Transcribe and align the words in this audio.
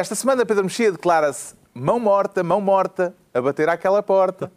Esta 0.00 0.14
semana 0.14 0.46
Pedro 0.46 0.64
Mexia 0.64 0.90
declara-se 0.90 1.54
mão 1.74 2.00
morta, 2.00 2.42
mão 2.42 2.58
morta, 2.58 3.14
a 3.34 3.40
bater 3.42 3.68
àquela 3.68 4.02
porta. 4.02 4.50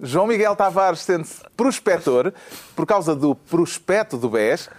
João 0.00 0.26
Miguel 0.26 0.56
Tavares 0.56 1.00
sente-se 1.00 1.42
prospector 1.54 2.32
por 2.74 2.86
causa 2.86 3.14
do 3.14 3.34
prospecto 3.34 4.16
do 4.16 4.30
BES. 4.30 4.70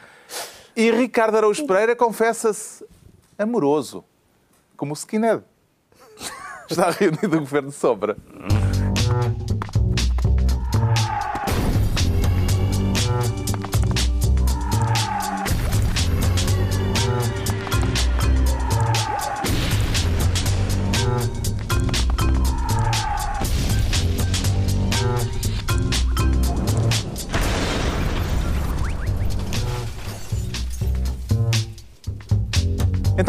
E 0.75 0.89
Ricardo 0.89 1.37
Araújo 1.37 1.63
Pereira 1.67 1.95
confessa-se 1.95 2.83
amoroso, 3.37 4.03
como 4.75 4.93
o 4.93 4.95
Skinhead. 4.95 5.43
Está 6.67 6.89
reunido 6.89 7.37
o 7.37 7.41
Governo 7.41 7.69
de 7.69 7.75
Sombra. 7.75 8.17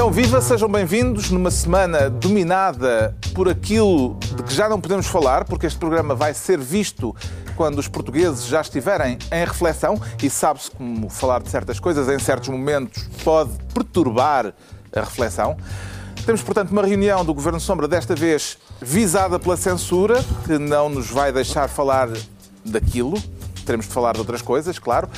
Então, 0.01 0.11
viva, 0.11 0.41
sejam 0.41 0.67
bem-vindos 0.67 1.31
numa 1.31 1.51
semana 1.51 2.09
dominada 2.09 3.15
por 3.35 3.51
aquilo 3.51 4.17
de 4.35 4.43
que 4.45 4.55
já 4.55 4.67
não 4.67 4.81
podemos 4.81 5.07
falar, 5.07 5.45
porque 5.45 5.67
este 5.67 5.79
programa 5.79 6.15
vai 6.15 6.33
ser 6.33 6.59
visto 6.59 7.15
quando 7.55 7.79
os 7.79 7.87
portugueses 7.87 8.47
já 8.47 8.63
estiverem 8.63 9.19
em 9.31 9.45
reflexão 9.45 10.01
e 10.23 10.31
sabe-se 10.31 10.71
como 10.71 11.11
falar 11.11 11.43
de 11.43 11.51
certas 11.51 11.79
coisas 11.79 12.09
em 12.09 12.19
certos 12.19 12.49
momentos 12.49 13.11
pode 13.23 13.51
perturbar 13.75 14.55
a 14.91 15.01
reflexão. 15.01 15.55
Temos, 16.25 16.43
portanto, 16.43 16.71
uma 16.71 16.83
reunião 16.83 17.23
do 17.23 17.35
Governo 17.35 17.61
Sombra, 17.61 17.87
desta 17.87 18.15
vez 18.15 18.57
visada 18.81 19.39
pela 19.39 19.59
censura, 19.59 20.25
que 20.47 20.59
não 20.59 20.89
nos 20.89 21.11
vai 21.11 21.31
deixar 21.31 21.69
falar 21.69 22.09
daquilo. 22.65 23.23
Teremos 23.67 23.87
de 23.87 23.93
falar 23.93 24.15
de 24.15 24.21
outras 24.21 24.41
coisas, 24.41 24.79
claro. 24.79 25.11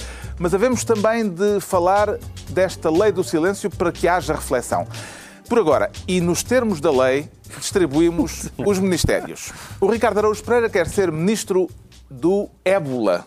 Mas 0.42 0.54
havemos 0.54 0.82
também 0.82 1.28
de 1.28 1.60
falar 1.60 2.18
desta 2.48 2.90
lei 2.90 3.12
do 3.12 3.22
silêncio 3.22 3.70
para 3.70 3.92
que 3.92 4.08
haja 4.08 4.34
reflexão. 4.34 4.88
Por 5.48 5.56
agora, 5.56 5.88
e 6.08 6.20
nos 6.20 6.42
termos 6.42 6.80
da 6.80 6.90
lei, 6.90 7.28
distribuímos 7.60 8.50
os 8.58 8.80
ministérios. 8.80 9.52
O 9.80 9.86
Ricardo 9.86 10.18
Araújo 10.18 10.42
Pereira 10.42 10.68
quer 10.68 10.88
ser 10.88 11.12
ministro 11.12 11.70
do 12.10 12.50
ébola. 12.64 13.24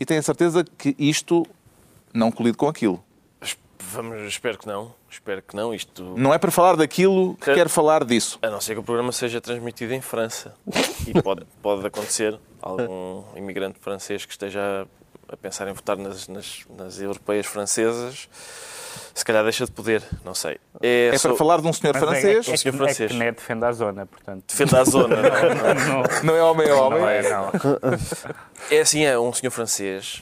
E 0.00 0.04
tenho 0.04 0.18
a 0.18 0.22
certeza 0.22 0.64
que 0.64 0.96
isto 0.98 1.46
não 2.12 2.32
colide 2.32 2.56
com 2.56 2.66
aquilo. 2.66 3.04
Vamos, 3.92 4.20
espero 4.26 4.58
que 4.58 4.66
não. 4.66 4.92
Espero 5.08 5.40
que 5.40 5.54
não. 5.54 5.72
Isto. 5.72 6.02
Não 6.16 6.34
é 6.34 6.38
para 6.38 6.50
falar 6.50 6.74
daquilo 6.74 7.36
que 7.36 7.54
quer 7.54 7.68
falar 7.68 8.04
disso. 8.04 8.36
A 8.42 8.50
não 8.50 8.60
ser 8.60 8.74
que 8.74 8.80
o 8.80 8.82
programa 8.82 9.12
seja 9.12 9.40
transmitido 9.40 9.94
em 9.94 10.00
França. 10.00 10.56
E 11.06 11.22
pode, 11.22 11.46
pode 11.62 11.86
acontecer 11.86 12.36
algum 12.60 13.22
imigrante 13.36 13.78
francês 13.78 14.24
que 14.24 14.32
esteja 14.32 14.88
a 15.28 15.36
pensar 15.36 15.68
em 15.68 15.72
votar 15.72 15.96
nas, 15.96 16.26
nas, 16.28 16.60
nas 16.76 16.98
europeias 17.00 17.46
francesas 17.46 18.28
se 19.14 19.24
calhar 19.24 19.42
deixa 19.42 19.64
de 19.64 19.72
poder, 19.72 20.02
não 20.24 20.32
sei. 20.34 20.58
É, 20.80 21.10
é 21.12 21.18
para 21.18 21.34
falar 21.34 21.60
de 21.60 21.66
um 21.66 21.72
senhor 21.72 21.92
Mas 21.94 22.02
é- 22.02 22.06
francês. 22.06 22.48
É, 22.48 22.52
Um 22.52 22.56
senhor 22.56 22.72
que, 22.72 22.78
francês. 22.78 23.10
é 23.10 23.14
que 23.14 23.18
não 23.18 23.26
é 23.26 23.32
defende 23.32 23.64
a 23.64 23.72
zona, 23.72 24.06
portanto. 24.06 24.44
Defende 24.48 24.76
a 24.76 24.84
zona. 24.84 25.16
não 25.16 25.28
é? 25.28 25.74
Não, 26.22 26.22
Não 26.24 26.36
é 26.36 26.42
homem, 26.42 26.68
é 26.68 26.74
homem. 26.74 27.00
não 27.00 27.08
é, 27.08 27.22
não. 27.28 27.50
É 28.70 28.80
assim, 28.80 29.04
é 29.04 29.18
um 29.18 29.32
senhor 29.32 29.50
francês. 29.50 30.20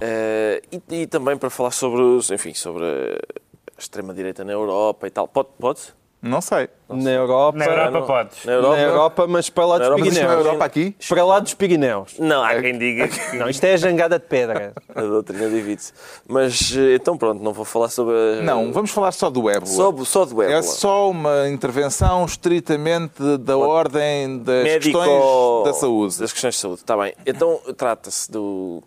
eh, 0.00 0.62
e, 0.72 1.02
e 1.02 1.06
também 1.06 1.36
para 1.36 1.50
falar 1.50 1.70
sobre, 1.70 2.00
os, 2.00 2.30
enfim, 2.30 2.54
sobre 2.54 2.84
a 2.84 3.80
extrema-direita 3.80 4.42
na 4.44 4.52
Europa 4.52 5.06
e 5.06 5.10
tal. 5.10 5.28
Pode? 5.28 5.48
pode? 5.58 5.80
Não 6.26 6.40
sei. 6.40 6.68
Na 6.88 7.10
Europa, 7.10 7.58
Na 7.58 7.64
Europa 7.66 7.90
não. 7.90 8.06
podes. 8.06 8.44
Na 8.44 8.52
Europa? 8.52 8.76
na 8.76 8.82
Europa, 8.82 9.26
mas 9.26 9.50
para 9.50 9.66
lá 9.66 9.78
Na 9.78 9.78
dos 9.78 9.88
Europa, 9.90 10.04
Pirineus. 10.10 10.32
Europa 10.46 10.64
aqui? 10.64 10.96
Para 11.08 11.24
lá 11.24 11.38
dos 11.40 11.54
Pirineus. 11.54 12.14
Não, 12.18 12.42
há 12.42 12.60
quem 12.60 12.78
diga 12.78 13.08
que 13.08 13.36
Não, 13.36 13.48
isto 13.48 13.62
é 13.64 13.72
a 13.72 13.76
jangada 13.76 14.18
de 14.18 14.24
pedra. 14.26 14.72
a 14.94 15.00
doutrina 15.02 15.48
divide-se. 15.50 15.92
Mas, 16.26 16.74
eh, 16.76 16.94
então 16.94 17.16
pronto, 17.18 17.42
não 17.42 17.52
vou 17.52 17.64
falar 17.64 17.88
sobre... 17.88 18.14
a- 18.14 18.42
Não, 18.42 18.72
vamos 18.72 18.90
falar 18.90 19.12
só 19.12 19.28
do 19.28 19.50
ébola. 19.50 19.66
Só, 19.66 19.92
só 20.04 20.24
do 20.24 20.40
ébola. 20.42 20.58
É 20.58 20.62
só 20.62 21.10
uma 21.10 21.48
intervenção 21.48 22.24
estritamente 22.24 23.38
da 23.38 23.56
ordem 23.56 24.38
das 24.38 24.64
Médico- 24.64 24.98
questões 24.98 25.64
da 25.66 25.72
saúde. 25.74 26.18
Das 26.20 26.32
questões 26.32 26.54
de 26.54 26.60
saúde, 26.60 26.80
está 26.80 26.96
bem. 26.96 27.14
Então 27.26 27.60
trata-se 27.76 28.30
do 28.30 28.82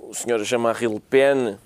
o 0.00 0.14
senhor 0.14 0.42
Jean-Marie 0.42 0.88
Le 0.88 1.00
Pen, 1.00 1.56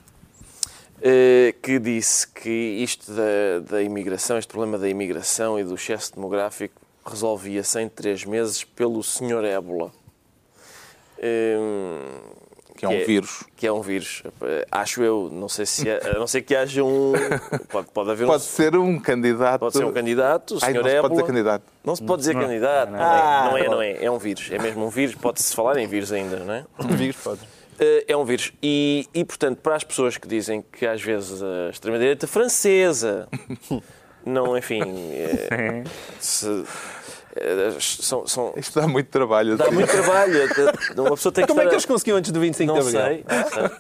que 1.63 1.79
disse 1.79 2.27
que 2.29 2.51
isto 2.51 3.13
da, 3.13 3.61
da 3.71 3.83
imigração, 3.83 4.39
este 4.39 4.49
problema 4.51 4.79
da 4.79 4.89
imigração 4.89 5.59
e 5.59 5.65
do 5.65 5.75
excesso 5.75 6.15
demográfico 6.15 6.81
resolvia-se 7.05 7.81
em 7.81 7.89
três 7.89 8.25
meses 8.25 8.65
pelo 8.65 9.03
senhor 9.03 9.45
ébola. 9.45 9.93
Eh, 11.19 11.57
Que 12.77 12.85
é 12.85 12.89
um 12.89 13.05
vírus. 13.07 13.45
Que 13.57 13.67
é 13.67 13.73
um 13.73 13.81
vírus. 13.81 14.23
Eh, 14.43 14.67
Acho 14.71 15.03
eu, 15.03 15.31
não 15.33 15.49
sei 15.49 15.65
se 15.65 15.89
é, 15.89 16.11
a 16.15 16.19
não 16.19 16.27
ser 16.27 16.43
que 16.43 16.55
haja 16.55 16.83
um. 16.85 17.13
Pode, 17.71 17.89
pode 17.93 18.11
haver 18.11 18.27
Pode 18.27 18.43
um. 18.43 18.47
ser 18.47 18.77
um 18.77 18.99
candidato. 19.01 19.61
Pode 19.61 19.77
ser 19.77 19.85
um 19.85 19.93
candidato, 19.93 20.55
o 20.57 20.59
Ai, 20.63 20.73
senhor 20.73 20.83
não 20.83 20.91
se 20.91 20.97
pode 20.97 20.97
ébola. 20.97 21.11
dizer 21.11 21.27
candidato. 21.27 21.65
Não 21.85 21.97
se 21.97 22.03
pode 22.03 22.21
dizer 22.21 22.35
Não, 22.35 22.41
candidato. 22.43 22.91
não, 22.91 22.99
Não, 22.99 23.05
não. 23.07 23.17
é, 23.17 23.51
não 23.51 23.57
é, 23.57 23.69
não 23.69 23.83
é. 23.83 24.05
É 24.05 24.11
um 24.11 24.19
vírus. 24.19 24.49
É 24.51 24.59
mesmo 24.59 24.85
um 24.85 24.91
vírus. 24.91 25.15
Pode-se 25.15 25.55
falar 25.55 25.79
em 25.79 25.87
vírus 25.87 26.13
ainda, 26.13 26.37
não 26.41 26.53
é? 26.55 26.65
Vírus, 26.97 27.17
pode. 27.23 27.41
Eh, 27.79 28.05
É 28.09 28.17
um 28.17 28.25
vírus. 28.25 28.53
E, 28.63 29.07
e, 29.15 29.25
portanto, 29.25 29.59
para 29.59 29.77
as 29.77 29.85
pessoas 29.85 30.17
que 30.17 30.27
dizem 30.29 30.63
que 30.73 30.87
às 30.87 31.01
vezes 31.03 31.43
a 31.43 31.71
extrema-direita 31.71 32.27
francesa 32.27 33.29
não, 34.25 34.57
enfim. 34.57 34.81
eh, 35.13 35.85
se- 36.19 36.65
eh, 37.37 37.77
são, 37.81 38.27
são- 38.27 38.55
Isto 38.57 38.81
dá 38.81 38.89
muito 38.89 39.09
trabalho. 39.11 39.57
dá 39.57 39.67
assim. 39.67 39.75
muito 39.75 39.91
trabalho. 39.91 40.41
Uma 40.97 41.11
pessoa 41.11 41.33
tem 41.33 41.45
que 41.45 41.49
Como 41.49 41.61
é 41.61 41.65
estar 41.65 41.69
que 41.69 41.69
a- 41.69 41.73
eles 41.77 41.85
conseguiam 41.85 42.17
antes 42.17 42.31
do 42.33 42.41
25 42.41 42.73
Não 42.75 42.81
de 42.83 42.97
Abril? 42.97 43.01
sei. 43.01 43.25
não 43.29 43.69
sei. 43.69 43.77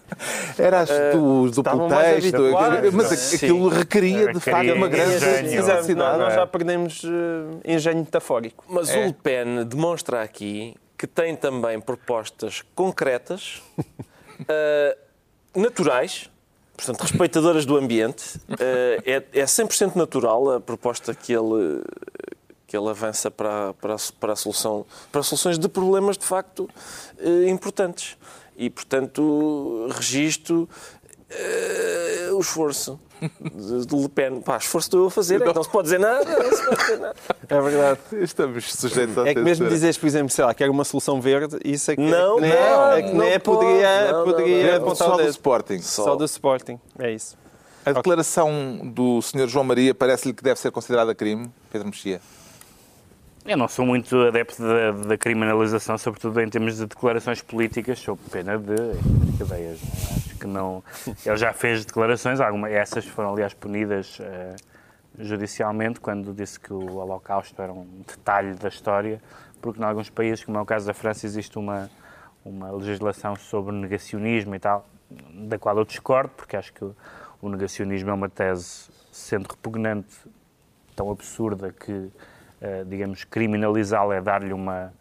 Era 0.66 0.80
as 0.80 0.88
do, 1.14 1.50
do 1.50 1.62
pretexto, 1.62 2.36
habituados, 2.36 2.94
mas 2.94 3.32
é? 3.32 3.36
aquilo 3.36 3.68
requeria 3.68 4.18
de 4.18 4.38
Requeria 4.38 4.40
facto 4.40 4.72
uma 4.74 4.88
grande 4.88 5.20
capacidade. 5.56 6.18
nós 6.18 6.34
já 6.34 6.46
perdemos 6.46 7.02
eh, 7.04 7.74
engenho 7.74 7.98
metafórico. 7.98 8.64
Mas 8.68 8.90
É. 8.90 8.98
o 9.02 9.06
Le 9.06 9.12
Pen 9.14 9.64
demonstra 9.64 10.22
aqui 10.22 10.74
que 10.96 11.06
tem 11.06 11.36
também 11.36 11.80
propostas 11.80 12.62
concretas, 12.74 13.62
eh, 14.48 14.96
naturais, 15.54 16.30
portanto, 16.76 17.00
respeitadoras 17.02 17.66
do 17.66 17.76
ambiente. 17.76 18.40
Eh, 18.58 19.22
é, 19.32 19.40
é 19.40 19.44
100% 19.44 19.94
natural 19.94 20.52
a 20.52 20.60
proposta 20.60 21.14
que 21.14 21.32
ele, 21.32 21.82
que 22.66 22.76
ele 22.76 22.88
avança 22.88 23.30
para, 23.30 23.74
para, 23.74 23.96
para, 24.18 24.32
a 24.32 24.36
solução, 24.36 24.86
para 25.12 25.22
soluções 25.22 25.58
de 25.58 25.68
problemas 25.68 26.16
de 26.16 26.24
facto 26.24 26.68
eh, 27.18 27.48
importantes. 27.48 28.16
E, 28.58 28.70
portanto, 28.70 29.86
registro 29.90 30.66
eh, 31.38 32.30
o 32.32 32.40
esforço 32.40 32.98
de 33.54 33.86
de 33.86 33.96
Le 33.96 34.08
Pen. 34.08 34.40
Pá, 34.40 34.56
esforço 34.58 34.86
estou 34.88 35.00
eu 35.00 35.06
a 35.06 35.10
fazer, 35.10 35.36
é 35.42 35.46
que 35.46 35.52
não 35.54 35.62
se 35.62 35.70
pode 35.70 35.84
dizer 35.84 35.98
nada. 36.00 36.24
Não 36.24 36.52
se 36.56 36.64
pode 36.64 36.76
dizer 36.80 36.98
nada. 36.98 37.16
É 37.48 37.60
verdade. 37.60 38.00
Estamos 38.12 38.72
sujeitos 38.74 39.16
a 39.18 39.28
É 39.28 39.34
que 39.34 39.40
mesmo 39.40 39.68
dizeres, 39.68 39.96
por 39.96 40.06
exemplo, 40.06 40.30
sei 40.30 40.44
lá, 40.44 40.52
que 40.54 40.62
era 40.62 40.70
uma 40.72 40.84
solução 40.84 41.20
verde, 41.20 41.58
isso 41.64 41.90
é 41.90 41.96
que, 41.96 42.02
Não, 42.02 42.38
é 42.38 42.40
que 42.40 42.40
nem, 42.42 42.50
não, 42.50 42.90
é 42.92 43.02
que 43.02 43.08
nem 43.08 43.32
não 43.32 43.40
pode. 43.40 43.40
poderia, 43.40 44.12
Não, 44.12 44.18
não, 44.18 44.24
poderia 44.32 44.66
não. 44.72 44.76
apontar 44.86 45.08
Só 45.08 45.16
do. 45.16 45.28
Sporting. 45.28 45.78
Só 45.80 46.16
do 46.16 46.24
Sporting, 46.24 46.80
é 46.98 47.12
isso. 47.12 47.36
A 47.84 47.92
declaração 47.92 48.80
do 48.82 49.22
Sr. 49.22 49.46
João 49.46 49.64
Maria 49.64 49.94
parece-lhe 49.94 50.34
que 50.34 50.42
deve 50.42 50.58
ser 50.58 50.72
considerada 50.72 51.14
crime, 51.14 51.48
Pedro 51.70 51.86
Mexia. 51.86 52.20
Eu 53.46 53.56
não 53.56 53.68
sou 53.68 53.86
muito 53.86 54.20
adepto 54.22 54.60
da, 54.60 54.90
da 54.90 55.16
criminalização, 55.16 55.96
sobretudo 55.96 56.40
em 56.40 56.48
termos 56.48 56.78
de 56.78 56.86
declarações 56.86 57.40
políticas, 57.40 58.00
sob 58.00 58.20
pena 58.28 58.58
de 58.58 58.74
cadeias. 59.38 59.78
Acho 60.16 60.36
que 60.36 60.46
não. 60.48 60.82
Ele 61.24 61.36
já 61.36 61.52
fez 61.52 61.84
declarações, 61.84 62.40
algumas, 62.40 62.72
essas 62.72 63.06
foram, 63.06 63.32
aliás, 63.32 63.54
punidas 63.54 64.18
eh, 64.20 64.56
judicialmente, 65.16 66.00
quando 66.00 66.34
disse 66.34 66.58
que 66.58 66.72
o 66.72 66.96
Holocausto 66.96 67.62
era 67.62 67.72
um 67.72 68.02
detalhe 68.04 68.54
da 68.54 68.68
história, 68.68 69.22
porque 69.62 69.80
em 69.80 69.84
alguns 69.84 70.10
países, 70.10 70.44
como 70.44 70.58
é 70.58 70.60
o 70.60 70.66
caso 70.66 70.84
da 70.84 70.92
França, 70.92 71.24
existe 71.24 71.56
uma, 71.56 71.88
uma 72.44 72.72
legislação 72.72 73.36
sobre 73.36 73.72
negacionismo 73.76 74.56
e 74.56 74.58
tal, 74.58 74.88
da 75.32 75.56
qual 75.56 75.78
eu 75.78 75.84
discordo, 75.84 76.30
porque 76.36 76.56
acho 76.56 76.72
que 76.72 76.84
o, 76.84 76.96
o 77.40 77.48
negacionismo 77.48 78.10
é 78.10 78.12
uma 78.12 78.28
tese, 78.28 78.88
sendo 79.12 79.46
repugnante, 79.48 80.16
tão 80.96 81.12
absurda 81.12 81.72
que, 81.72 82.10
digamos, 82.86 83.24
criminalizá-la 83.24 84.16
é 84.16 84.20
dar-lhe 84.20 84.52
uma, 84.52 84.92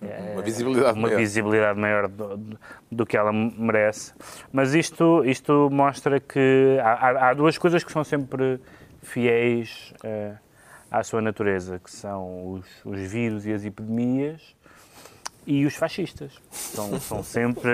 eh, 0.00 0.30
Uma 0.34 0.42
visibilidade 0.42 0.92
uma 0.98 1.08
maior. 1.08 1.18
visibilidade 1.18 1.78
maior 1.80 2.08
do, 2.08 2.58
do- 2.90 3.06
que 3.06 3.16
ela 3.16 3.32
merece. 3.32 4.12
Mas 4.52 4.74
isto, 4.74 5.24
isto 5.24 5.68
mostra 5.70 6.20
que 6.20 6.78
há, 6.82 7.28
há- 7.30 7.34
duas 7.34 7.56
coisas 7.58 7.82
que 7.84 7.90
são 7.92 8.04
sempre 8.04 8.60
fiéis 9.02 9.92
eh, 10.04 10.32
à 10.90 11.02
sua 11.02 11.20
natureza, 11.20 11.78
que 11.78 11.90
são 11.90 12.52
os, 12.52 12.66
os 12.84 13.00
vírus 13.00 13.46
e 13.46 13.52
as 13.52 13.64
epidemias 13.64 14.54
e 15.44 15.66
os 15.66 15.74
fascistas. 15.74 16.40
São, 16.52 17.00
são 17.00 17.22
sempre. 17.22 17.68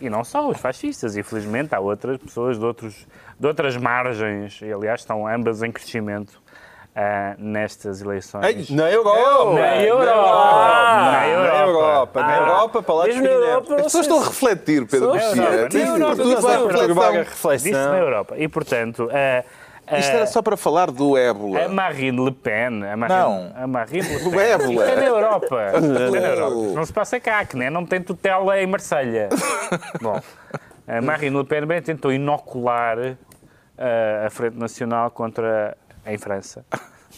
E 0.00 0.08
não 0.08 0.22
só 0.22 0.48
os 0.48 0.58
fascistas, 0.60 1.16
infelizmente, 1.16 1.74
há 1.74 1.80
outras 1.80 2.18
pessoas 2.18 2.56
de, 2.58 2.64
outros, 2.64 3.06
de 3.38 3.46
outras 3.46 3.76
margens, 3.76 4.60
e 4.62 4.72
aliás 4.72 5.00
estão 5.00 5.26
ambas 5.26 5.60
em 5.62 5.72
crescimento 5.72 6.40
ah, 6.94 7.34
nestas 7.38 8.00
eleições. 8.02 8.44
Ei, 8.44 8.66
Na 8.76 8.90
Europa! 8.90 9.54
Na 9.54 9.82
Europa! 9.82 10.22
Na 10.22 11.10
Na 11.12 11.28
Europa! 11.28 11.52
Na 11.52 11.62
Europa! 11.62 12.20
Na 12.20 12.26
Ah. 12.28 12.36
Europa, 12.38 12.82
para 12.82 12.94
lá 12.94 13.06
dos 13.06 13.16
Mesmo 13.16 13.28
na. 13.28 13.34
Europa, 13.34 13.74
As 13.76 13.82
pessoas 13.82 14.06
estão 14.06 14.20
a 14.20 14.24
refletir, 14.24 14.86
Pedro 14.86 15.12
Mexia. 15.12 15.68
Tudo 16.16 16.40
vai. 16.40 16.58
Perturbar 16.58 17.08
a 17.08 17.12
reflexão. 17.18 17.56
Disse 17.56 17.70
na. 17.72 17.98
Europa. 17.98 18.34
E, 18.36 18.48
portanto, 18.48 19.08
ah, 19.12 19.44
Isto 19.98 20.12
era 20.16 20.26
só 20.26 20.40
para 20.42 20.56
falar 20.56 20.90
do 20.90 21.16
ébola. 21.16 21.64
a 21.64 21.68
Marine 21.68 22.24
Le 22.24 22.30
Pen. 22.32 22.84
A 22.84 22.96
Marine, 22.96 23.18
Não. 23.18 23.52
A 23.56 23.66
Marine 23.66 24.08
Le 24.08 24.16
O 24.26 24.30
Pen. 24.30 24.40
ébola. 24.40 24.70
Isto 24.70 24.82
é 24.82 24.96
na 24.96 25.06
Europa. 25.06 25.72
Isto 25.74 26.16
é 26.16 26.20
na 26.20 26.28
Europa. 26.28 26.54
Não 26.74 26.84
se 26.86 26.92
passa 26.92 27.18
cá, 27.20 27.44
que 27.44 27.56
né? 27.56 27.70
não 27.70 27.84
tem 27.86 28.00
tutela 28.02 28.60
em 28.60 28.66
Marselha. 28.66 29.28
Bom, 30.02 30.20
a 30.88 31.00
Marine 31.02 31.36
Le 31.36 31.44
Pen 31.44 31.66
bem 31.66 31.80
tentou 31.82 32.12
inocular 32.12 32.98
ah, 33.78 34.26
a 34.26 34.30
Frente 34.30 34.56
Nacional 34.58 35.10
contra. 35.10 35.76
Em 36.06 36.18
França. 36.18 36.64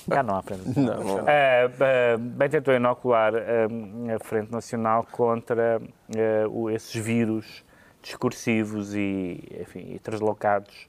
Já 0.09 0.23
não 0.23 0.37
há 0.37 0.43
Frente 0.43 0.67
Nacional. 0.69 0.99
Não, 1.05 1.17
não. 1.19 1.25
Ah, 1.29 2.17
bem 2.19 2.49
tentou 2.49 2.75
inocular 2.75 3.33
ah, 3.35 4.15
a 4.17 4.19
Frente 4.25 4.51
Nacional 4.51 5.07
contra 5.13 5.81
o- 6.51 6.71
esses 6.71 6.95
vírus 6.95 7.63
discursivos 8.03 8.95
e, 8.95 9.41
enfim, 9.61 9.93
e 9.95 9.99
translocados 9.99 10.89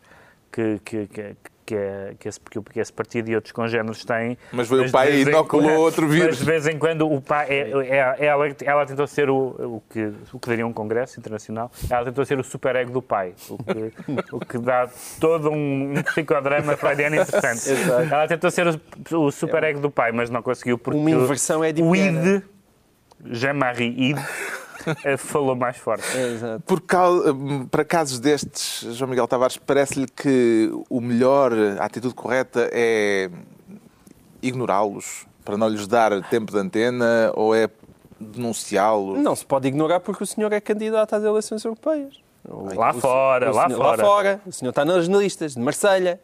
que, 0.51 0.79
que, 0.79 1.07
que, 1.07 1.35
que, 1.65 1.75
que 2.19 2.27
esse, 2.29 2.39
que 2.39 2.79
esse 2.79 2.91
partido 2.93 3.29
e 3.29 3.35
outros 3.35 3.51
congêneres 3.51 4.03
têm. 4.05 4.37
Mas 4.51 4.67
foi 4.67 4.87
o 4.87 4.91
pai 4.91 5.13
e 5.13 5.21
inoculou 5.21 5.71
outro 5.79 6.07
vírus. 6.07 6.27
Mas 6.27 6.37
de 6.39 6.45
vez 6.45 6.67
em 6.67 6.77
quando 6.77 7.11
o 7.11 7.21
pai, 7.21 7.47
é, 7.49 7.71
é- 8.19 8.25
ela, 8.25 8.45
ela 8.63 8.85
tentou 8.85 9.07
ser 9.07 9.29
o, 9.29 9.35
o, 9.37 9.83
que, 9.89 10.11
o 10.31 10.39
que 10.39 10.47
daria 10.49 10.65
um 10.67 10.73
congresso 10.73 11.19
internacional, 11.19 11.71
ela 11.89 12.05
tentou 12.05 12.25
ser 12.25 12.39
o 12.39 12.43
superego 12.43 12.91
do 12.91 13.01
pai, 13.01 13.33
o 13.49 13.57
que, 13.57 13.93
o 14.31 14.39
que 14.39 14.57
dá 14.57 14.89
todo 15.19 15.49
um, 15.51 15.93
psicodrama 16.05 16.75
freudiano 16.77 17.15
interessante. 17.15 17.69
Exato. 17.71 18.13
Ela 18.13 18.27
tentou 18.27 18.51
ser 18.51 18.67
o, 18.67 19.17
o 19.25 19.31
superego 19.31 19.79
do 19.79 19.89
pai, 19.89 20.11
mas 20.11 20.29
não 20.29 20.41
conseguiu 20.41 20.77
porque 20.77 20.99
Uma 20.99 21.11
inversão 21.11 21.61
o 21.61 21.65
edipiana. 21.65 22.35
id, 22.37 22.43
Jean-Marie 23.25 24.09
Id, 24.09 24.17
eh, 24.17 24.21
falou 25.17 25.55
mais 25.55 25.77
forte. 25.77 26.05
Exato. 26.17 26.63
Por 26.65 26.81
cau- 26.81 27.21
para 27.71 27.83
casos 27.85 28.19
destes, 28.19 28.95
João 28.95 29.09
Miguel 29.09 29.27
Tavares, 29.27 29.57
parece-lhe 29.57 30.07
que 30.07 30.69
o 30.89 30.99
melhor, 31.01 31.51
a 31.79 31.85
atitude 31.85 32.13
correta 32.13 32.69
é 32.71 33.29
ignorá-los 34.41 35.25
para 35.43 35.57
não 35.57 35.67
lhes 35.67 35.87
dar 35.87 36.11
tempo 36.29 36.51
de 36.51 36.57
antena 36.57 37.31
ou 37.35 37.53
é 37.55 37.69
denunciá-los? 38.19 39.19
Não 39.19 39.35
se 39.35 39.45
pode 39.45 39.67
ignorar 39.67 39.99
porque 39.99 40.23
o 40.23 40.27
senhor 40.27 40.51
é 40.53 40.61
candidato 40.61 41.13
às 41.15 41.23
eleições 41.23 41.63
europeias. 41.63 42.21
Lá 42.75 42.91
o- 42.91 42.99
fora, 42.99 43.51
o 43.51 43.55
lá 43.55 43.67
senhor- 43.67 43.77
fora. 43.81 44.01
Lá 44.01 44.07
fora. 44.09 44.41
O 44.45 44.51
senhor 44.51 44.69
está 44.69 44.83
nas 44.85 45.05
listas 45.05 45.53
de 45.53 45.59
Marselha. 45.59 46.19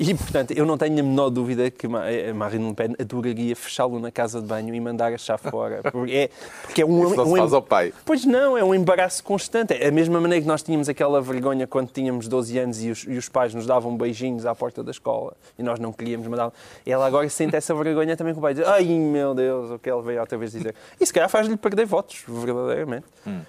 E, 0.00 0.14
portanto, 0.14 0.52
eu 0.52 0.64
não 0.64 0.78
tenho 0.78 0.92
a 1.00 1.02
menor 1.02 1.28
dúvida 1.28 1.70
que 1.70 1.88
Ma- 1.88 2.04
a 2.30 2.32
Marine 2.32 2.68
Le 2.68 2.74
Pen 2.74 2.94
adoraria 3.00 3.56
fechá-lo 3.56 3.98
na 3.98 4.12
casa 4.12 4.40
de 4.40 4.46
banho 4.46 4.72
e 4.72 4.80
mandar 4.80 5.12
a 5.12 5.18
chave 5.18 5.50
fora. 5.50 5.80
Porque 5.90 6.12
é, 6.12 6.30
porque 6.62 6.82
é 6.82 6.86
um, 6.86 7.04
Isso 7.06 7.16
não 7.16 7.26
se 7.26 7.32
um- 7.32 7.36
faz 7.36 7.52
ao 7.52 7.62
pai. 7.62 7.92
Pois 8.04 8.24
não, 8.24 8.56
é 8.56 8.62
um 8.62 8.72
embaraço 8.74 9.24
constante. 9.24 9.74
É 9.74 9.88
a 9.88 9.90
mesma 9.90 10.20
maneira 10.20 10.40
que 10.42 10.46
nós 10.48 10.62
tínhamos 10.62 10.88
aquela 10.88 11.20
vergonha 11.20 11.66
quando 11.66 11.88
tínhamos 11.90 12.28
12 12.28 12.58
anos 12.58 12.82
e 12.84 12.90
os, 12.90 13.04
e 13.08 13.16
os 13.18 13.28
pais 13.28 13.52
nos 13.54 13.66
davam 13.66 13.96
beijinhos 13.96 14.46
à 14.46 14.54
porta 14.54 14.84
da 14.84 14.90
escola 14.92 15.34
e 15.58 15.62
nós 15.62 15.80
não 15.80 15.92
queríamos 15.92 16.26
mandar. 16.28 16.52
Ela 16.86 17.04
agora 17.06 17.28
sente 17.28 17.56
essa 17.56 17.74
vergonha 17.74 18.16
também 18.16 18.32
com 18.34 18.38
o 18.38 18.42
pai. 18.42 18.54
Diz, 18.54 18.66
Ai 18.66 18.84
meu 18.84 19.34
Deus, 19.34 19.70
o 19.72 19.78
que 19.80 19.90
ele 19.90 20.02
veio 20.02 20.20
outra 20.20 20.38
vez 20.38 20.52
dizer. 20.52 20.74
E 21.00 21.04
se 21.06 21.12
calhar 21.12 21.28
faz-lhe 21.28 21.56
perder 21.56 21.86
votos, 21.86 22.22
verdadeiramente. 22.28 23.06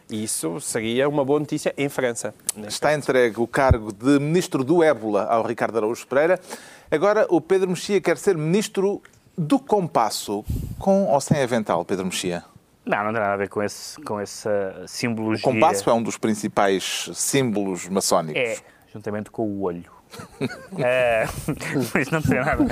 E 0.10 0.24
isso 0.24 0.60
seria 0.60 1.08
uma 1.08 1.24
boa 1.24 1.40
notícia 1.40 1.74
em 1.78 1.88
França. 1.90 2.34
Está 2.68 2.94
entregue 2.94 3.40
o 3.40 3.48
cargo 3.48 3.94
de 3.94 4.20
Ministro 4.20 4.64
do 4.64 4.82
Ébola 4.84 5.26
ao 5.26 5.44
Ricardo 5.46 5.78
Araújo 5.78 6.06
Pereira. 6.08 6.39
Agora 6.92 7.26
o 7.30 7.40
Pedro 7.40 7.70
Mexia 7.70 8.02
quer 8.02 8.18
ser 8.18 8.38
Ministro 8.38 9.02
do 9.38 9.60
Compasso, 9.60 10.44
com 10.78 11.06
ou 11.06 11.22
sem 11.22 11.42
avental, 11.42 11.86
Pedro 11.86 12.06
Mexia? 12.06 12.44
Não, 12.86 13.04
não 13.04 13.14
tem 13.14 13.22
nada 13.22 13.34
a 13.34 13.38
ver 13.38 13.50
com, 13.50 13.62
esse, 13.62 14.02
com 14.02 14.20
essa 14.20 14.84
simbologia. 14.88 15.48
O 15.48 15.54
compasso 15.54 15.90
é 15.90 15.94
um 15.94 16.02
dos 16.02 16.18
principais 16.18 17.10
símbolos 17.14 17.88
maçónicos. 17.88 18.42
É, 18.42 18.58
juntamente 18.92 19.30
com 19.30 19.44
o 19.44 19.62
olho. 19.62 20.00
É, 20.80 21.28
mas 21.94 22.10
não 22.10 22.22
tem 22.22 22.40
nada. 22.40 22.66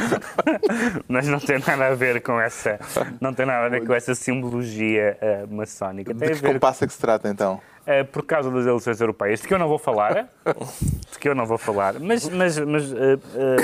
Mas 1.08 1.28
não 1.28 1.40
tem 1.40 1.60
nada 1.60 1.88
a 1.88 1.94
ver 1.94 2.22
com 2.22 2.40
essa. 2.40 2.80
Não 3.22 3.34
tem 3.34 3.46
nada 3.46 3.66
a 3.66 3.70
ver 3.70 3.86
com 3.86 3.94
essa 3.94 4.16
simbologia 4.16 5.18
eh, 5.22 5.46
maçónica. 5.48 6.16
Tem 6.16 6.32
De 6.32 6.42
que 6.42 6.48
compasso 6.48 6.84
é 6.84 6.88
que 6.88 6.94
se 6.94 7.00
trata, 7.00 7.30
então? 7.30 7.62
Eh, 7.88 8.04
por 8.04 8.24
causa 8.24 8.52
das 8.52 8.66
eleições 8.66 9.00
europeias, 9.02 9.42
de 9.42 9.48
que 9.48 9.54
eu 9.54 9.58
não 9.58 9.68
vou 9.68 9.80
falar. 9.80 10.28
De 11.12 11.18
que 11.20 11.28
eu 11.30 11.34
não 11.34 11.46
vou 11.48 11.58
falar. 11.58 12.00
Mas, 12.00 12.28
mas, 12.30 12.60
mas 12.60 12.92
eh, 12.94 13.18
eh, 13.36 13.56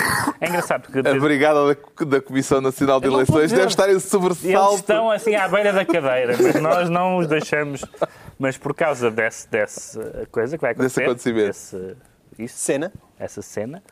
é 0.42 0.48
engraçado 0.50 0.84
porque. 0.90 1.08
A 1.08 1.14
brigada 1.20 1.76
da, 1.76 2.06
da 2.06 2.22
Comissão 2.22 2.62
Nacional 2.62 3.00
de 3.00 3.08
Eleições 3.08 3.52
deve 3.52 3.68
estar 3.68 3.88
em 3.88 3.92
Eles 3.92 4.04
sobressalto. 4.04 4.76
estão 4.76 5.12
assim 5.12 5.36
à 5.36 5.48
beira 5.48 5.72
da 5.74 5.86
cadeira, 5.86 6.36
mas 6.42 6.56
nós 6.62 6.90
não 6.90 7.18
os 7.18 7.28
deixamos. 7.28 7.86
Mas 8.40 8.58
por 8.58 8.74
causa 8.74 9.12
desse, 9.12 9.48
dessa 9.50 10.28
coisa 10.32 10.58
que 10.58 10.62
vai 10.62 10.74
Desse 10.74 11.00
acontecer, 11.02 11.34
acontecimento. 11.38 11.48
desse- 11.48 11.98
isso, 12.40 12.58
Cena. 12.58 12.92
essa 13.20 13.42
cena, 13.44 13.84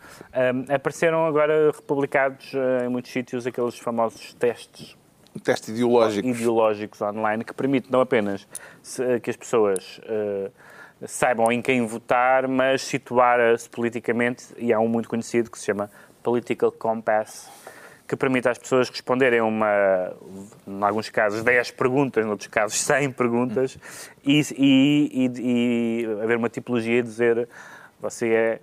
hum, 0.53 0.65
apareceram 0.73 1.27
agora 1.27 1.71
republicados 1.71 2.53
eh, 2.55 2.85
em 2.85 2.89
muitos 2.89 3.11
sítios 3.11 3.45
aqueles 3.45 3.77
famosos 3.77 4.33
testes 4.33 4.95
Um 4.95 5.00
teste 5.39 5.71
ideológico. 5.71 6.27
ideológicos 6.27 7.01
online 7.01 7.43
que 7.43 7.53
permitem 7.53 7.91
não 7.91 8.01
apenas 8.01 8.47
se- 8.81 9.19
que 9.19 9.29
as 9.29 9.35
pessoas 9.35 9.99
eh, 10.03 10.51
saibam 11.07 11.51
em 11.51 11.61
quem 11.61 11.85
votar, 11.85 12.47
mas 12.47 12.81
situar-se 12.83 13.69
politicamente, 13.69 14.45
e 14.57 14.71
há 14.73 14.79
um 14.79 14.87
muito 14.87 15.09
conhecido 15.09 15.49
que 15.49 15.57
se 15.57 15.65
chama 15.65 15.89
Political 16.21 16.71
Compass, 16.73 17.49
que 18.07 18.15
permite 18.15 18.47
às 18.49 18.57
pessoas 18.57 18.89
responderem 18.89 19.39
uma, 19.41 20.13
em 20.67 20.83
alguns 20.83 21.09
casos, 21.09 21.43
10 21.43 21.71
perguntas, 21.71 22.25
em 22.25 22.29
outros 22.29 22.47
casos 22.49 22.77
100 22.81 23.11
perguntas, 23.11 23.77
e, 24.23 24.41
e, 24.57 25.09
e- 25.25 26.05
e 26.05 26.21
haver 26.21 26.37
uma 26.37 26.49
tipologia 26.49 26.99
e 26.99 27.01
dizer 27.01 27.47
você 28.01 28.29
é 28.33 28.59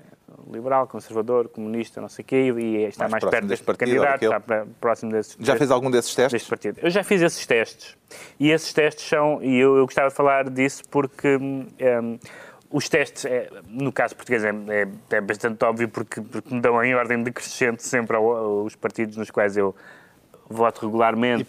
liberal, 0.51 0.87
conservador, 0.87 1.49
comunista, 1.49 2.01
não 2.01 2.09
sei 2.09 2.23
o 2.23 2.27
quê, 2.27 2.55
e 2.59 2.77
está 2.85 3.05
Mais 3.09 3.23
mais, 3.23 3.25
perto 3.25 3.47
deste 3.47 3.65
partido 3.65 3.89
candidato, 4.01 4.25
está 4.25 4.67
próximo 4.81 5.13
desse 5.13 5.37
Já 5.41 5.57
fez 5.57 5.71
algum 5.71 5.91
desses 5.91 6.15
testes? 6.15 6.33
deste 6.33 6.49
partido. 6.49 6.79
Eu 6.83 6.91
já 6.91 7.03
fiz 7.05 7.21
esses 7.23 7.45
testes. 7.47 7.97
E 8.39 8.51
esses 8.51 8.73
testes 8.73 9.07
são. 9.09 9.43
E 9.43 9.59
eu, 9.59 9.77
eu 9.77 9.85
gostava 9.85 10.09
de 10.09 10.15
falar 10.15 10.49
disso 10.51 10.83
porque. 10.91 11.37
hum, 11.37 11.67
hum, 12.03 12.19
os 12.71 12.87
testes, 12.87 13.25
é, 13.25 13.49
no 13.67 13.91
caso 13.91 14.15
português, 14.15 14.45
é, 14.45 14.51
é- 14.51 15.17
é 15.17 15.21
bastante 15.23 15.65
óbvio 15.65 15.89
porque, 15.89 16.21
porque 16.21 16.55
me 16.55 16.61
dão 16.61 16.85
em 16.85 16.95
ordem 16.95 17.23
decrescente 17.23 17.83
sempre 17.83 18.15
ao- 18.15 18.31
aos 18.37 18.77
partidos 18.77 19.17
nos 19.17 19.31
quais 19.31 19.57
eu 19.57 19.75
voto 20.51 20.85
regularmente, 20.85 21.45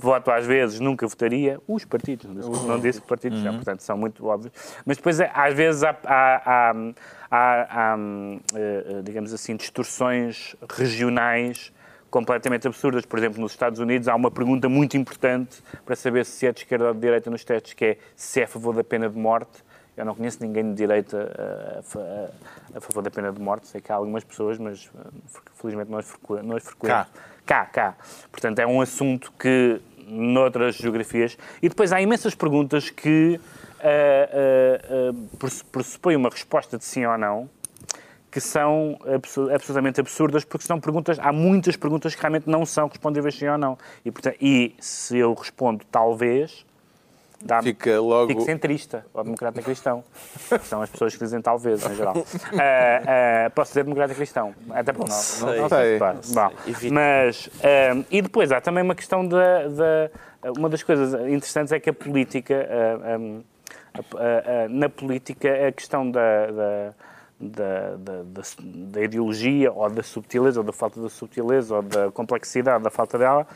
voto 0.00 0.30
às 0.32 0.44
vezes, 0.46 0.80
nunca 0.80 1.06
votaria. 1.06 1.60
Os 1.68 1.84
partidos, 1.84 2.26
não 2.66 2.80
disse 2.80 3.00
que 3.00 3.06
partidos, 3.06 3.40
não, 3.42 3.54
portanto 3.54 3.80
são 3.82 3.96
muito 3.96 4.26
óbvios. 4.26 4.52
Mas 4.84 4.96
depois, 4.96 5.20
é, 5.20 5.30
às 5.32 5.54
vezes, 5.54 5.84
há, 5.84 5.96
há- 6.04 6.42
há- 6.44 6.74
há- 7.30 7.92
há, 7.92 7.96
hum, 7.96 8.40
eh, 8.54 8.84
eh, 8.98 9.02
digamos 9.02 9.32
assim, 9.32 9.56
distorções 9.56 10.54
regionais 10.70 11.72
completamente 12.10 12.66
absurdas. 12.66 13.04
Por 13.04 13.18
exemplo, 13.18 13.40
nos 13.40 13.52
Estados 13.52 13.78
Unidos 13.80 14.08
há 14.08 14.14
uma 14.14 14.30
pergunta 14.30 14.68
muito 14.68 14.96
importante 14.96 15.62
para 15.84 15.94
saber 15.94 16.24
se 16.24 16.46
é 16.46 16.52
de 16.52 16.60
esquerda 16.60 16.88
ou 16.88 16.94
de 16.94 17.00
direita 17.00 17.30
nos 17.30 17.44
testes, 17.44 17.74
que 17.74 17.84
é 17.84 17.98
se 18.16 18.40
é 18.40 18.44
a 18.44 18.48
favor 18.48 18.74
da 18.74 18.82
pena 18.84 19.08
de 19.08 19.18
morte. 19.18 19.62
Eu 19.96 20.04
não 20.04 20.14
conheço 20.14 20.38
ninguém 20.40 20.62
de 20.70 20.74
direita 20.74 21.30
eh, 21.36 21.80
a, 21.94 21.98
a- 21.98 22.78
a 22.78 22.80
favor 22.80 23.02
da 23.02 23.10
pena 23.10 23.32
de 23.32 23.40
morte. 23.40 23.66
Sei 23.66 23.80
que 23.80 23.90
há 23.92 23.96
algumas 23.96 24.22
pessoas, 24.24 24.56
mas 24.58 24.88
felizmente 25.54 25.90
não 25.90 25.98
as 25.98 26.06
frequ- 26.08 26.42
não 26.42 26.56
as 26.56 26.62
frequento. 26.64 27.10
Cá, 27.44 27.64
cá. 27.66 27.96
Portanto, 28.30 28.58
é 28.60 28.66
um 28.66 28.80
assunto 28.80 29.32
que 29.38 29.80
noutras 30.06 30.76
geografias. 30.76 31.36
E 31.60 31.68
depois 31.68 31.92
há 31.92 32.00
imensas 32.00 32.34
perguntas 32.34 32.88
que 32.90 33.38
ah, 33.80 34.28
ah, 34.32 35.10
ah, 35.10 35.36
press- 35.38 35.62
pressupõem 35.62 36.16
uma 36.16 36.28
resposta 36.28 36.76
de 36.78 36.84
sim 36.84 37.04
ou 37.06 37.16
não, 37.18 37.48
que 38.30 38.40
são 38.40 38.98
absolutamente 39.54 40.00
absurdas, 40.00 40.44
porque 40.44 40.66
são 40.66 40.78
perguntas, 40.78 41.18
há 41.18 41.32
muitas 41.32 41.76
perguntas 41.76 42.14
que 42.14 42.20
realmente 42.20 42.48
não 42.48 42.66
são 42.66 42.86
respondíveis 42.88 43.34
sim 43.34 43.48
ou 43.48 43.56
não. 43.58 43.78
E, 44.04 44.10
portanto, 44.10 44.36
e 44.40 44.74
se 44.78 45.16
eu 45.16 45.32
respondo 45.32 45.82
talvez, 45.90 46.66
dá 47.42 47.62
Fica 47.62 47.98
logo. 47.98 48.28
Fico 48.28 48.42
centrista, 48.42 49.06
ou 49.14 49.24
democrata 49.24 49.62
cristão. 49.62 50.04
São 50.64 50.82
as 50.82 50.90
pessoas 50.90 51.14
que 51.16 51.24
dizem 51.24 51.40
talvez, 51.40 51.84
em 51.86 51.94
geral. 51.94 52.14
Ah, 52.52 53.46
ah, 53.46 53.50
posso 53.50 53.70
dizer 53.70 53.84
democrata 53.84 54.14
cristão? 54.14 54.54
Até 54.70 54.92
porque 54.92 55.10
não, 55.10 55.16
não, 55.54 55.62
não 55.62 55.68
sei. 55.70 55.88
sei. 55.88 55.98
Claro. 55.98 56.18
Bom, 56.28 56.52
mas, 56.92 57.48
ah, 57.64 58.04
e 58.10 58.20
depois 58.20 58.52
há 58.52 58.60
também 58.60 58.82
uma 58.84 58.94
questão 58.94 59.26
da, 59.26 59.68
da- 59.68 60.10
Uma 60.56 60.68
das 60.68 60.82
coisas 60.82 61.14
interessantes 61.28 61.72
é 61.72 61.80
que 61.80 61.88
a 61.88 61.94
política. 61.94 62.68
a- 62.70 63.57
na 64.70 64.88
política, 64.88 65.68
a 65.68 65.72
questão 65.72 66.10
da, 66.10 66.46
da, 66.46 66.94
da, 67.40 67.96
da- 67.96 68.22
da- 68.24 68.42
da 68.92 69.02
ideologia, 69.02 69.72
ou 69.72 69.88
da 69.90 70.02
subtileza, 70.02 70.60
ou 70.60 70.64
da 70.64 70.72
falta 70.72 71.00
de 71.00 71.10
subtileza, 71.10 71.76
ou 71.76 71.82
da 71.82 72.10
complexidade, 72.10 72.82
da 72.84 72.90
falta 72.90 73.18
dela, 73.18 73.46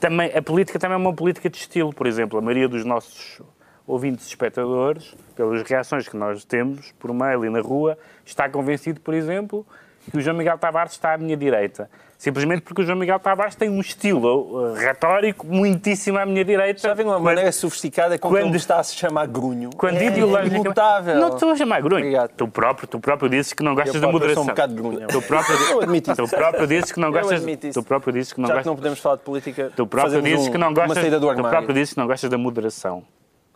também, 0.00 0.30
a 0.36 0.42
política 0.42 0.78
também 0.78 0.94
é 0.94 0.98
uma 0.98 1.12
política 1.12 1.48
de 1.50 1.56
estilo. 1.58 1.92
Por 1.92 2.06
exemplo, 2.06 2.38
a 2.38 2.42
maioria 2.42 2.68
dos 2.68 2.84
nossos 2.84 3.40
ouvintes 3.86 4.26
espectadores, 4.26 5.14
pelas 5.34 5.62
reações 5.62 6.08
que 6.08 6.16
nós 6.16 6.44
temos 6.44 6.92
por 6.98 7.12
mail 7.12 7.44
e 7.44 7.50
na 7.50 7.60
rua, 7.60 7.98
está 8.24 8.48
convencido, 8.48 9.00
por 9.00 9.14
exemplo, 9.14 9.66
que 10.10 10.16
o 10.18 10.20
João 10.20 10.36
Miguel 10.36 10.58
Tavares 10.58 10.92
está 10.92 11.14
à 11.14 11.18
minha 11.18 11.36
direita. 11.36 11.88
Simplesmente 12.16 12.62
porque 12.62 12.82
o 12.82 12.84
João 12.84 12.98
Miguel 12.98 13.20
Tavares 13.20 13.54
tem 13.54 13.70
um 13.70 13.78
estilo 13.80 14.70
uh, 14.70 14.74
retórico 14.74 15.46
muitíssimo 15.46 16.18
à 16.18 16.26
minha 16.26 16.44
direita. 16.44 16.80
Já 16.80 16.92
vem 16.92 17.06
uma 17.06 17.14
Quando- 17.14 17.24
maneira 17.24 17.52
sofisticada 17.52 18.18
com 18.18 18.28
quando- 18.28 18.46
ele 18.48 18.56
está 18.56 18.80
a 18.80 18.82
se 18.82 18.96
chamar 18.96 19.26
grunho. 19.28 19.70
Quando 19.76 19.98
é 19.98 20.06
ideologicamente- 20.06 20.66
imutável. 20.66 21.14
Não 21.16 21.28
estou 21.28 21.50
a 21.52 21.56
chamar 21.56 21.80
grunho. 21.80 22.00
Obrigado. 22.02 22.30
Tu 22.36 22.48
próprio, 22.48 22.88
tu 22.88 22.98
próprio 22.98 23.28
dizes 23.30 23.52
que 23.52 23.62
não 23.62 23.72
gostas 23.74 23.94
Eu 23.94 24.00
da 24.00 24.08
moderação. 24.10 24.42
sou 24.42 24.52
um 24.52 24.54
bocado 24.54 24.74
de 24.74 24.82
grunho. 24.82 25.06
Tu 25.06 25.22
próprio, 25.22 25.56
Eu 25.70 25.80
admito 25.82 26.10
isso. 26.10 26.22
tu 26.24 26.28
próprio 26.28 26.66
dizes 26.66 26.90
que 26.92 26.98
não 27.00 27.08
Eu 27.08 27.12
gostas. 27.12 27.42
Tu 27.74 27.82
próprio 27.84 28.12
dizes 28.12 28.32
que 28.32 28.40
não 28.40 28.48
Já 28.48 28.52
que 28.54 28.56
gostas. 28.58 28.66
não 28.66 28.76
podemos 28.76 28.98
falar 28.98 29.16
de 29.16 29.22
política, 29.22 29.72
Tu 29.76 29.86
próprio 29.86 30.20
dizes 30.22 30.48
um- 30.48 30.50
que 30.50 30.58
não 30.58 30.68
uma 30.68 30.74
gostas. 30.74 30.98
saída 30.98 31.20
do 31.20 31.28
Tu 31.34 31.42
próprio 31.48 31.74
dizes 31.74 31.94
que 31.94 32.00
não 32.00 32.06
gostas 32.08 32.28
da 32.30 32.38
moderação. 32.38 33.04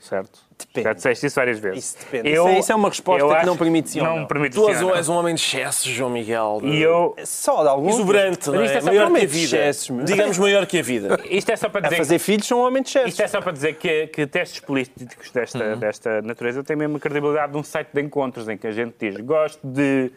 Certo? 0.02 0.40
Depende. 0.58 0.84
Já 0.84 0.92
disseste 0.94 1.26
isso 1.26 1.36
várias 1.36 1.58
vezes. 1.60 1.78
Isso 1.84 1.98
depende. 1.98 2.28
Isso 2.30 2.48
é- 2.48 2.58
isso 2.58 2.72
é 2.72 2.74
uma 2.74 2.88
resposta 2.88 3.22
eu 3.22 3.28
que 3.28 3.34
acho- 3.36 3.46
não 3.46 3.56
permite 3.56 3.90
sim 3.90 4.00
não. 4.00 4.16
não. 4.20 4.26
permite 4.26 4.54
Tu 4.54 4.64
sim 4.64 4.70
és 4.70 4.82
um, 4.82 4.88
não. 4.88 4.96
és 4.96 5.08
um 5.08 5.14
homem 5.14 5.34
de 5.34 5.40
excessos, 5.40 5.84
João 5.84 6.10
Miguel. 6.10 6.58
de- 6.60 6.68
E 6.68 6.82
eu. 6.82 7.14
Só 7.24 7.62
de 7.62 7.68
alguns. 7.68 7.94
Exuberante, 7.94 8.48
não 8.50 8.56
Mas 8.56 8.64
isto 8.66 8.74
é? 8.74 8.78
é 8.78 8.80
só 8.80 8.86
Maior 8.86 9.10
que 9.12 9.16
a 9.16 9.26
vida. 9.26 9.44
excessos, 9.56 9.90
meu. 9.90 10.04
Digamos 10.04 10.38
maior 10.38 10.66
que 10.66 10.78
a 10.78 10.82
vida. 10.82 11.20
Isto 11.30 11.50
é 11.52 11.56
só 11.56 11.68
para 11.68 11.80
A 11.80 11.82
dizer. 11.84 11.96
fazer 11.96 12.18
filhos 12.18 12.46
são 12.48 12.58
um 12.58 12.66
homem 12.66 12.82
de 12.82 12.88
excessos. 12.88 13.10
Isto 13.10 13.22
é 13.22 13.28
só 13.28 13.40
para 13.40 13.52
dizer 13.52 13.74
que, 13.74 14.08
que 14.08 14.26
testes 14.26 14.58
políticos 14.60 15.30
desta, 15.30 15.76
desta 15.76 16.20
natureza 16.22 16.64
têm 16.64 16.74
mesmo 16.76 16.96
a 16.96 17.00
credibilidade 17.00 17.52
de 17.52 17.58
um 17.58 17.62
site 17.62 17.88
de 17.94 18.00
encontros 18.02 18.48
em 18.48 18.56
que 18.58 18.66
a 18.66 18.72
gente 18.72 18.94
diz 18.98 19.16
gosto 19.18 19.60
de 19.64 20.10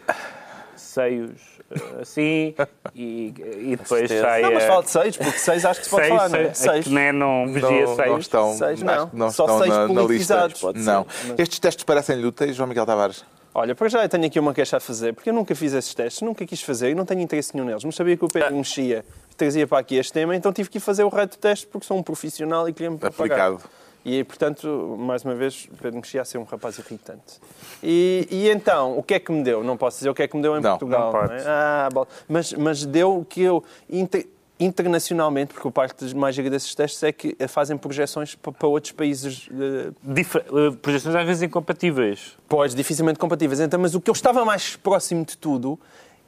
seios 0.76 1.32
eh, 1.72 2.02
assim 2.02 2.56
e, 2.96 3.34
e 3.72 3.76
depois 3.76 4.10
sai. 4.10 4.42
Não, 4.42 4.54
mas 4.54 4.64
fala 4.66 4.84
de 4.84 4.90
seis, 4.90 5.18
porque 5.18 5.38
seis 5.40 5.66
acho 5.66 5.80
que 5.80 5.86
se 5.86 5.92
pode 5.92 6.08
seis, 6.08 6.16
falar, 6.18 6.30
não 6.30 6.40
é? 6.40 6.44
seis, 6.54 6.58
Seis. 6.58 6.86
que 6.86 6.94
nem 6.94 7.12
não 7.12 7.48
vigia 7.48 7.70
Não, 7.70 7.82
não 7.88 7.96
seios. 7.96 8.20
estão, 8.20 8.54
Seis, 8.58 8.82
não. 8.82 9.10
não 9.14 9.32
Só 9.32 9.44
estão 9.46 9.58
seis 9.60 9.70
na, 9.70 9.78
na 9.80 9.88
lista. 9.88 10.02
politizados. 10.04 10.62
Pode 10.62 10.80
ser. 10.80 10.86
Não. 10.92 11.08
Mas- 11.30 11.40
Estes 11.40 11.60
testes 11.60 11.84
parecem-lhe 11.84 12.26
úteis, 12.26 12.56
João 12.56 12.68
Miguel 12.68 12.86
Tavares? 12.86 13.24
Olha, 13.58 13.74
para 13.74 13.88
já 13.88 14.04
eu 14.04 14.10
tenho 14.10 14.26
aqui 14.26 14.38
uma 14.38 14.54
queixa 14.54 14.76
a 14.78 14.80
fazer, 14.82 15.14
porque 15.14 15.30
eu 15.30 15.34
nunca 15.34 15.56
fiz 15.56 15.72
esses 15.74 15.94
testes, 15.94 16.22
nunca 16.22 16.46
quis 16.46 16.62
fazer 16.62 16.90
e 16.90 16.96
não 16.96 17.06
tenho 17.06 17.22
interesse 17.22 17.54
nenhum 17.56 17.66
neles. 17.66 17.86
Mas 17.86 17.96
sabia 17.96 18.18
que 18.18 18.26
o 18.26 18.28
Pedro 18.28 18.54
mexia, 18.54 19.06
trazia 19.38 19.66
para 19.66 19.80
aqui 19.80 19.96
este 19.96 20.12
tema, 20.12 20.36
então 20.36 20.52
tive 20.52 20.70
que 20.70 20.78
ir 20.78 20.82
fazer 20.82 21.06
o 21.06 21.10
de 21.10 21.38
teste 21.38 21.66
porque 21.68 21.88
sou 21.88 21.98
um 21.98 22.04
profissional 22.04 22.68
e 22.68 22.74
queria-me. 22.74 22.98
Aplicado. 23.02 23.62
E, 24.06 24.24
portanto, 24.24 24.96
mais 25.00 25.24
uma 25.26 25.34
vez, 25.34 25.68
Pedro 25.82 25.98
Mexia 26.00 26.22
a 26.22 26.26
ser 26.26 26.38
um 26.38 26.44
rapaz 26.44 26.78
irritante. 26.78 27.40
E, 27.82 28.28
e 28.30 28.50
então, 28.50 28.96
o 28.98 29.02
que 29.02 29.16
é 29.16 29.20
que 29.20 29.32
me 29.32 29.44
deu? 29.44 29.64
Não 29.64 29.76
posso 29.76 29.98
dizer 29.98 30.10
o 30.12 30.14
que 30.14 30.22
é 30.22 30.28
que 30.28 30.36
me 30.36 30.44
deu 30.44 30.56
em 30.56 30.62
Não, 30.62 30.78
Portugal. 30.78 31.12
não 31.12 31.20
é? 31.24 31.28
pode. 31.28 31.44
Ah, 31.48 31.90
bom. 31.92 32.06
mas, 32.30 32.54
mas 32.54 32.86
deu 32.86 33.26
que 33.28 33.42
eu, 33.42 33.64
inter- 33.90 34.28
internacionalmente, 34.60 35.54
porque 35.54 35.68
a 35.68 35.72
parte 35.72 36.14
mais 36.16 36.36
gira 36.36 36.50
desses 36.52 36.74
testes 36.76 37.02
é 37.02 37.12
que 37.12 37.36
fazem 37.48 37.78
projeções 37.78 38.36
para, 38.36 38.52
para 38.52 38.68
outros 38.68 38.92
países 38.92 39.50
eh, 39.52 39.92
Difer- 40.04 40.46
eh, 40.48 40.76
projeções 40.82 41.16
às 41.16 41.26
vezes 41.26 41.42
incompatíveis. 41.42 42.38
Pois, 42.48 42.76
dificilmente 42.76 43.18
compatíveis. 43.18 43.60
Então, 43.60 43.80
mas 43.80 43.96
o 43.96 44.02
que 44.02 44.10
eu 44.10 44.14
estava 44.14 44.46
mais 44.46 44.76
próximo 44.76 45.26
de 45.26 45.36
tudo 45.36 45.80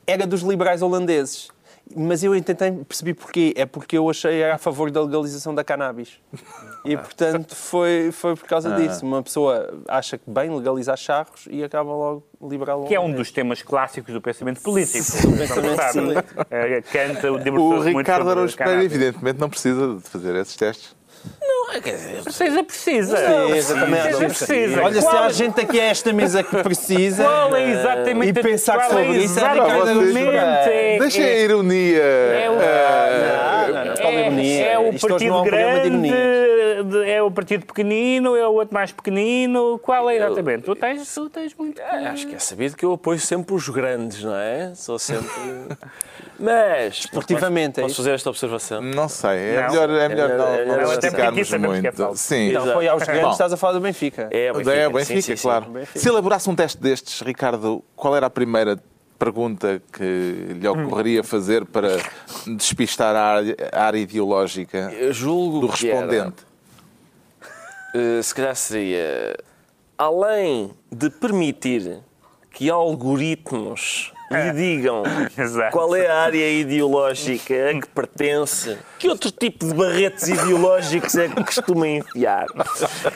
era 0.07 0.25
dos 0.25 0.41
liberais 0.41 0.81
holandeses. 0.81 1.49
Mas 1.95 2.23
eu 2.23 2.39
tentei 2.41 2.71
perceber 2.71 3.13
porquê. 3.13 3.53
É 3.55 3.65
porque 3.65 3.97
eu 3.97 4.09
achei 4.09 4.43
a 4.43 4.57
favor 4.57 4.91
da 4.91 5.01
legalização 5.01 5.53
da 5.53 5.63
cannabis. 5.63 6.19
E, 6.83 6.95
portanto, 6.97 7.55
foi, 7.55 8.11
foi 8.11 8.35
por 8.35 8.47
causa 8.47 8.75
disso. 8.75 9.05
Uma 9.05 9.23
pessoa 9.23 9.81
acha 9.87 10.17
que 10.17 10.29
bem 10.29 10.53
legalizar 10.53 10.97
charros 10.97 11.47
e 11.49 11.63
acaba 11.63 11.91
logo 11.91 12.23
liberal 12.41 12.85
Que 12.85 12.95
é 12.95 12.99
um 12.99 13.11
dos 13.11 13.31
temas 13.31 13.61
clássicos 13.61 14.13
do 14.13 14.21
pensamento 14.21 14.61
político. 14.61 15.05
pensamento 15.37 15.75
Sabe? 15.75 15.99
político. 15.99 16.45
Eh, 16.49 16.81
Kant 16.81 17.25
O 17.57 17.81
Ricardo 17.81 18.29
Araújo 18.29 18.55
Pereira, 18.55 18.83
evidentemente, 18.83 19.39
não 19.39 19.49
precisa 19.49 19.95
de 19.95 20.01
fazer 20.01 20.35
esses 20.35 20.55
testes. 20.55 20.95
Precisa, 22.23 22.63
precisa. 22.63 23.17
Precisa, 23.17 23.75
também 23.79 24.01
Precisa, 24.01 24.25
precisa. 24.27 24.81
Olha, 24.83 25.01
se 25.01 25.07
Qual- 25.07 25.23
há 25.23 25.29
gente 25.29 25.61
aqui 25.61 25.79
a 25.79 25.83
esta 25.85 26.13
mesa 26.13 26.43
que 26.43 26.63
precisa. 26.63 27.23
Qual 27.23 27.55
é 27.55 27.71
exatamente 27.71 28.39
E 28.39 28.43
pensar 28.43 28.77
qual 28.77 28.89
sobre 28.89 29.03
é 29.05 29.17
isso 29.17 29.39
é 29.39 30.95
é- 30.95 30.99
Deixem 30.99 31.23
a 31.23 31.27
é- 31.27 31.41
ironia. 31.41 32.01
É 32.01 32.49
o- 32.49 32.53
Não, 32.55 33.73
não, 33.73 33.85
não, 33.85 33.95
qual 33.95 34.11
é 34.13 34.21
ironia? 34.21 34.65
É, 34.65 34.71
é 34.73 34.79
o 34.79 34.99
partido 34.99 35.29
não 35.29 35.37
é 35.37 35.41
um 35.41 35.43
grande, 35.43 36.09
é 37.09 37.21
o 37.21 37.31
partido 37.31 37.65
pequenino, 37.65 38.35
é 38.35 38.47
o 38.47 38.53
outro 38.53 38.73
mais 38.73 38.91
pequenino. 38.91 39.79
Qual 39.79 40.09
é 40.09 40.15
exatamente? 40.15 40.63
Tu 40.63 40.75
tens, 40.75 41.13
tu 41.13 41.29
tens 41.29 41.53
muito. 41.55 41.81
Acho 41.81 42.27
que 42.27 42.35
é 42.35 42.39
sabido 42.39 42.75
que 42.75 42.85
eu 42.85 42.93
apoio 42.93 43.19
sempre 43.19 43.53
os 43.53 43.67
grandes, 43.69 44.23
não 44.23 44.35
é? 44.35 44.71
Sou 44.75 44.97
sempre. 44.97 45.27
Mas. 46.39 46.99
Esportivamente, 46.99 47.79
é 47.79 47.83
Posso 47.83 47.93
isso? 47.93 48.01
fazer 48.03 48.13
esta 48.15 48.29
observação? 48.29 48.81
Não 48.81 49.09
sei, 49.09 49.37
é 49.55 49.61
Não. 49.61 49.69
melhor, 49.69 49.89
é 49.89 50.09
melhor 50.09 50.29
É 50.29 50.37
não, 50.37 50.51
melhor- 50.51 50.59
é 50.79 50.83
não 50.83 50.91
até 50.91 51.09
porque 51.09 51.21
aqui 51.23 51.39
esticarmos 51.41 51.53
é 51.53 51.81
muito. 51.81 52.15
Sim. 52.17 52.51
Não, 52.51 52.73
foi 52.73 52.87
aos 52.87 53.03
grandes, 53.03 53.31
estás 53.31 53.53
a 53.53 53.57
falar 53.57 53.73
do 53.73 53.79
Benfica. 53.79 54.29
É, 54.31 54.51
o 54.51 54.55
Benfica. 54.55 54.75
É, 54.75 54.87
o 54.87 54.91
Benfica, 54.91 55.21
sim, 55.21 55.21
sim, 55.31 55.35
sim. 55.35 55.41
claro. 55.41 55.65
Benfica. 55.71 55.99
Se 55.99 56.07
elaborasse 56.09 56.49
um 56.49 56.55
teste 56.55 56.77
destes, 56.81 57.21
Ricardo, 57.21 57.83
qual 57.95 58.15
era 58.15 58.27
a 58.27 58.29
primeira 58.29 58.77
pergunta 59.17 59.81
que 59.91 60.53
lhe 60.59 60.67
ocorreria 60.67 61.23
fazer 61.23 61.65
para 61.65 61.97
despistar 62.55 63.15
a 63.15 63.21
área, 63.37 63.55
a 63.73 63.83
área 63.83 63.97
ideológica 63.97 64.91
Eu 64.93 65.11
julgo 65.11 65.61
do 65.61 65.73
que 65.73 65.89
era, 65.89 66.01
respondente? 66.01 66.43
eh, 67.95 68.21
se 68.21 68.35
calhar 68.35 68.55
seria. 68.55 69.35
Além 69.97 70.71
de 70.91 71.09
permitir 71.09 71.97
que 72.51 72.69
algoritmos 72.69 74.13
lhe 74.29 74.51
digam 74.51 75.03
Exato. 75.37 75.71
qual 75.71 75.95
é 75.95 76.07
a 76.07 76.17
área 76.23 76.51
ideológica 76.51 77.53
a 77.69 77.79
que 77.79 77.87
pertence, 77.87 78.77
que 78.99 79.07
outro 79.07 79.31
tipo 79.31 79.65
de 79.65 79.73
barretes 79.73 80.27
ideológicos 80.27 81.15
é 81.15 81.27
que 81.29 81.43
costuma 81.43 81.87
enfiar. 81.87 82.45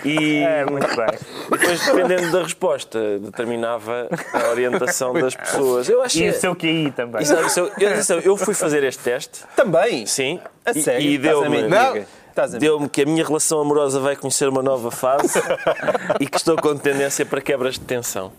E 0.06 0.42
É, 0.44 0.66
muito 0.66 0.88
bem. 0.96 1.08
depois, 1.50 1.86
dependendo 1.86 2.32
da 2.32 2.44
resposta, 2.44 3.20
determinava 3.20 4.08
a 4.34 4.50
orientação 4.50 5.14
das 5.14 5.36
pessoas. 5.36 5.90
Eu 5.90 6.02
acho 6.02 6.18
E 6.20 6.30
o 6.30 6.34
seu 6.34 6.56
QI 6.56 6.92
também. 6.96 7.22
Exato, 7.22 7.60
eu, 7.60 7.72
eu, 7.80 8.20
eu 8.22 8.38
fui 8.38 8.54
fazer 8.54 8.84
este 8.84 9.04
teste, 9.04 9.42
Também? 9.56 10.06
sim, 10.06 10.40
A 10.66 10.72
e- 10.72 10.82
sério? 10.82 11.02
e 11.10 11.16
a 11.18 11.20
deu-me 11.20 11.68
deu-me 12.60 12.88
que 12.90 13.02
a 13.02 13.06
minha 13.06 13.26
relação 13.26 13.60
amorosa 13.62 14.00
vai 14.00 14.16
conhecer 14.16 14.48
uma 14.50 14.62
nova 14.64 14.90
fase 14.92 15.40
e 16.20 16.26
que 16.28 16.38
estou 16.38 16.56
com 16.58 16.76
tendência 16.78 17.26
para 17.26 17.42
quebras 17.42 17.76
de 17.76 17.82
tensão. 17.82 18.32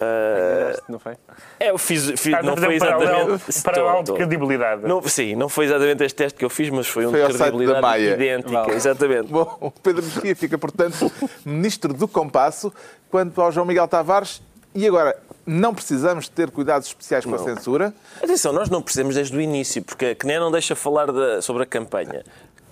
Ah, 0.00 0.80
Não 0.88 0.98
foi? 0.98 1.14
é, 1.60 1.70
eu 1.70 1.78
fiz, 1.78 2.10
fiz- 2.20 2.32
não 2.42 2.56
foi 2.56 2.68
um 2.68 2.72
exatamente. 2.72 3.62
paralelo 3.62 4.02
de 4.02 4.02
Estou- 4.02 4.16
credibilidade. 4.16 4.82
não, 4.86 5.02
sim, 5.02 5.34
não 5.34 5.48
foi 5.48 5.66
exatamente 5.66 6.02
este 6.04 6.16
teste 6.16 6.38
que 6.38 6.44
eu 6.44 6.50
fiz, 6.50 6.70
mas 6.70 6.86
foi 6.86 7.06
um 7.06 7.10
Foi 7.10 7.26
de 7.26 7.34
credibilidade 7.34 7.80
Maia. 7.80 8.14
idêntica. 8.14 8.50
Vale. 8.50 8.72
Exatamente. 8.74 9.28
Bom, 9.32 9.56
o 9.60 9.70
Pedro 9.70 10.02
Mexia 10.02 10.36
fica, 10.36 10.58
portanto, 10.58 11.10
ministro 11.44 11.92
do 11.92 12.06
compasso, 12.08 12.72
quanto 13.10 13.40
ao 13.40 13.50
João 13.52 13.66
Miguel 13.66 13.88
Tavares. 13.88 14.42
E 14.76 14.88
agora, 14.88 15.16
não 15.46 15.72
precisamos 15.72 16.26
ter 16.28 16.50
cuidados 16.50 16.88
especiais 16.88 17.24
com 17.24 17.32
a 17.34 17.38
censura. 17.38 17.94
Atenção, 18.20 18.52
nós 18.52 18.68
não 18.68 18.82
precisamos 18.82 19.14
desde 19.14 19.36
o 19.36 19.40
início, 19.40 19.80
porque 19.82 20.06
a 20.06 20.14
CNE 20.16 20.40
não 20.40 20.50
deixa 20.50 20.74
falar 20.74 21.12
da- 21.12 21.40
sobre 21.40 21.62
a 21.62 21.66
campanha. 21.66 22.24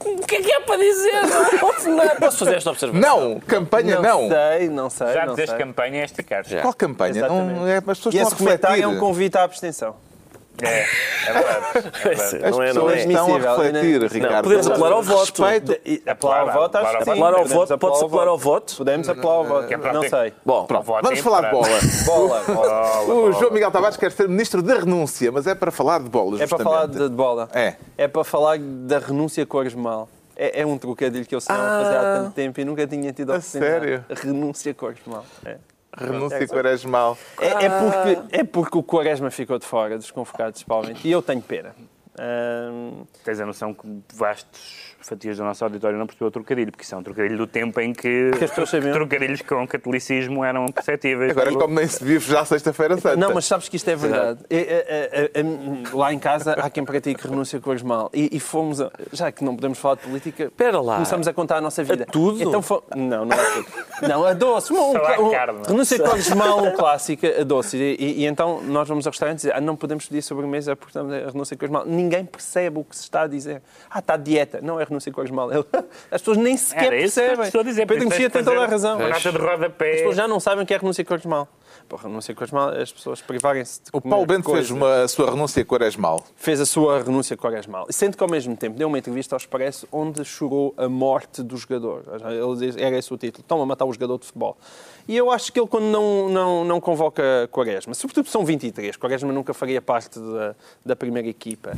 O 0.05 0.27
que 0.27 0.37
é 0.37 0.43
que 0.43 0.53
é 0.53 0.61
para 0.61 0.77
dizer? 0.77 1.13
Não, 1.89 2.17
posso 2.17 2.39
fazer 2.39 2.57
esta 2.57 2.71
observação? 2.71 3.01
Não, 3.01 3.41
campanha 3.41 4.01
não. 4.01 4.29
sei, 4.29 4.69
não 4.69 4.91
sei. 4.91 5.13
Já 5.13 5.27
não 5.27 5.35
dizes 5.35 5.51
sei. 5.51 5.59
campanha 5.59 6.01
é 6.01 6.05
esticar. 6.05 6.45
Já. 6.45 6.61
Qual 6.61 6.75
campanha? 6.75 7.29
Não, 7.29 7.67
é, 7.67 7.77
as 7.79 7.85
pessoas 7.85 8.15
E 8.15 8.19
estão 8.19 8.29
esse 8.29 8.35
a 8.35 8.39
comentário 8.39 8.83
é 8.83 8.87
um 8.87 8.99
convite 8.99 9.37
à 9.37 9.43
abstenção. 9.43 9.95
É, 10.61 10.81
é 11.29 11.33
verdade. 11.33 11.67
É 11.77 12.09
verdade. 12.09 12.45
As 12.45 12.57
Não 12.57 12.63
é, 12.63 12.73
não 12.73 12.91
é. 12.91 12.99
estão 12.99 13.25
a 13.25 13.27
Admissível. 13.37 13.57
refletir, 13.57 14.01
Não, 14.01 14.09
Ricardo. 14.09 14.45
podemos 14.45 14.67
apelar 14.69 14.93
ao 14.93 15.03
voto. 15.03 15.43
Respeito. 15.43 15.81
E 15.85 16.03
Apelar 16.07 16.41
ao 16.41 16.53
voto, 16.53 16.79
acho 16.79 16.99
que 16.99 17.05
sim. 17.05 17.11
Apelar 17.11 17.27
ao 17.29 17.33
Podemos 17.35 17.53
voto, 17.53 17.75
apelar 17.75 17.91
pode-se 17.91 18.05
apelar 18.05 18.29
ao 18.29 18.39
voto? 18.39 18.77
Podemos 18.77 19.09
apelar 19.09 19.35
ao 19.35 19.45
voto. 19.45 19.79
Não 19.93 20.03
sei. 20.09 20.33
Bom, 20.45 20.67
vamos 21.03 21.21
falar 21.21 21.41
de 21.47 21.51
bola. 21.51 21.69
Bola. 22.07 22.43
bola. 22.47 23.03
O 23.15 23.33
João 23.33 23.51
Miguel 23.53 23.71
Tavares 23.71 23.97
quer 23.97 24.13
ser 24.13 24.29
ministro 24.29 24.63
da 24.63 24.75
renúncia, 24.75 25.33
mas 25.33 25.47
é 25.47 25.55
para 25.55 25.71
falar 25.71 26.01
de 26.01 26.09
bolas, 26.09 26.41
É 26.41 26.47
para 26.47 26.59
falar 26.59 26.87
de, 26.87 27.09
bola. 27.09 27.49
É. 27.55 27.75
É 27.97 28.07
para 28.09 28.23
falar 28.25 28.59
da 28.59 28.99
renúncia 28.99 29.45
cores 29.47 29.75
mal. 29.75 30.09
É, 30.37 30.61
é 30.63 30.67
um 30.67 30.79
trocadilho 30.79 31.27
que 31.27 31.35
eu 31.35 31.41
sei 31.41 31.55
Ah. 31.55 31.81
fazer 31.83 31.97
há 31.97 32.03
tanto 32.23 32.35
tempo 32.35 32.61
e 32.61 32.65
nunca 32.65 32.87
tinha 32.87 33.13
tido 33.13 33.31
a 33.33 33.37
A 33.37 33.39
oportunidade. 33.39 33.81
sério? 33.85 34.05
Renúncia 34.09 34.73
cores 34.75 34.99
mal. 35.07 35.25
É. 35.45 35.57
Renúncia 35.97 36.47
quaresmal. 36.49 37.19
É, 37.39 37.67
é 37.67 37.69
porque, 37.69 38.37
é 38.37 38.45
porque 38.45 38.79
o 38.79 38.83
Quaresma 38.83 39.31
ficou 39.31 39.59
de 39.59 39.67
fora 39.67 39.99
dos 39.99 40.11
convocados 40.11 40.65
evento. 40.85 41.07
E 41.07 41.11
eu 41.11 41.21
tenho 41.21 41.43
pena. 41.43 41.75
Tens 43.25 43.41
a 43.41 43.47
noção 43.47 43.75
que 43.75 44.03
vastos 44.15 44.92
fatias 45.09 45.37
do 45.37 45.45
nosso 45.45 45.65
auditório 45.65 45.99
não 45.99 46.07
percebeu 46.07 46.29
o 46.29 46.31
trocadilho, 46.31 46.71
porque 46.71 46.85
isso 46.85 46.95
é 46.95 46.99
um 46.99 47.03
trocadilho 47.03 47.37
do 47.37 47.47
tempo 47.47 47.81
em 47.81 47.93
que, 47.93 48.31
Que 48.39 48.47
trocadilhos 48.93 49.43
com 49.43 49.67
catolicismo 49.67 50.45
eram 50.45 50.67
perceptíveis. 50.69 51.31
Agora, 51.33 51.53
como 51.53 51.75
nem 51.75 51.87
se 51.87 52.03
vive 52.05 52.25
já 52.31 52.45
sexta-feira 52.45 52.97
santa. 52.97 53.17
Não, 53.17 53.33
mas 53.35 53.45
sabes 53.45 53.69
que 53.69 53.77
isto 53.77 53.89
é 53.89 53.97
verdade. 53.97 54.41
É, 54.49 54.57
é, 54.57 55.31
é, 55.37 55.41
é, 55.41 55.45
lá 55.97 56.13
em 56.13 56.19
casa 56.19 56.53
há 56.53 56.71
quem 56.71 56.85
pratique 56.85 57.27
renúncia 57.27 57.61
cores 57.61 57.83
mal. 57.83 58.11
E, 58.13 58.37
e 58.37 58.41
fomos, 58.41 58.81
a- 58.81 58.91
já 59.13 59.31
que 59.33 59.45
não 59.45 59.55
podemos 59.55 59.79
falar 59.79 59.97
de 59.97 60.03
política, 60.03 60.45
Espera 60.45 60.81
lá. 60.81 60.95
começamos 60.95 61.27
a 61.29 61.33
contar 61.33 61.57
a 61.57 61.61
nossa 61.61 61.83
vida. 61.83 62.07
tudo? 62.07 62.43
Então, 62.43 62.63
fo- 62.63 62.83
não, 62.97 63.25
não 63.25 63.37
é 63.37 63.45
tudo. 63.55 63.67
Não, 64.09 64.25
a 64.25 64.33
doce. 64.33 64.73
Um, 64.73 64.91
um- 64.91 65.31
carne. 65.31 65.61
renúncia 65.67 65.99
cores 65.99 66.29
mal, 66.31 66.63
um 66.65 66.73
clássico, 66.73 67.27
a 67.27 67.45
doce. 67.45 67.77
E, 67.77 67.97
e- 67.99 68.21
e 68.23 68.27
então 68.27 68.61
nós 68.63 68.89
vamos 68.89 69.07
ao 69.07 69.11
restaurante 69.11 69.39
e 69.39 69.43
dizer, 69.43 69.55
ah, 69.55 69.61
não 69.61 69.77
podemos 69.77 70.07
pedir 70.07 70.23
sobremesa 70.23 70.75
porque 70.77 70.91
estamos 70.91 71.13
a 71.13 71.31
renúncia 71.31 71.57
cores 71.57 71.73
mal. 71.73 71.85
ninguém 71.87 72.25
percebe 72.25 72.79
o 72.79 72.85
que 72.85 72.97
se 72.97 73.03
está 73.03 73.23
a 73.23 73.27
dizer. 73.27 73.63
Ah, 73.91 73.99
está 73.99 74.17
de 74.17 74.25
dieta. 74.25 74.61
Não 74.63 74.81
é 74.81 74.85
renúncia 74.93 75.13
com 75.13 75.23
mal. 75.35 75.49
As 76.11 76.21
pessoas 76.21 76.37
nem 76.39 76.57
sequer 76.57 76.85
Era 76.87 76.97
isso 77.01 77.15
que 77.15 77.21
eu 77.21 77.25
percebem. 77.27 77.47
estou 77.47 77.61
a 77.61 77.65
dizer. 77.65 77.87
Pedro 77.87 78.09
Mexia 78.09 78.31
tem 78.31 78.45
toda 78.45 78.63
a 78.63 78.67
razão. 78.67 78.99
uma 78.99 79.09
Nota 79.09 79.33
de 79.33 79.39
rodapé. 79.39 79.91
As 79.91 79.97
pessoas 79.99 80.17
já 80.17 80.29
não 80.29 80.39
sabem 80.41 80.65
o 80.65 80.67
que 80.67 80.75
é 80.75 80.77
renúncia 80.77 81.05
com 81.05 81.17
mal. 81.29 81.49
Pô, 81.89 81.97
renúncia 81.97 82.35
com 82.35 82.45
mal, 82.53 82.69
as 82.71 82.93
pessoas 82.93 83.21
privarem-se 83.21 83.81
de 83.85 83.91
O 83.93 84.01
Paulo 84.01 84.27
Bento 84.27 84.45
coisas. 84.45 84.69
fez 84.69 84.77
uma, 84.79 85.03
a 85.03 85.09
sua 85.09 85.31
renúncia 85.31 85.65
quaresmal. 85.65 86.25
fez 86.37 86.61
a 86.61 86.67
sua 86.67 87.03
renúncia 87.03 87.37
quaresmal. 87.37 87.87
Sendo 87.91 88.17
que, 88.17 88.23
ao 88.23 88.29
mesmo 88.29 88.57
tempo, 88.57 88.77
deu 88.77 88.89
uma 88.89 88.99
entrevista 88.99 89.35
ao 89.35 89.39
Expresso 89.39 89.87
onde 89.91 90.25
chorou 90.25 90.75
a 90.77 90.89
morte 90.89 91.43
do 91.43 91.57
jogador. 91.57 92.05
Ele 92.31 92.57
diz, 92.67 92.77
era 92.77 92.97
esse 92.97 93.13
o 93.13 93.17
título. 93.17 93.43
Estão 93.43 93.61
a 93.61 93.67
matar 93.67 93.85
o 93.85 93.93
jogador 93.93 94.19
de 94.19 94.27
futebol. 94.27 94.57
E 95.09 95.17
eu 95.17 95.31
acho 95.33 95.53
que 95.53 95.59
ele, 95.59 95.67
quando 95.67 95.85
não, 95.87 96.29
não, 96.29 96.65
não 96.65 96.81
convoca 96.81 97.49
Quaresma, 97.51 97.93
sobretudo 97.95 98.29
são 98.29 98.45
23, 98.45 98.97
Quaresma 98.97 99.33
nunca 99.33 99.53
faria 99.53 99.83
parte 99.83 100.21
da, 100.21 100.55
da 100.87 100.95
primeira 100.97 101.27
equipa. 101.29 101.73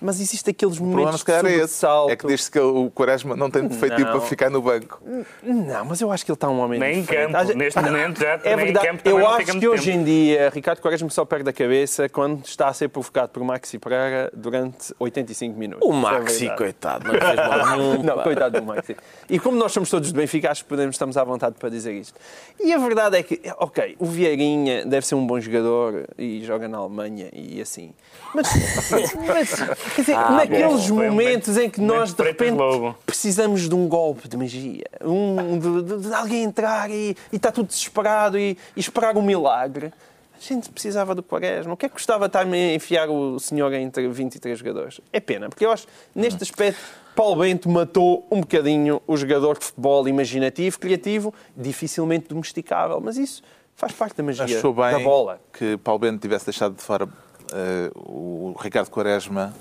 Mas 0.00 0.20
existe 0.20 0.50
aqueles 0.50 0.74
O 0.76 0.78
problema, 0.80 1.02
momentos 1.04 1.22
calhar, 1.22 1.42
de 1.42 1.48
é 1.48 1.52
esse. 1.52 1.58
sobressalto. 1.60 2.12
É 2.12 2.16
que 2.16 2.26
diz-se 2.26 2.50
que 2.56 2.60
o 2.60 2.90
Quaresma 2.90 3.36
não 3.36 3.50
tem 3.50 3.62
Não. 3.62 3.68
para 3.68 4.20
ficar 4.22 4.48
no 4.50 4.62
banco. 4.62 5.00
Não, 5.42 5.84
mas 5.84 6.00
eu 6.00 6.10
acho 6.10 6.24
que 6.24 6.30
ele 6.30 6.36
está 6.36 6.48
um 6.48 6.58
homem 6.60 6.80
Nem 6.80 6.98
em 6.98 7.00
diferente. 7.02 7.32
campo. 7.32 7.54
Neste 7.54 7.80
momento 7.80 8.20
já 8.20 8.40
É 8.44 8.56
nem 8.56 8.68
em 8.68 8.72
verdade. 8.72 8.86
campo 8.86 9.02
também 9.02 9.18
Eu 9.20 9.28
acho 9.28 9.58
que 9.60 9.68
hoje 9.68 9.84
tempo. 9.90 9.98
em 9.98 10.04
dia 10.04 10.50
Ricardo 10.54 10.80
Quaresma 10.80 11.10
só 11.10 11.24
perde 11.24 11.50
a 11.50 11.52
cabeça 11.52 12.08
quando 12.08 12.44
está 12.46 12.68
a 12.68 12.72
ser 12.72 12.88
provocado 12.88 13.28
por 13.30 13.42
Maxi 13.44 13.78
Pereira 13.78 14.30
durante 14.34 14.94
85 14.98 15.58
minutos. 15.58 15.86
O 15.86 15.92
é 15.92 15.96
Maxi, 15.96 16.38
verdade. 16.40 16.58
coitado, 16.58 17.12
não 17.12 17.20
fez 17.20 17.36
mal 17.36 17.66
nenhum. 17.76 18.02
Não, 18.02 18.18
coitado 18.22 18.60
do 18.60 18.66
Maxi. 18.66 18.96
E 19.28 19.38
como 19.38 19.56
nós 19.58 19.72
somos 19.72 19.90
todos 19.90 20.10
de 20.12 20.14
Benfica, 20.18 20.50
acho 20.50 20.62
que 20.64 20.68
podemos, 20.68 20.94
estamos 20.94 21.16
à 21.16 21.24
vontade 21.24 21.56
para 21.58 21.68
dizer 21.68 21.92
isto. 21.92 22.18
E 22.58 22.72
a 22.72 22.78
verdade 22.78 23.16
é 23.18 23.22
que, 23.22 23.40
ok, 23.58 23.96
o 23.98 24.06
Vieirinha 24.06 24.84
deve 24.86 25.06
ser 25.06 25.14
um 25.14 25.26
bom 25.26 25.38
jogador 25.40 26.06
e 26.18 26.42
joga 26.44 26.68
na 26.68 26.78
Alemanha 26.78 27.28
e 27.32 27.60
assim. 27.60 27.92
Mas, 28.34 28.48
mas, 29.26 29.54
quer 29.94 30.00
dizer, 30.02 30.14
Ah, 30.14 30.30
naqueles 30.30 30.88
bom. 30.88 30.96
Foi 30.96 31.08
um 31.08 31.10
momentos 31.12 31.56
em 31.58 31.68
que 31.70 31.80
momento 31.80 31.98
nós 31.98 32.08
de 32.10 32.16
preto 32.16 32.44
e 32.44 32.45
repente 32.50 32.58
lobo. 32.58 32.96
precisamos 33.04 33.68
de 33.68 33.74
um 33.74 33.86
golpe 33.88 34.28
de 34.28 34.36
magia, 34.36 34.84
um, 35.02 35.58
de, 35.58 35.82
de- 35.82 36.08
de 36.08 36.14
alguém 36.14 36.42
entrar 36.44 36.90
e, 36.90 37.16
e 37.32 37.36
está 37.36 37.50
tudo 37.52 37.66
desesperado 37.68 38.38
e, 38.38 38.56
e 38.76 38.80
esperar 38.80 39.16
um 39.16 39.22
milagre. 39.22 39.92
A 40.38 40.38
gente 40.38 40.68
precisava 40.68 41.14
do 41.14 41.22
Quaresma. 41.22 41.72
O 41.72 41.76
que 41.78 41.86
é 41.86 41.88
que 41.88 41.94
custava 41.94 42.26
estar-me 42.26 42.56
a 42.56 42.74
enfiar 42.74 43.08
o 43.08 43.38
senhor 43.40 43.72
entre 43.72 44.06
23 44.06 44.58
jogadores? 44.58 45.00
É 45.10 45.18
pena, 45.18 45.48
porque 45.48 45.64
eu 45.64 45.72
acho, 45.72 45.86
neste 46.14 46.42
aspecto, 46.42 46.78
Paulo 47.14 47.36
Bento 47.36 47.70
matou 47.70 48.26
um 48.30 48.40
bocadinho 48.40 49.00
o 49.06 49.16
jogador 49.16 49.58
de 49.58 49.64
futebol 49.64 50.06
imaginativo, 50.06 50.78
criativo, 50.78 51.32
dificilmente 51.56 52.28
domesticável. 52.28 53.00
Mas 53.00 53.16
isso 53.16 53.42
faz 53.74 53.92
parte 53.92 54.14
da 54.18 54.22
magia 54.22 54.44
Achou 54.44 54.74
da 54.74 54.92
bem 54.92 55.02
bola. 55.02 55.40
que 55.54 55.78
Paulo 55.78 56.00
Bento 56.00 56.20
tivesse 56.20 56.44
deixado 56.44 56.74
de 56.76 56.82
fora 56.82 57.08
eh, 57.54 57.90
o 57.94 58.54
Ricardo 58.60 58.90
Quaresma 58.90 59.54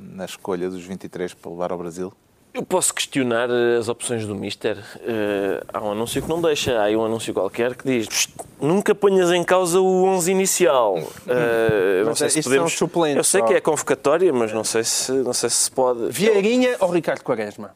na 0.00 0.24
escolha 0.24 0.68
dos 0.70 0.82
23 0.82 1.34
para 1.34 1.50
levar 1.50 1.72
ao 1.72 1.78
Brasil? 1.78 2.12
Eu 2.52 2.64
posso 2.64 2.92
questionar 2.92 3.48
eh, 3.48 3.76
as 3.78 3.88
opções 3.88 4.26
do 4.26 4.34
Mister. 4.34 4.76
Eh, 5.02 5.62
há 5.72 5.80
um 5.80 5.92
anúncio 5.92 6.20
que 6.20 6.28
não 6.28 6.42
deixa, 6.42 6.80
há 6.80 6.84
aí 6.84 6.96
um 6.96 7.04
anúncio 7.04 7.32
qualquer 7.32 7.76
que 7.76 7.84
diz 7.86 8.08
"Psst, 8.08 8.30
nunca 8.60 8.92
ponhas 8.92 9.30
em 9.30 9.44
causa 9.44 9.80
o 9.80 10.04
11 10.04 10.32
inicial. 10.32 10.96
Eh, 11.28 12.02
não 12.04 12.14
sei 12.16 12.26
é- 12.26 12.30
se 12.30 12.38
isso 12.40 12.48
podemos... 12.48 12.76
Eu 13.16 13.22
sei 13.22 13.42
que 13.42 13.54
é 13.54 13.60
convocatória, 13.60 14.32
mas 14.32 14.52
não 14.52 14.64
sei 14.64 14.82
se, 14.82 15.12
não 15.12 15.32
sei 15.32 15.48
se 15.48 15.56
se 15.56 15.70
pode... 15.70 16.08
Vieirinha 16.10 16.76
ou 16.80 16.90
Ricardo 16.90 17.22
Quaresma? 17.22 17.70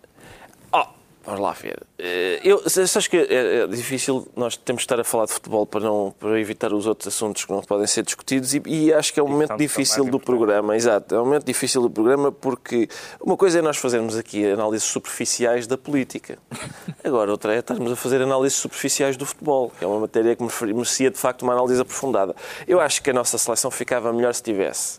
Vamos 1.26 1.40
lá 1.40 1.52
ver. 1.52 1.82
Eh, 1.98 2.40
Eu, 2.44 2.62
sabes 2.68 3.06
que 3.06 3.16
é, 3.16 3.62
é 3.62 3.66
difícil, 3.66 4.28
nós 4.36 4.56
temos 4.58 4.80
de 4.80 4.84
estar 4.84 5.00
a 5.00 5.04
falar 5.04 5.24
de 5.24 5.32
futebol 5.32 5.64
para, 5.64 5.80
não, 5.80 6.14
para 6.20 6.38
evitar 6.38 6.72
os 6.72 6.86
outros 6.86 7.08
assuntos 7.08 7.44
que 7.46 7.50
não 7.52 7.62
podem 7.62 7.86
ser 7.86 8.02
discutidos 8.02 8.52
e, 8.54 8.62
e 8.66 8.92
acho 8.92 9.12
que 9.12 9.18
é 9.18 9.22
um 9.22 9.28
momento 9.28 9.56
difícil 9.56 10.04
do 10.04 10.20
programa, 10.20 10.76
exato, 10.76 11.14
é 11.14 11.20
um 11.20 11.24
momento 11.24 11.44
difícil 11.46 11.80
do 11.80 11.88
programa 11.88 12.30
porque 12.30 12.88
uma 13.20 13.36
coisa 13.38 13.58
é 13.58 13.62
nós 13.62 13.78
fazermos 13.78 14.16
aqui 14.18 14.44
análises 14.50 14.86
superficiais 14.86 15.66
da 15.66 15.78
política, 15.78 16.36
agora 17.02 17.30
outra 17.30 17.54
é 17.54 17.60
estarmos 17.60 17.90
a 17.90 17.96
fazer 17.96 18.20
análises 18.20 18.58
superficiais 18.58 19.16
do 19.16 19.24
futebol, 19.24 19.72
que 19.78 19.82
é 19.82 19.86
uma 19.86 20.00
matéria 20.00 20.36
que 20.36 20.42
mere- 20.42 20.74
merecia 20.74 21.10
de 21.10 21.16
facto 21.16 21.40
uma 21.42 21.54
análise 21.54 21.80
aprofundada. 21.80 22.36
Eu 22.68 22.80
acho 22.80 23.02
que 23.02 23.08
a 23.08 23.12
nossa 23.14 23.38
seleção 23.38 23.70
ficava 23.70 24.12
melhor 24.12 24.34
se 24.34 24.42
tivesse 24.42 24.98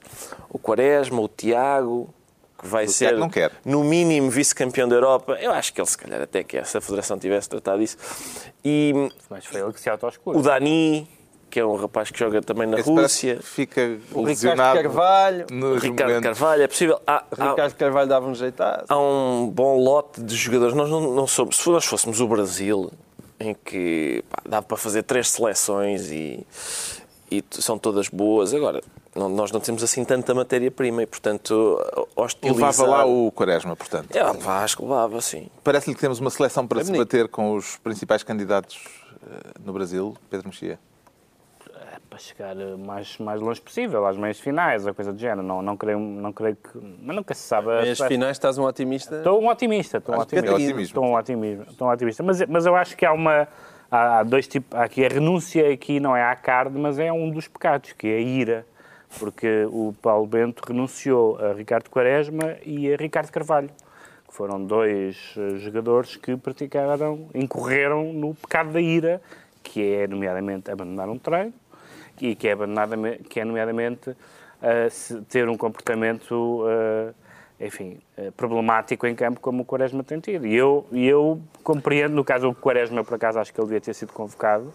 o 0.49 0.57
Quaresma, 0.57 1.21
o 1.21 1.27
Tiago, 1.27 2.09
que 2.65 2.71
vai 2.71 2.85
O 2.85 2.89
ser 2.89 3.05
Tiago 3.07 3.19
não 3.19 3.29
quer. 3.29 3.51
no 3.63 3.83
mínimo 3.83 4.29
vice-campeão 4.29 4.87
da 4.87 4.95
Europa. 4.95 5.37
Eu 5.39 5.51
acho 5.51 5.73
que 5.73 5.79
ele 5.79 5.87
se 5.89 5.97
calhar 5.97 6.21
até 6.21 6.43
quer, 6.43 6.65
se 6.65 6.77
a 6.77 6.81
Federação 6.81 7.17
tivesse 7.17 7.47
tratado 7.49 7.81
isso. 7.81 7.97
E 8.63 8.93
Mas 9.29 9.45
foi 9.45 9.61
ele 9.61 9.71
que 9.73 9.79
se 9.79 9.89
auto-escolheu. 9.89 10.39
o 10.39 10.43
Dani, 10.43 11.07
que 11.49 11.59
é 11.59 11.65
um 11.65 11.75
rapaz 11.75 12.11
que 12.11 12.19
joga 12.19 12.41
também 12.41 12.67
na 12.67 12.79
Esse 12.79 12.89
Rússia. 12.89 13.35
que 13.37 13.43
Fica 13.43 13.97
O 14.11 14.23
Ricardo 14.23 14.57
Carvalho. 14.57 15.45
Ricardo 15.79 16.01
momentos. 16.09 16.21
Carvalho, 16.23 16.63
é 16.63 16.67
possível. 16.67 16.99
Há, 17.07 17.23
há- 17.37 17.49
Ricardo 17.51 17.75
Carvalho 17.75 18.09
dava 18.09 18.27
um 18.27 18.35
jeitado. 18.35 18.85
há 18.89 18.99
um 18.99 19.47
bom 19.47 19.77
lote 19.77 20.21
de 20.21 20.35
jogadores. 20.35 20.75
Nós 20.75 20.89
não, 20.89 20.99
não 21.13 21.27
somos. 21.27 21.55
Se 21.57 21.69
nós 21.69 21.85
fôssemos 21.85 22.19
o 22.19 22.27
Brasil, 22.27 22.91
em 23.39 23.53
que 23.53 24.23
pá, 24.29 24.37
dava 24.47 24.65
para 24.65 24.75
fazer 24.77 25.03
três 25.03 25.29
seleções 25.29 26.09
e, 26.11 26.45
e 27.31 27.43
são 27.51 27.77
todas 27.77 28.09
boas, 28.09 28.53
agora. 28.53 28.81
Não- 29.15 29.29
nós 29.29 29.51
não 29.51 29.59
temos 29.59 29.81
assim 29.83 30.03
tanta 30.03 30.33
matéria-prima 30.33 31.01
e, 31.03 31.05
portanto, 31.05 31.79
hostilizar... 32.15 32.69
Levava 32.71 32.85
lá 32.85 33.05
o 33.05 33.31
Quaresma, 33.31 33.75
portanto. 33.75 34.15
É, 34.15 34.23
Vasco 34.33 34.83
levava, 34.83 35.21
sim. 35.21 35.47
Parece-lhe 35.63 35.95
que 35.95 36.01
temos 36.01 36.19
uma 36.19 36.29
seleção 36.29 36.67
para 36.67 36.81
É 36.81 36.83
se 36.83 36.91
bonito. 36.91 37.05
bater 37.07 37.27
com 37.29 37.55
os 37.55 37.77
principais 37.77 38.23
candidatos 38.23 38.83
eh, 39.25 39.51
no 39.63 39.71
Brasil, 39.73 40.15
Pedro 40.29 40.49
Mexia. 40.49 40.77
É 41.93 41.97
para 42.09 42.19
chegar 42.19 42.55
eh, 42.59 42.75
mais, 42.75 43.17
mais 43.17 43.39
longe 43.41 43.61
possível, 43.61 44.05
às 44.05 44.17
meias 44.17 44.39
finais, 44.39 44.85
a 44.85 44.93
coisa 44.93 45.11
do 45.13 45.19
género. 45.19 45.43
Não, 45.43 45.61
não, 45.61 45.77
creio, 45.77 45.97
não 45.99 46.33
creio 46.33 46.55
que. 46.57 46.77
Mas 47.01 47.15
nunca 47.15 47.33
se 47.33 47.41
sabe. 47.41 47.67
Meias 47.67 47.99
finais, 47.99 48.31
estás 48.37 48.57
um 48.57 48.63
otimista. 48.65 49.17
Estou 49.17 49.41
um 49.41 49.47
otimista, 49.47 49.97
estou 49.97 50.15
um 50.15 50.19
é 50.19 50.21
otimista. 50.21 50.53
otimismo. 50.53 50.81
Estou 50.81 51.05
um 51.05 51.15
otimismo, 51.15 51.63
estou 51.69 51.87
um 51.87 51.91
otimista. 51.91 52.23
Mas, 52.23 52.41
mas 52.47 52.65
eu 52.65 52.75
acho 52.75 52.95
que 52.97 53.05
há 53.05 53.13
uma. 53.13 53.47
Há, 53.89 54.23
dois 54.23 54.47
tipos. 54.47 54.77
Há 54.77 54.83
aqui 54.83 55.05
a 55.05 55.07
renúncia, 55.07 55.71
aqui 55.71 55.99
não 55.99 56.15
é 56.17 56.23
à 56.23 56.35
carne, 56.35 56.79
mas 56.79 56.99
é 56.99 57.11
um 57.13 57.29
dos 57.29 57.47
pecados, 57.47 57.93
que 57.93 58.07
é 58.07 58.17
a 58.17 58.19
ira. 58.19 58.65
Porque 59.19 59.65
o 59.69 59.93
Paulo 60.01 60.27
Bento 60.27 60.61
renunciou 60.67 61.37
a 61.37 61.53
Ricardo 61.53 61.89
Quaresma 61.89 62.57
e 62.65 62.93
a 62.93 62.97
Ricardo 62.97 63.31
Carvalho, 63.31 63.69
que 64.27 64.33
foram 64.33 64.63
dois 64.63 65.33
eh, 65.37 65.57
jogadores 65.59 66.15
que 66.17 66.35
praticaram, 66.35 67.27
incorreram 67.33 68.11
no 68.11 68.35
pecado 68.35 68.71
da 68.73 68.81
ira, 68.81 69.21
que 69.63 69.93
é, 69.93 70.07
nomeadamente, 70.07 70.69
abandonar 70.69 71.09
um 71.09 71.17
treino 71.17 71.53
e 72.21 72.35
que 72.35 72.47
é, 72.47 72.55
que 73.29 73.39
é 73.39 73.45
nomeadamente, 73.45 74.15
se- 74.89 75.21
ter 75.23 75.47
um 75.49 75.57
comportamento 75.57 76.63
eh, 76.67 77.13
enfim, 77.67 77.97
eh, 78.17 78.31
problemático 78.35 79.07
em 79.07 79.15
campo 79.15 79.39
como 79.39 79.61
o 79.63 79.65
Quaresma 79.65 80.03
tem 80.03 80.19
tido. 80.19 80.45
E 80.45 80.53
eu, 80.55 80.85
eu 80.91 81.39
compreendo, 81.63 82.13
no 82.15 82.23
caso 82.23 82.49
do 82.49 82.55
Quaresma, 82.55 83.03
por 83.03 83.13
acaso 83.15 83.39
acho 83.39 83.53
que 83.53 83.59
ele 83.59 83.67
devia 83.67 83.81
ter 83.81 83.93
sido 83.93 84.11
convocado. 84.11 84.73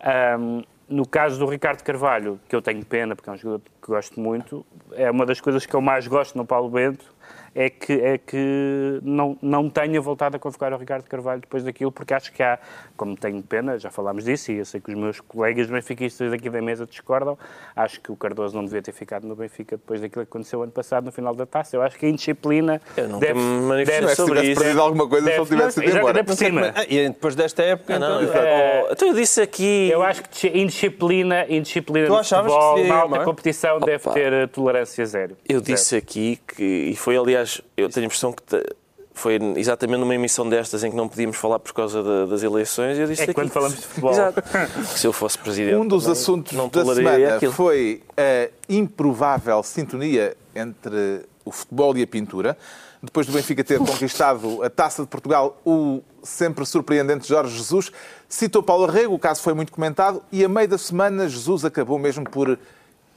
Ahm, 0.00 0.62
no 0.88 1.06
caso 1.06 1.38
do 1.38 1.46
Ricardo 1.46 1.82
Carvalho, 1.82 2.40
que 2.48 2.56
eu 2.56 2.62
tenho 2.62 2.84
pena, 2.84 3.14
porque 3.14 3.28
é 3.28 3.32
um 3.32 3.36
jogador 3.36 3.60
que 3.60 3.88
gosto 3.88 4.18
muito, 4.18 4.64
é 4.92 5.10
uma 5.10 5.26
das 5.26 5.40
coisas 5.40 5.66
que 5.66 5.74
eu 5.74 5.80
mais 5.80 6.06
gosto 6.06 6.36
no 6.36 6.46
Paulo 6.46 6.70
Bento, 6.70 7.14
é 7.60 7.68
que, 7.70 7.92
é 7.94 8.18
que 8.18 9.00
não, 9.02 9.36
não 9.42 9.68
tenha 9.68 10.00
voltado 10.00 10.36
a 10.36 10.38
convocar 10.38 10.72
o 10.72 10.76
Ricardo 10.76 11.04
Carvalho 11.08 11.40
depois 11.40 11.64
daquilo, 11.64 11.90
porque 11.90 12.14
acho 12.14 12.32
que 12.32 12.40
há, 12.42 12.56
como 12.96 13.16
tenho 13.16 13.42
pena, 13.42 13.76
já 13.78 13.90
falámos 13.90 14.24
disso, 14.24 14.52
e 14.52 14.58
eu 14.58 14.64
sei 14.64 14.80
que 14.80 14.92
os 14.92 14.96
meus 14.96 15.20
colegas 15.20 15.66
benfiquistas 15.68 16.32
aqui 16.32 16.48
da 16.48 16.62
mesa 16.62 16.86
discordam, 16.86 17.36
acho 17.74 18.00
que 18.00 18.12
o 18.12 18.16
Cardoso 18.16 18.54
não 18.56 18.64
devia 18.64 18.80
ter 18.80 18.92
ficado 18.92 19.26
no 19.26 19.34
Benfica 19.34 19.76
depois 19.76 20.00
daquilo 20.00 20.24
que 20.24 20.30
aconteceu 20.30 20.62
ano 20.62 20.70
passado 20.70 21.06
no 21.06 21.12
final 21.12 21.34
da 21.34 21.46
taça. 21.46 21.74
Eu 21.76 21.82
acho 21.82 21.98
que 21.98 22.06
a 22.06 22.08
indisciplina 22.08 22.80
Eu 22.96 23.08
nunca 23.08 23.26
deve, 23.26 23.84
deve- 23.84 24.08
Se 24.10 24.16
sobre 24.16 24.34
tivesse 24.34 24.52
isso. 24.52 24.60
perdido 24.60 24.80
alguma 24.80 25.08
coisa, 25.08 25.26
se 25.26 25.32
ele 25.32 25.38
deve- 25.44 25.56
tivesse 25.56 25.80
ido 25.84 25.98
embora. 25.98 26.20
é 26.20 26.22
por 26.22 26.34
cima. 26.36 26.74
E 26.88 27.08
depois 27.08 27.34
desta 27.34 27.62
época, 27.64 27.98
Não, 27.98 28.22
então, 28.22 28.40
oh, 28.88 28.92
então 28.92 29.08
eu 29.08 29.14
disse 29.14 29.40
aqui. 29.40 29.88
Eu 29.90 30.02
acho 30.02 30.22
que 30.28 30.46
indisciplina, 30.48 31.44
indisciplina 31.48 32.06
Tu 32.06 32.12
no 32.12 32.22
futebol, 32.24 32.74
que 32.74 32.80
seria, 32.82 32.92
na 32.94 33.00
alta 33.00 33.14
não 33.16 33.22
é? 33.22 33.24
competição, 33.24 33.80
deve 33.80 33.96
Opa. 34.08 34.12
ter 34.12 34.32
eh, 34.32 34.46
tolerância 34.46 35.04
zero. 35.06 35.36
Eu 35.48 35.60
Zero. 35.60 35.62
disse 35.76 35.96
aqui 35.96 36.38
que, 36.46 36.62
e 36.64 36.96
foi 36.96 37.16
aliás, 37.16 37.47
eu 37.76 37.88
tenho 37.88 38.04
a 38.04 38.06
impressão 38.06 38.32
que 38.32 38.42
te- 38.42 38.74
foi 39.14 39.36
exatamente 39.56 39.98
numa 39.98 40.14
emissão 40.14 40.48
destas 40.48 40.84
em 40.84 40.90
que 40.90 40.96
não 40.96 41.08
podíamos 41.08 41.36
falar 41.36 41.58
por 41.58 41.72
causa 41.72 42.02
da- 42.02 42.26
das 42.26 42.42
eleições. 42.44 42.96
Eu 42.98 43.06
disse 43.08 43.22
É 43.22 43.24
aqui 43.24 43.34
quando 43.34 43.48
que- 43.48 43.54
falamos 43.54 43.76
de 43.76 43.82
futebol. 43.86 44.12
Exato. 44.12 44.42
Se 44.96 45.06
eu 45.06 45.12
fosse 45.12 45.36
presidente. 45.38 45.74
Um 45.74 45.86
dos 45.86 46.04
também 46.04 46.12
assuntos 46.20 46.52
não 46.52 46.68
da 46.68 46.84
semana 46.84 47.36
aquilo. 47.36 47.52
foi 47.52 48.02
a 48.16 48.48
improvável 48.68 49.62
sintonia 49.62 50.36
entre 50.54 51.22
o 51.44 51.50
futebol 51.50 51.96
e 51.96 52.02
a 52.02 52.06
pintura. 52.06 52.56
Depois 53.02 53.26
do 53.26 53.32
Benfica 53.32 53.62
ter 53.62 53.78
conquistado 53.78 54.62
a 54.62 54.68
Taça 54.70 55.02
de 55.02 55.08
Portugal, 55.08 55.60
o 55.64 56.00
sempre 56.22 56.66
surpreendente 56.66 57.28
Jorge 57.28 57.56
Jesus 57.56 57.92
citou 58.28 58.60
Paulo 58.62 58.84
Arrego, 58.86 59.14
o 59.14 59.18
caso 59.20 59.40
foi 59.40 59.54
muito 59.54 59.70
comentado, 59.72 60.20
e 60.32 60.44
a 60.44 60.48
meio 60.48 60.66
da 60.66 60.76
semana 60.78 61.28
Jesus 61.28 61.64
acabou 61.64 61.96
mesmo 61.98 62.24
por 62.28 62.58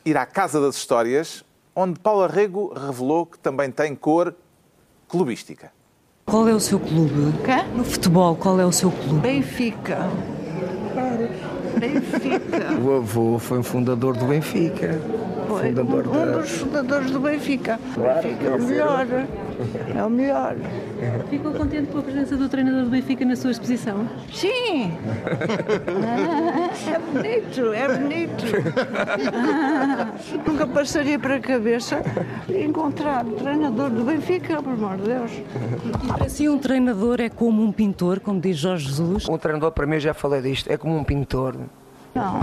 ir 0.06 0.18
à 0.18 0.26
Casa 0.26 0.62
das 0.62 0.76
Histórias, 0.76 1.44
onde 1.76 2.00
Paulo 2.00 2.24
Arrego 2.24 2.74
revelou 2.74 3.26
que 3.26 3.40
também 3.40 3.72
tem 3.72 3.96
cor 3.96 4.36
clubística. 5.08 5.72
Qual 6.26 6.48
é 6.48 6.54
o 6.54 6.60
seu 6.60 6.80
clube? 6.80 7.34
Quê? 7.44 7.64
No 7.76 7.84
futebol, 7.84 8.36
qual 8.36 8.60
é 8.60 8.66
o 8.66 8.72
seu 8.72 8.92
clube? 8.92 9.20
Benfica. 9.20 10.10
Benfica. 11.78 12.80
O 12.82 12.98
avô 12.98 13.40
foi 13.40 13.60
um 13.60 13.64
fundador 13.64 14.16
do 14.16 14.26
Benfica. 14.26 15.02
Fundador 15.68 16.08
um, 16.08 16.10
um 16.10 16.26
da- 16.26 16.38
dos 16.38 16.50
fundadores 16.52 17.12
do 17.12 17.20
Benfica. 17.20 17.80
O 17.96 18.00
Benfica 18.02 18.46
é 18.48 18.56
o 18.56 18.62
melhor. 18.62 19.08
É 19.96 20.04
o 20.04 20.10
melhor. 20.10 20.56
Ficou 21.30 21.52
contente 21.54 21.92
com 21.92 22.00
a 22.00 22.02
presença 22.02 22.36
do 22.36 22.50
treinador 22.50 22.84
do 22.84 22.90
Benfica 22.90 23.24
na 23.26 23.36
sua 23.36 23.52
exposição? 23.52 24.08
Sim! 24.34 24.92
Ah, 26.06 26.70
é 26.90 27.00
bonito, 27.00 27.74
é 27.74 27.98
bonito. 27.98 28.46
Ah, 29.34 30.08
nunca 30.48 30.66
passaria 30.68 31.20
para 31.20 31.36
a 31.36 31.40
cabeça 31.40 32.02
encontrar 32.50 33.26
o 33.26 33.32
treinador 33.34 33.90
do 33.90 34.04
Benfica, 34.04 34.62
por 34.62 34.74
amor 34.74 34.98
de 34.98 35.04
Deus. 35.04 35.32
E 36.04 36.08
para 36.14 36.30
si 36.30 36.50
um 36.50 36.58
treinador 36.58 37.20
é 37.22 37.30
como 37.30 37.62
um 37.64 37.72
pintor, 37.72 38.20
como 38.20 38.40
diz 38.40 38.58
Jorge 38.58 38.88
Jesus? 38.88 39.28
Um 39.30 39.38
treinador, 39.38 39.72
para 39.72 39.86
mim, 39.86 40.00
já 40.00 40.14
falei 40.14 40.42
disto, 40.42 40.72
é 40.72 40.78
como 40.78 40.98
um 40.98 41.04
pintor. 41.04 41.56
Não. 42.16 42.40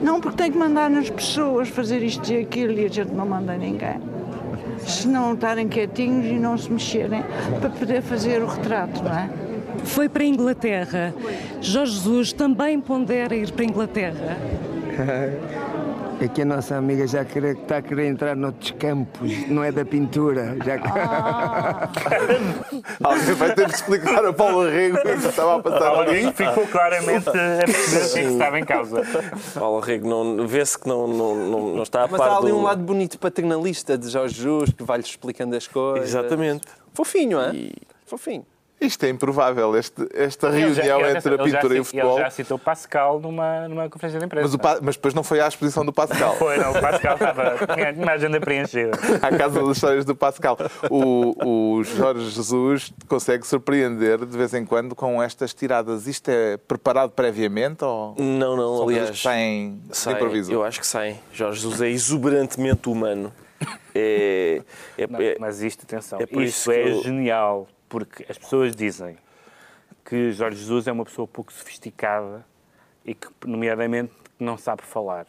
Não, 0.00 0.20
porque 0.20 0.36
tem 0.36 0.52
que 0.52 0.58
mandar 0.58 0.88
nas 0.88 1.10
pessoas 1.10 1.68
fazer 1.68 2.02
isto 2.02 2.32
e 2.32 2.38
aquilo 2.38 2.72
e 2.72 2.84
a 2.84 2.88
gente 2.88 3.12
não 3.12 3.26
manda 3.26 3.56
ninguém. 3.56 4.00
Se 4.78 5.08
não 5.08 5.34
estarem 5.34 5.68
quietinhos 5.68 6.26
e 6.26 6.34
não 6.34 6.56
se 6.56 6.70
mexerem 6.70 7.24
para 7.60 7.70
poder 7.70 8.02
fazer 8.02 8.42
o 8.42 8.46
retrato, 8.46 9.02
não 9.02 9.12
é? 9.12 9.28
Foi 9.84 10.08
para 10.08 10.22
a 10.22 10.26
Inglaterra. 10.26 11.14
Jorge 11.60 11.92
Jesus 11.94 12.32
também 12.32 12.80
pondera 12.80 13.34
ir 13.34 13.50
para 13.52 13.62
a 13.62 13.66
Inglaterra. 13.66 14.36
É 16.20 16.26
que 16.26 16.42
a 16.42 16.44
nossa 16.44 16.74
amiga 16.74 17.06
já 17.06 17.24
quer, 17.24 17.44
está 17.44 17.76
a 17.76 17.82
querer 17.82 18.06
entrar 18.06 18.34
noutros 18.34 18.72
campos, 18.72 19.30
não 19.48 19.62
é 19.62 19.70
da 19.70 19.84
pintura. 19.84 20.56
Já... 20.64 20.74
Alguém 23.04 23.34
vai 23.34 23.54
ter 23.54 23.66
de 23.66 23.74
explicar 23.74 24.24
a 24.26 24.32
Paulo 24.32 24.66
Arrego 24.66 24.98
o 24.98 25.02
que 25.02 25.08
estava 25.10 25.56
a 25.56 25.62
passar 25.62 25.94
ali. 26.00 26.32
ficou 26.32 26.66
claramente 26.66 27.28
a 27.28 27.32
perceber 27.64 28.04
o 28.04 28.12
que 28.12 28.18
é 28.18 28.22
estava 28.32 28.58
em 28.58 28.64
causa. 28.64 29.02
Paulo 29.54 29.78
Rego 29.78 30.08
não, 30.08 30.44
vê-se 30.46 30.76
que 30.76 30.88
não, 30.88 31.06
não, 31.06 31.36
não, 31.36 31.74
não 31.76 31.82
está 31.84 32.02
a 32.02 32.08
Mas 32.08 32.18
par 32.18 32.30
há 32.30 32.36
ali 32.38 32.50
do... 32.50 32.58
um 32.58 32.62
lado 32.62 32.82
bonito 32.82 33.16
paternalista 33.18 33.96
de 33.96 34.08
Jorge 34.08 34.42
Jesus 34.42 34.72
que 34.72 34.82
vai-lhe 34.82 35.04
explicando 35.04 35.54
as 35.54 35.68
coisas. 35.68 36.08
Exatamente. 36.08 36.66
Fofinho, 36.92 37.40
é? 37.40 37.54
E- 37.54 37.72
Fofinho. 38.06 38.44
Isto 38.80 39.04
é 39.06 39.08
improvável, 39.08 39.76
este- 39.76 40.06
esta 40.14 40.48
Ele 40.48 40.72
já- 40.72 40.82
reunião 40.82 41.00
ele- 41.08 41.18
entre 41.18 41.34
a 41.34 41.36
já 41.36 41.42
pintura 41.44 41.76
e 41.76 41.80
o 41.80 41.84
futebol. 41.84 42.12
Ele 42.14 42.22
já 42.22 42.30
citou 42.30 42.58
Pascal 42.58 43.18
numa, 43.18 43.66
numa 43.66 43.88
conferência 43.88 44.20
de 44.20 44.26
imprensa. 44.26 44.46
Mas, 44.48 44.56
Pa- 44.56 44.78
mas 44.80 44.94
depois 44.96 45.14
não 45.14 45.24
foi 45.24 45.40
à 45.40 45.48
exposição 45.48 45.84
do 45.84 45.92
Pascal. 45.92 46.36
Foi, 46.36 46.56
não, 46.58 46.70
o 46.70 46.80
Pascal 46.80 47.14
estava, 47.14 47.56
tinha 47.74 47.92
uma 48.04 48.12
agenda 48.12 48.40
preenchida. 48.40 48.92
à 49.20 49.36
Casa 49.36 49.60
das 49.64 49.76
Histórias 49.76 50.04
do 50.04 50.14
Pascal. 50.14 50.56
O, 50.88 51.78
o 51.78 51.82
Jorge 51.84 52.30
Jesus 52.30 52.92
consegue 53.08 53.44
surpreender 53.46 54.24
de 54.24 54.36
vez 54.36 54.54
em 54.54 54.64
quando 54.64 54.94
com 54.94 55.20
estas 55.20 55.52
tiradas. 55.52 56.06
Isto 56.06 56.28
é 56.30 56.56
preparado 56.56 57.10
previamente 57.10 57.84
ou 57.84 58.14
Não, 58.16 58.56
não, 58.56 58.82
aliás. 58.84 59.20
saem 59.20 59.82
Saem, 59.90 60.16
improviso? 60.16 60.52
eu 60.52 60.62
acho 60.64 60.78
que 60.78 60.86
saem. 60.86 61.18
Jorge 61.32 61.62
Jesus 61.62 61.80
é 61.82 61.88
exuberantemente 61.88 62.88
humano. 62.88 63.32
É, 63.94 64.62
é- 64.96 65.06
Não, 65.08 65.20
é- 65.20 65.36
mas 65.40 65.62
isto, 65.62 65.82
atenção, 65.82 66.20
é 66.20 66.26
por 66.26 66.42
isso 66.42 66.70
isso 66.70 66.70
que 66.70 66.76
é 66.76 66.92
eu- 66.92 67.02
genial, 67.02 67.66
porque 67.88 68.24
as 68.28 68.38
pessoas 68.38 68.74
dizem 68.74 69.16
que 70.04 70.32
Jorge 70.32 70.58
Jesus 70.58 70.86
é 70.86 70.92
uma 70.92 71.04
pessoa 71.04 71.26
pouco 71.26 71.52
sofisticada 71.52 72.44
e 73.04 73.14
que, 73.14 73.28
nomeadamente, 73.46 74.12
não 74.38 74.56
sabe 74.56 74.82
falar. 74.82 75.26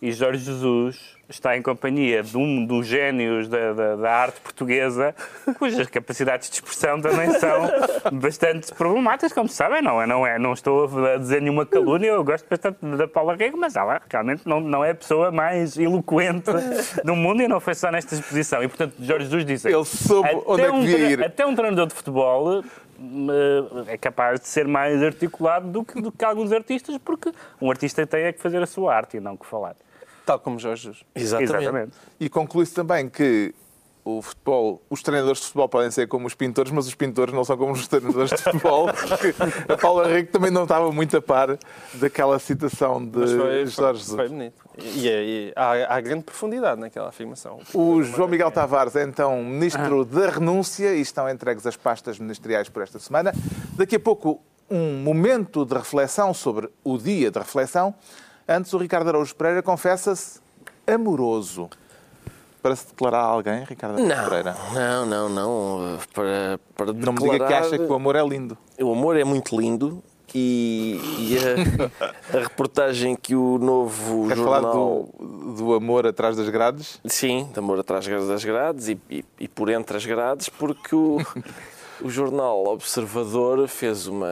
E 0.00 0.12
Jorge 0.12 0.44
Jesus 0.44 1.18
está 1.28 1.56
em 1.56 1.62
companhia 1.62 2.24
de 2.24 2.36
um 2.36 2.66
dos 2.66 2.88
génios 2.88 3.46
da, 3.46 3.72
da- 3.72 3.96
da 3.96 4.10
arte 4.12 4.40
portuguesa, 4.40 5.14
cujas 5.58 5.86
capacidades 5.88 6.50
de 6.50 6.56
expressão 6.56 7.00
também 7.00 7.30
são 7.34 7.70
bastante 8.14 8.74
problemáticas, 8.74 9.32
como 9.32 9.48
se 9.48 9.54
sabem. 9.54 9.80
Não, 9.80 10.02
é, 10.02 10.06
não, 10.08 10.26
é, 10.26 10.38
não 10.40 10.52
estou 10.52 10.88
a 11.06 11.16
dizer 11.18 11.40
nenhuma 11.40 11.64
calúnia, 11.64 12.08
eu 12.08 12.24
gosto 12.24 12.48
bastante 12.50 12.78
da 12.96 13.06
Paula 13.06 13.36
Rego, 13.36 13.56
mas 13.56 13.76
ela 13.76 14.00
realmente 14.10 14.42
não, 14.44 14.60
não 14.60 14.84
é 14.84 14.90
a 14.90 14.94
pessoa 14.94 15.30
mais 15.30 15.78
eloquente 15.78 16.50
do 17.04 17.14
mundo 17.14 17.42
e 17.42 17.46
não 17.48 17.60
foi 17.60 17.74
só 17.76 17.92
nesta 17.92 18.14
exposição. 18.16 18.60
E, 18.64 18.66
portanto, 18.68 18.94
Jorge 18.98 19.26
Jesus 19.26 19.44
disse... 19.44 19.68
Ele 19.68 19.84
soube 19.84 20.28
até 20.28 20.36
onde 20.44 20.62
é 20.62 20.66
que 20.66 20.72
um 20.72 20.84
ir. 21.10 21.24
Até 21.24 21.46
um 21.46 21.54
treinador 21.54 21.86
de 21.86 21.94
futebol 21.94 22.64
é 23.86 23.96
capaz 23.96 24.40
de 24.40 24.48
ser 24.48 24.68
mais 24.68 25.02
articulado 25.02 25.68
do 25.68 25.84
que, 25.84 26.00
do 26.00 26.12
que 26.12 26.24
alguns 26.24 26.52
artistas, 26.52 26.98
porque 26.98 27.32
um 27.60 27.70
artista 27.70 28.06
tem 28.06 28.24
é 28.24 28.32
que 28.32 28.40
fazer 28.40 28.62
a 28.62 28.66
sua 28.66 28.94
arte 28.94 29.16
e 29.16 29.20
não 29.20 29.36
que 29.36 29.46
falar. 29.46 29.76
Tal 30.26 30.38
como 30.38 30.58
Jorge 30.58 30.92
Jesus. 31.14 31.40
exatamente. 31.42 31.92
E 32.18 32.28
conclui-se 32.28 32.74
também 32.74 33.08
que 33.08 33.54
o 34.18 34.22
futebol, 34.22 34.82
os 34.90 35.02
treinadores 35.02 35.40
de 35.40 35.46
futebol 35.46 35.68
podem 35.68 35.90
ser 35.90 36.08
como 36.08 36.26
os 36.26 36.34
pintores, 36.34 36.72
mas 36.72 36.86
os 36.86 36.94
pintores 36.94 37.34
não 37.34 37.44
são 37.44 37.56
como 37.56 37.72
os 37.72 37.86
treinadores 37.86 38.30
de 38.30 38.42
futebol. 38.42 38.88
a 39.68 39.76
Paula 39.76 40.08
Rico 40.08 40.32
também 40.32 40.50
não 40.50 40.64
estava 40.64 40.90
muito 40.90 41.16
a 41.16 41.22
par 41.22 41.58
daquela 41.94 42.38
citação 42.38 43.04
de 43.04 43.18
Mas 43.18 43.32
foi, 43.32 43.66
Jorge 43.66 44.00
Jesus. 44.00 44.16
foi 44.16 44.28
bonito. 44.28 44.64
E, 44.78 45.08
e 45.08 45.52
há, 45.54 45.96
há 45.96 46.00
grande 46.00 46.24
profundidade 46.24 46.80
naquela 46.80 47.08
afirmação. 47.08 47.58
O 47.74 48.02
João 48.02 48.28
Miguel 48.28 48.50
Tavares 48.50 48.96
é 48.96 49.04
então 49.04 49.42
ministro 49.42 50.04
da 50.04 50.30
renúncia 50.30 50.94
e 50.94 51.00
estão 51.00 51.28
entregues 51.28 51.66
as 51.66 51.76
pastas 51.76 52.18
ministeriais 52.18 52.68
por 52.68 52.82
esta 52.82 52.98
semana. 52.98 53.32
Daqui 53.76 53.96
a 53.96 54.00
pouco, 54.00 54.40
um 54.70 55.02
momento 55.02 55.64
de 55.64 55.74
reflexão 55.74 56.32
sobre 56.32 56.68
o 56.84 56.96
dia 56.96 57.30
de 57.30 57.38
reflexão. 57.38 57.94
Antes, 58.48 58.72
o 58.72 58.78
Ricardo 58.78 59.08
Araújo 59.08 59.34
Pereira 59.34 59.62
confessa-se 59.62 60.40
amoroso. 60.86 61.68
Para 62.62 62.76
se 62.76 62.86
declarar 62.88 63.20
a 63.20 63.24
alguém, 63.24 63.64
Ricardo 63.64 63.98
Não, 64.02 64.24
Pereira. 64.28 64.54
não, 64.74 65.06
não, 65.06 65.28
não. 65.28 65.98
Para, 66.12 66.60
para 66.76 66.92
Não 66.92 67.12
me 67.12 67.18
diga 67.18 67.32
que 67.32 67.38
declarar- 67.38 67.60
acha 67.66 67.78
que 67.78 67.84
o 67.84 67.94
amor 67.94 68.16
é 68.16 68.22
lindo. 68.22 68.56
O 68.80 68.92
amor 68.92 69.16
é 69.16 69.24
muito 69.24 69.58
lindo 69.58 70.02
e, 70.34 71.00
e 71.18 71.36
a, 71.38 72.36
a 72.36 72.40
reportagem 72.42 73.16
que 73.16 73.34
o 73.34 73.58
novo 73.58 74.28
Quer 74.28 74.36
falar 74.36 74.60
jornal... 74.60 75.08
do, 75.18 75.54
do 75.54 75.74
amor 75.74 76.06
atrás 76.06 76.36
das 76.36 76.48
grades? 76.50 77.00
Sim, 77.06 77.48
de 77.52 77.58
amor 77.58 77.80
atrás 77.80 78.06
das 78.06 78.44
grades 78.44 78.88
e, 78.88 78.98
e- 79.10 79.24
e 79.40 79.48
por 79.48 79.70
entre 79.70 79.96
as 79.96 80.04
grades, 80.04 80.48
porque 80.50 80.94
o, 80.94 81.18
o 82.02 82.10
jornal 82.10 82.64
Observador 82.66 83.66
fez 83.68 84.06
uma... 84.06 84.28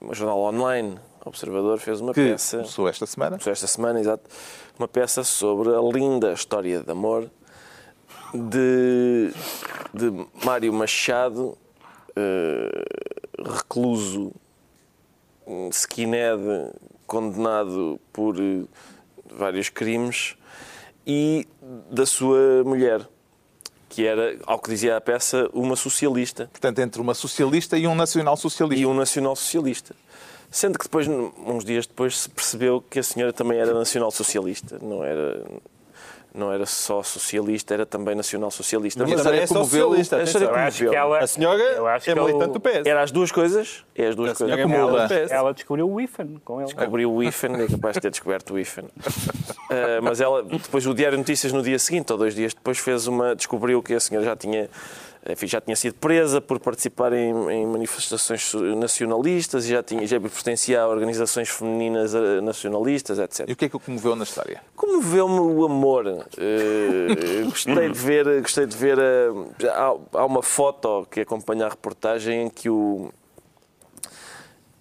O 0.00 0.14
jornal 0.14 0.40
online 0.40 0.96
Observador 1.24 1.78
fez 1.78 2.00
uma 2.00 2.12
Que 2.12 2.30
peça... 2.30 2.56
começou 2.56 2.88
esta 2.88 3.06
semana. 3.06 3.30
Começou 3.32 3.52
esta 3.52 3.66
semana, 3.68 4.00
exato, 4.00 4.24
uma 4.76 4.88
peça 4.88 5.22
sobre 5.22 5.68
a 5.68 5.80
linda 5.80 6.32
história 6.32 6.82
de 6.82 6.90
amor 6.90 7.30
de, 8.34 9.32
de 9.92 10.26
Mário 10.44 10.72
Machado, 10.72 11.56
eh, 12.16 12.84
recluso, 13.38 14.32
skinhead, 15.70 16.40
condenado 17.06 18.00
por 18.12 18.36
eh, 18.38 18.64
vários 19.34 19.68
crimes, 19.68 20.36
e 21.06 21.46
da 21.90 22.06
sua 22.06 22.62
mulher, 22.64 23.06
que 23.88 24.06
era, 24.06 24.38
ao 24.46 24.58
que 24.58 24.70
dizia 24.70 24.96
a 24.96 25.00
peça, 25.00 25.50
uma 25.52 25.76
socialista 25.76 26.48
Portanto, 26.50 26.78
entre 26.78 27.00
uma 27.00 27.12
socialista 27.12 27.76
e 27.76 27.86
um 27.86 27.94
nacional-socialista. 27.94 28.82
e 28.82 28.86
um 28.86 28.94
nacional-socialista. 28.94 29.94
Sendo 30.50 30.78
que 30.78 30.84
depois, 30.84 31.08
uns 31.08 31.64
dias 31.64 31.86
depois, 31.86 32.18
se 32.18 32.28
percebeu 32.28 32.82
que 32.82 32.98
a 32.98 33.02
senhora 33.02 33.32
também 33.32 33.58
era 33.58 33.72
nacional-socialista. 33.72 34.78
Não 34.82 35.02
era, 35.02 35.42
não 36.34 36.52
era 36.52 36.64
só 36.66 37.02
socialista, 37.02 37.74
era 37.74 37.84
também 37.86 38.14
nacional-socialista. 38.14 39.02
Mas 39.02 39.12
Mas 39.12 39.22
também 39.22 39.40
é 39.40 39.46
comoveu- 39.46 39.88
socialista. 39.88 40.16
a 40.16 40.26
comoveu. 40.80 40.94
ela, 40.94 41.26
senhora 41.26 41.62
eu 41.62 41.86
acho 41.86 42.10
é 42.10 42.12
que 42.14 42.18
ele- 42.18 42.26
militante 42.26 42.52
do 42.54 42.60
PS. 42.60 42.86
Era 42.88 43.02
as 43.02 43.10
duas 43.10 43.30
coisas? 43.30 43.84
É 43.94 44.06
as 44.06 44.14
duas 44.16 44.30
A 44.32 44.34
coisas. 44.34 44.58
é 44.58 44.60
Acumula. 44.62 44.86
militante 44.92 45.14
do 45.14 45.24
PS. 45.26 45.32
ela 45.32 45.52
descobriu 45.54 45.90
o 45.90 46.00
IFAN 46.00 46.28
com 46.44 46.56
ele. 46.60 46.64
Descobriu 46.66 47.12
o 47.12 47.22
IFAN, 47.22 47.48
é 47.62 47.66
capaz 47.68 47.94
de 47.94 48.00
ter 48.00 48.10
descoberto 48.10 48.54
o 48.54 48.58
IFAN. 48.58 48.84
Ah, 49.70 50.00
mas 50.02 50.20
ela, 50.20 50.42
depois 50.42 50.86
o 50.86 50.94
Diário 50.94 51.16
de 51.16 51.22
Notícias, 51.22 51.52
no 51.52 51.62
dia 51.62 51.78
seguinte, 51.78 52.10
ou 52.12 52.18
dois 52.18 52.34
dias 52.34 52.54
depois, 52.54 52.78
fez 52.78 53.06
uma, 53.06 53.34
descobriu 53.34 53.82
que 53.82 53.94
a 53.94 54.00
senhora 54.00 54.24
já 54.26 54.34
tinha, 54.36 54.68
enfim, 55.28 55.46
já 55.46 55.60
tinha 55.60 55.76
sido 55.76 55.94
presa 55.94 56.40
por 56.40 56.58
participar 56.58 57.12
em, 57.12 57.50
em 57.50 57.66
manifestações 57.66 58.52
nacionalistas 58.76 59.66
e 59.66 59.68
já, 59.68 59.82
tinha, 59.82 60.04
já 60.06 60.20
pertencia 60.20 60.82
a 60.82 60.88
organizações 60.88 61.48
femininas 61.48 62.14
ah, 62.14 62.40
nacionalistas, 62.40 63.18
etc. 63.18 63.48
E 63.48 63.52
o 63.52 63.56
que 63.56 63.66
é 63.66 63.68
que 63.68 63.76
o 63.76 63.80
comoveu 63.80 64.16
na 64.16 64.24
história? 64.24 64.60
Comoveu-me 64.74 65.38
o 65.38 65.64
amor. 65.64 66.26
Eh, 66.36 67.42
gostei 67.44 67.88
de 67.88 67.98
ver, 67.98 68.40
gostei 68.40 68.66
de 68.66 68.76
ver 68.76 68.98
eh, 68.98 69.68
há, 69.68 69.94
há 70.14 70.26
uma 70.26 70.42
foto 70.42 71.06
que 71.10 71.20
acompanha 71.20 71.66
a 71.66 71.68
reportagem 71.68 72.46
em 72.46 72.50
que 72.50 72.68
o 72.68 73.12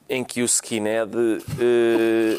em 0.09 0.25
que 0.25 0.41
o 0.41 0.45
skinhead 0.45 1.15
eh, 1.59 2.35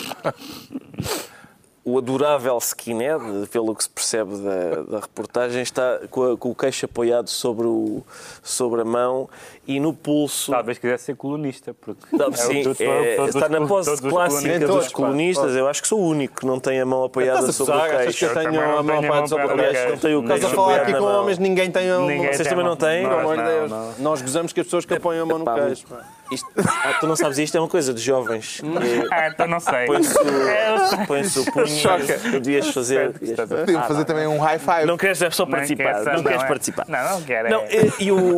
o 1.84 1.98
adorável 1.98 2.56
skinhead, 2.58 3.20
pelo 3.50 3.74
que 3.74 3.82
se 3.82 3.90
percebe 3.90 4.36
da, 4.36 4.82
da 4.82 5.00
reportagem, 5.00 5.62
está 5.62 5.98
com, 6.10 6.32
a- 6.32 6.36
com 6.36 6.50
o 6.50 6.54
queixo 6.54 6.84
apoiado 6.86 7.28
sobre, 7.28 7.66
o, 7.66 8.04
sobre 8.42 8.82
a 8.82 8.84
mão 8.84 9.28
e 9.66 9.80
no 9.80 9.92
pulso. 9.92 10.52
Talvez 10.52 10.78
quisesse 10.78 11.04
ser 11.06 11.16
colunista, 11.16 11.74
porque 11.74 12.00
Não, 12.16 12.26
é 12.26 12.28
o 12.28 12.32
sim, 12.36 12.60
é- 12.78 13.16
todos 13.16 13.34
está 13.34 13.48
na 13.48 13.66
pose 13.66 13.90
clássica 14.00 14.10
colunistas- 14.10 14.60
Todos, 14.68 14.84
dos 14.84 14.92
pá, 14.92 14.96
colunistas. 14.96 15.42
todos. 15.44 15.56
Eu 15.56 15.68
acho 15.68 15.82
que 15.82 15.88
sou 15.88 16.00
o 16.00 16.06
único 16.08 16.36
que 16.40 16.46
não 16.46 16.60
tem 16.60 16.80
a 16.80 16.86
mão 16.86 17.02
apoiada 17.04 17.48
a 17.48 17.52
sobre 17.52 17.74
o 17.76 17.80
queixo. 17.82 18.18
que 18.18 18.24
eu 18.26 18.34
tenho 18.34 18.52
não 18.52 18.78
a 18.78 18.82
mão 18.82 18.98
apoiada 18.98 19.26
sobre 19.26 19.46
o 19.46 19.56
queixo? 19.56 19.88
Não 19.88 19.96
tenho 19.98 20.18
o 20.18 20.22
Estás 20.22 20.38
a 20.40 20.42
queixo 20.46 20.54
falar 20.54 20.76
aqui 20.82 20.92
com 20.94 21.04
homens, 21.04 21.38
ninguém 21.38 21.70
tem 21.70 21.90
a 21.90 21.98
mão. 21.98 22.06
Ninguém 22.06 22.32
Vocês 22.32 22.46
também 22.48 22.64
não 22.64 22.76
têm? 22.76 23.02
Pelo 23.08 23.18
amor 23.20 23.36
de 23.36 23.42
Não, 23.42 23.48
Deus. 23.50 23.70
não. 23.70 23.92
Nós 23.98 24.22
gozamos 24.22 24.52
que 24.52 24.60
as 24.60 24.66
pessoas 24.66 24.84
que 24.84 24.94
apoiam 24.94 25.24
a 25.24 25.26
mão 25.26 25.38
no 25.38 25.44
Epá, 25.44 25.54
queixo. 25.66 25.84
Isto- 26.32 26.48
ah, 26.58 26.96
tu 27.00 27.06
não 27.06 27.16
sabes 27.16 27.38
isto, 27.38 27.56
é 27.56 27.60
uma 27.60 27.68
coisa 27.68 27.92
de 27.92 28.00
jovens. 28.00 28.60
que 28.60 29.08
Ah, 29.10 29.28
então 29.28 29.46
não 29.46 29.60
sei. 29.60 29.86
Põe-se 29.86 30.16
o- 30.18 30.22
põe-se 31.06 31.38
o 31.40 31.52
punho 31.52 31.66
choca. 31.68 32.16
Devias 32.40 32.68
fazer. 32.70 33.12
devias 33.12 33.30
Estás 33.38 33.52
a- 33.52 33.82
fazer. 33.88 34.04
Também 34.04 34.26
um 34.26 34.38
high 34.38 34.58
five. 34.58 34.84
Não 34.86 34.96
queres 34.96 35.18
só 35.32 35.46
participar. 35.46 36.02
quer- 36.04 36.14
Não, 36.16 36.22
queres 36.22 36.42
é- 36.42 36.46
participar. 36.46 36.86
Não, 36.88 37.10
não 37.10 37.22
quero. 37.22 37.50
Não, 37.50 37.60
é- 37.62 37.92
e, 38.00 38.10
o, 38.12 38.36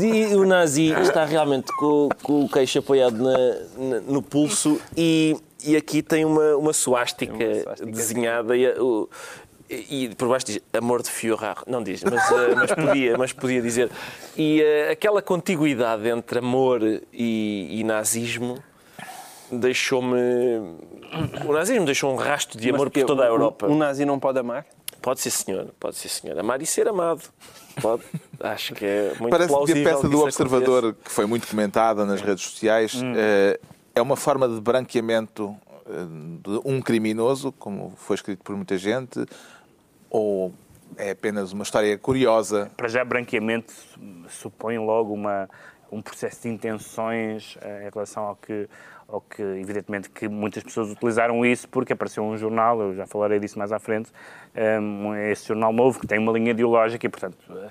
e 0.00 0.34
o 0.34 0.44
nazi 0.46 0.92
está 1.02 1.24
realmente 1.24 1.72
com, 1.76 2.08
com 2.22 2.44
o 2.44 2.48
queixo 2.48 2.78
apoiado 2.78 3.16
na- 3.16 3.38
na- 3.78 4.00
no 4.00 4.22
pulso 4.22 4.80
e, 4.96 5.36
e 5.64 5.76
aqui 5.76 6.02
tem 6.02 6.24
uma, 6.24 6.56
uma 6.56 6.72
suástica 6.72 7.32
Uma 7.34 7.62
suástica. 7.62 7.90
desenhada 7.90 8.56
e, 8.56 8.66
o- 8.78 9.08
e- 9.88 10.04
e 10.04 10.14
por 10.14 10.28
baixo 10.28 10.46
diz 10.46 10.60
amor 10.72 11.02
de 11.02 11.10
Führer. 11.10 11.56
Não 11.66 11.82
diz, 11.82 12.02
mas, 12.04 12.30
eh, 12.30 12.54
mas, 12.54 12.72
podia, 12.72 13.18
mas 13.18 13.32
podia 13.32 13.60
dizer. 13.62 13.90
E 14.36 14.60
eh, 14.62 14.90
aquela 14.92 15.20
contiguidade 15.22 16.08
entre 16.08 16.38
amor 16.38 16.80
e, 17.12 17.80
e 17.80 17.84
nazismo 17.84 18.58
deixou-me... 19.50 20.16
O 21.46 21.52
nazismo 21.52 21.84
deixou 21.84 22.12
um 22.12 22.16
rastro 22.16 22.58
de 22.60 22.70
amor 22.70 22.90
que 22.90 23.00
por 23.00 23.06
toda 23.08 23.24
a 23.24 23.26
um- 23.26 23.32
Europa. 23.32 23.66
Um 23.68 23.76
nazi 23.76 24.04
não 24.04 24.18
pode 24.18 24.38
amar? 24.38 24.64
Pode 25.00 25.20
ser 25.20 25.30
senhor, 25.30 25.68
pode 25.78 25.96
ser 25.96 26.08
senhor. 26.08 26.38
Amar 26.38 26.60
e 26.62 26.66
ser 26.66 26.88
amado. 26.88 27.22
Pode. 27.80 28.02
Acho 28.40 28.74
que 28.74 28.84
é 28.84 29.08
muito 29.20 29.30
Parece 29.30 29.48
que 29.48 29.54
plausível 29.54 29.82
a 29.82 29.90
peça 29.90 30.02
que 30.02 30.08
do 30.08 30.20
Observador, 30.22 30.94
que 31.04 31.10
foi 31.10 31.26
muito 31.26 31.46
comentada 31.46 32.04
nas 32.06 32.20
redes 32.22 32.42
sociais, 32.44 32.94
eh, 33.16 33.60
é 33.94 34.00
uma 34.02 34.16
forma 34.16 34.48
de 34.48 34.60
branqueamento 34.60 35.54
de 36.42 36.60
um 36.64 36.80
criminoso, 36.80 37.52
como 37.52 37.92
foi 37.96 38.16
escrito 38.16 38.42
por 38.42 38.56
muita 38.56 38.78
gente, 38.78 39.22
ou 40.14 40.54
é 40.96 41.10
apenas 41.10 41.52
uma 41.52 41.64
história 41.64 41.98
curiosa? 41.98 42.70
Para 42.76 42.86
já, 42.86 43.04
branqueamento 43.04 43.72
supõe 44.28 44.78
logo 44.78 45.12
uma, 45.12 45.50
um 45.90 46.00
processo 46.00 46.42
de 46.42 46.48
intenções 46.50 47.58
eh, 47.60 47.88
em 47.88 47.90
relação 47.92 48.22
ao 48.22 48.36
que, 48.36 48.68
ao 49.08 49.20
que, 49.20 49.42
evidentemente, 49.42 50.08
que 50.08 50.28
muitas 50.28 50.62
pessoas 50.62 50.88
utilizaram 50.88 51.44
isso 51.44 51.68
porque 51.68 51.94
apareceu 51.94 52.22
um 52.22 52.38
jornal, 52.38 52.80
eu 52.80 52.94
já 52.94 53.08
falarei 53.08 53.40
disso 53.40 53.58
mais 53.58 53.72
à 53.72 53.80
frente, 53.80 54.12
um, 54.80 55.16
esse 55.16 55.48
jornal 55.48 55.72
novo 55.72 55.98
que 55.98 56.06
tem 56.06 56.20
uma 56.20 56.30
linha 56.30 56.52
ideológica 56.52 57.04
e, 57.04 57.08
portanto, 57.08 57.36
eh, 57.50 57.70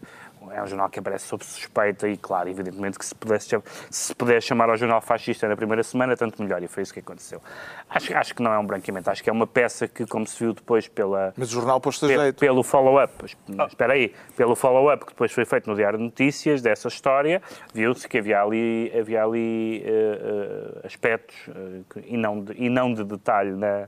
é 0.52 0.62
um 0.62 0.68
jornal 0.68 0.90
que 0.90 1.00
aparece 1.00 1.26
sob 1.26 1.44
suspeita 1.44 2.08
e, 2.08 2.18
claro, 2.18 2.50
evidentemente 2.50 2.98
que 3.00 3.06
se 3.06 3.14
pudesse, 3.16 3.58
se 3.90 4.14
puder 4.16 4.42
chamar 4.42 4.70
ao 4.70 4.78
jornal 4.78 5.02
fascista 5.02 5.48
na 5.48 5.56
primeira 5.56 5.84
semana, 5.84 6.16
tanto 6.18 6.42
melhor, 6.42 6.62
e 6.64 6.68
foi 6.68 6.84
isso 6.84 6.94
que 6.94 7.00
aconteceu. 7.00 7.42
Acho, 7.90 8.16
acho 8.18 8.36
que 8.36 8.42
não 8.42 8.52
é 8.54 8.58
um 8.60 8.66
branqueamento, 8.66 9.10
acho 9.10 9.24
que 9.24 9.30
é 9.30 9.34
uma 9.34 9.48
peça 9.48 9.88
que, 9.88 10.06
como 10.06 10.26
se 10.28 10.38
viu 10.44 10.54
depois 10.54 10.88
pela, 10.88 11.34
Mas 11.38 11.50
o 11.50 11.52
jornal 11.54 11.80
pôs-se 11.80 12.08
pe- 12.08 12.18
jeito. 12.18 12.40
pelo 12.40 12.64
follow-up, 12.64 13.14
mas 13.48 13.68
espera 13.70 13.94
aí, 13.94 14.14
pelo 14.36 14.56
follow-up 14.56 15.06
que 15.06 15.12
depois 15.12 15.32
foi 15.32 15.46
feito 15.46 15.70
no 15.70 15.76
Diário 15.76 15.98
de 15.98 16.04
Notícias 16.06 16.62
dessa 16.62 16.88
história, 16.88 17.42
viu-se 17.74 18.08
que 18.08 18.18
havia 18.18 18.42
ali, 18.42 18.92
havia 18.98 19.24
ali 19.24 19.84
eh, 19.86 20.80
eh, 20.84 20.88
aspectos, 20.88 21.36
eh, 21.50 21.82
que- 21.90 22.04
e, 22.14 22.18
não 22.18 22.42
de, 22.44 22.54
e 22.62 22.70
não 22.70 22.94
de 22.94 23.04
detalhe 23.04 23.52
na, 23.52 23.88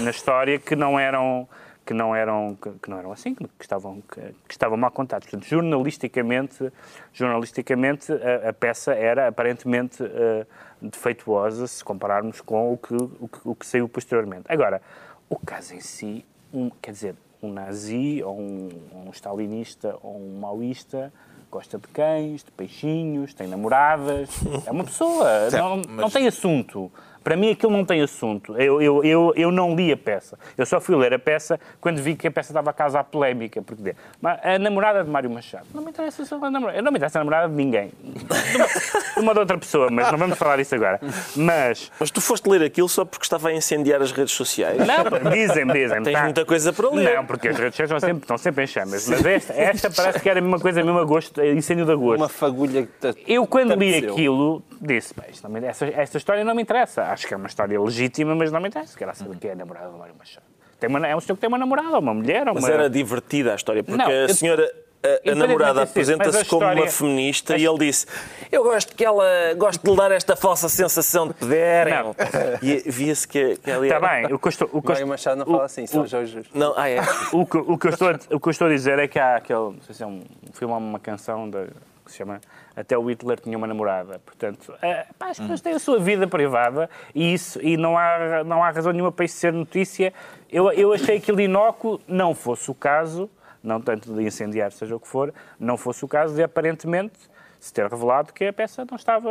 na 0.00 0.10
história, 0.10 0.58
que 0.58 0.74
não 0.76 0.98
eram 0.98 1.48
que 1.84 1.92
não 1.94 2.14
eram 2.14 2.56
que, 2.60 2.70
que 2.82 2.90
não 2.90 2.98
eram 2.98 3.12
assim, 3.12 3.34
que 3.34 3.46
estavam 3.60 4.00
que, 4.02 4.20
que 4.48 4.54
estavam 4.54 4.76
mal 4.76 4.90
contados. 4.90 5.28
Portanto, 5.28 5.48
jornalisticamente, 5.48 6.72
jornalisticamente 7.12 8.12
a, 8.12 8.48
a 8.50 8.52
peça 8.52 8.94
era 8.94 9.28
aparentemente 9.28 10.02
eh, 10.02 10.46
defeituosa 10.80 11.66
se 11.66 11.84
compararmos 11.84 12.40
com 12.40 12.72
o 12.72 12.78
que, 12.78 12.94
o 12.94 13.28
que 13.28 13.38
o 13.48 13.54
que 13.54 13.66
saiu 13.66 13.88
posteriormente. 13.88 14.44
Agora, 14.48 14.80
o 15.28 15.36
caso 15.38 15.74
em 15.74 15.80
si, 15.80 16.24
um, 16.52 16.70
quer 16.82 16.92
dizer, 16.92 17.14
um 17.42 17.52
nazi 17.52 18.22
ou 18.22 18.38
um, 18.38 18.68
um 19.06 19.10
stalinista 19.10 19.96
ou 20.02 20.16
um 20.16 20.38
maoísta 20.40 21.12
gosta 21.50 21.78
de 21.78 21.86
cães, 21.88 22.42
de 22.42 22.50
peixinhos, 22.50 23.32
tem 23.32 23.46
namoradas, 23.46 24.28
é 24.66 24.70
uma 24.72 24.82
pessoa, 24.82 25.48
Certo, 25.50 25.62
não, 25.62 25.76
mas- 25.76 25.86
não 25.86 26.10
tem 26.10 26.26
assunto. 26.26 26.90
Para 27.24 27.36
mim 27.36 27.50
aquilo 27.50 27.72
não 27.72 27.84
tem 27.84 28.02
assunto. 28.02 28.54
Eu, 28.60 28.80
eu, 28.82 29.02
eu, 29.02 29.32
eu 29.34 29.50
não 29.50 29.74
li 29.74 29.90
a 29.90 29.96
peça. 29.96 30.38
Eu 30.58 30.66
só 30.66 30.78
fui 30.80 30.94
ler 30.94 31.14
a 31.14 31.18
peça 31.18 31.58
quando 31.80 32.02
vi 32.02 32.14
que 32.14 32.28
a 32.28 32.30
peça 32.30 32.52
estava 32.52 32.68
a 32.70 32.72
causar 32.72 33.02
polémica. 33.04 33.62
Porque 33.62 33.82
dizer, 33.82 33.96
"Mas 34.20 34.38
a 34.44 34.58
namorada 34.58 35.02
de 35.02 35.08
Mário 35.10 35.30
Machado. 35.30 35.64
Não 35.74 35.82
me 35.82 35.90
interessa 35.90 36.22
se 36.24 36.34
é 36.34 36.38
namorada. 36.50 36.82
Não 36.82 36.92
me 36.92 36.98
interessa 36.98 37.18
a 37.18 37.20
namorada 37.24 37.48
de 37.48 37.54
ninguém. 37.54 37.90
De 38.02 38.56
uma, 38.56 38.66
de 38.66 39.20
uma 39.20 39.32
de 39.32 39.38
outra 39.40 39.56
pessoa, 39.58 39.88
mas 39.90 40.12
não 40.12 40.18
vamos 40.18 40.36
falar 40.38 40.58
disso 40.58 40.74
agora. 40.74 41.00
Mas, 41.34 41.90
Mas 41.98 42.10
tu 42.10 42.20
foste 42.20 42.46
ler 42.48 42.62
aquilo 42.62 42.88
só 42.88 43.04
porque 43.04 43.24
estava 43.24 43.48
a 43.48 43.52
incendiar 43.54 44.02
as 44.02 44.12
redes 44.12 44.34
sociais. 44.34 44.76
não, 44.78 45.30
dizem, 45.30 45.66
dizem. 45.66 46.02
Tens 46.02 46.12
tá. 46.14 46.24
muita 46.24 46.44
coisa 46.44 46.72
para 46.72 46.90
ler. 46.90 47.16
Não, 47.16 47.24
porque 47.24 47.48
as 47.48 47.56
redes 47.58 47.74
sociais 47.76 47.90
estão 47.90 48.00
sempre, 48.08 48.22
estão 48.24 48.38
sempre 48.38 48.64
em 48.64 48.66
chamas. 48.66 49.08
Mas 49.08 49.24
esta, 49.24 49.52
esta 49.54 49.90
parece 49.90 50.20
que 50.20 50.28
era 50.28 50.38
a 50.38 50.42
mesma 50.42 50.60
coisa, 50.60 50.82
mesmo 50.82 50.98
a 50.98 51.04
gosto, 51.04 51.42
incêndio 51.42 51.86
de 51.86 51.92
agosto. 51.92 52.20
Uma 52.20 52.28
fagulha 52.28 52.82
que 52.86 53.12
te- 53.12 53.24
Eu, 53.32 53.46
quando 53.46 53.74
li 53.74 53.88
apeteceu. 53.90 54.12
aquilo, 54.12 54.62
disse: 54.86 55.14
"Bem, 55.14 55.30
me- 55.60 55.66
essa, 55.66 55.86
esta 55.86 56.18
história 56.18 56.44
não 56.44 56.54
me 56.54 56.62
interessa. 56.62 57.02
Acho 57.04 57.26
que 57.26 57.34
é 57.34 57.36
uma 57.36 57.46
história 57.48 57.80
legítima, 57.80 58.34
mas 58.34 58.50
não 58.52 58.60
me 58.60 58.68
interessa. 58.68 58.96
Quero 58.98 59.14
saber 59.14 59.36
quem 59.38 59.50
é 59.50 59.52
a 59.52 59.56
namorada 59.56 59.88
do 59.90 59.98
Mário 59.98 60.14
Machado. 60.18 60.44
Tem 60.78 60.88
uma, 60.90 61.06
é 61.06 61.14
um 61.16 61.20
senhor 61.20 61.36
que 61.36 61.40
tem 61.40 61.48
uma 61.48 61.58
namorada, 61.58 61.92
ou 61.94 62.00
uma 62.00 62.12
mulher, 62.14 62.46
ou 62.48 62.54
Mas 62.54 62.64
uma... 62.64 62.72
era 62.72 62.90
divertida 62.90 63.52
a 63.52 63.54
história, 63.54 63.82
porque 63.82 63.96
Não, 63.96 64.06
a 64.08 64.12
eu- 64.12 64.28
senhora, 64.34 64.70
a- 65.02 65.30
a, 65.30 65.34
namorada, 65.34 65.82
apresenta-se 65.82 66.44
como 66.46 66.62
uma 66.64 66.72
história- 66.72 66.90
feminista 66.92 67.56
e 67.56 67.64
ele 67.64 67.78
disse: 67.78 68.06
Eu 68.50 68.62
gosto 68.64 68.94
que 68.94 69.04
ela 69.04 69.24
gosto 69.56 69.82
de 69.82 69.90
lhe 69.90 69.96
dar 69.96 70.10
esta 70.12 70.34
falsa 70.34 70.68
sensação 70.68 71.28
de 71.28 71.34
poder. 71.34 71.86
Não. 71.88 72.14
E 72.62 72.82
via-se 72.90 73.26
que, 73.28 73.56
que 73.58 73.70
ali. 73.70 73.88
Está 73.88 74.00
bem, 74.00 74.32
o 74.32 74.38
que 74.38 74.46
eu 74.46 74.50
estou... 74.50 74.68
O 74.72 74.82
que 74.82 74.88
Mário 74.88 75.06
Machado 75.06 75.36
não 75.38 75.46
o- 75.46 75.50
fala 75.52 75.64
assim, 75.64 75.84
o- 75.84 76.06
Jorge 76.06 76.32
Jesus. 76.32 76.46
Não, 76.54 76.74
ah, 76.76 76.88
é. 76.88 77.00
o 77.32 77.46
que, 77.46 77.56
o, 77.56 77.78
que 77.78 77.86
eu 77.86 77.90
estou 77.90 78.08
a, 78.08 78.18
o 78.30 78.40
que 78.40 78.48
eu 78.48 78.50
estou 78.50 78.66
a 78.66 78.70
dizer 78.70 78.98
é 78.98 79.06
que 79.08 79.18
há 79.18 79.36
aquele, 79.36 79.58
não 79.58 79.80
sei 79.82 79.94
se 79.94 80.02
é 80.02 80.06
um 80.06 80.22
filme 80.52 80.72
ou 80.74 80.80
uma 80.80 80.98
canção 80.98 81.48
da- 81.48 81.66
que 82.04 82.10
se 82.10 82.16
chama 82.18 82.40
Até 82.76 82.98
o 82.98 83.08
Hitler 83.08 83.38
tinha 83.40 83.56
uma 83.56 83.66
namorada. 83.66 84.18
Portanto, 84.18 84.74
eh, 84.82 85.06
pá, 85.18 85.28
as 85.30 85.38
pessoas 85.38 85.60
têm 85.60 85.74
a 85.74 85.78
sua 85.78 85.98
vida 85.98 86.26
privada 86.26 86.90
e, 87.14 87.32
isso, 87.32 87.60
e 87.62 87.76
não, 87.76 87.96
há, 87.96 88.42
não 88.44 88.64
há 88.64 88.70
razão 88.70 88.92
nenhuma 88.92 89.12
para 89.12 89.24
isso 89.24 89.36
ser 89.36 89.52
notícia. 89.52 90.12
Eu, 90.50 90.70
eu 90.72 90.92
achei 90.92 91.18
aquilo 91.18 91.40
inócuo, 91.40 92.00
não 92.08 92.34
fosse 92.34 92.70
o 92.70 92.74
caso, 92.74 93.30
não 93.62 93.80
tanto 93.80 94.12
de 94.12 94.22
incendiar, 94.22 94.72
seja 94.72 94.96
o 94.96 95.00
que 95.00 95.06
for, 95.06 95.32
não 95.58 95.76
fosse 95.76 96.04
o 96.04 96.08
caso 96.08 96.34
de 96.34 96.42
aparentemente 96.42 97.18
se 97.60 97.72
ter 97.72 97.88
revelado 97.88 98.32
que 98.32 98.44
a 98.44 98.52
peça 98.52 98.84
não 98.84 98.96
estava. 98.96 99.30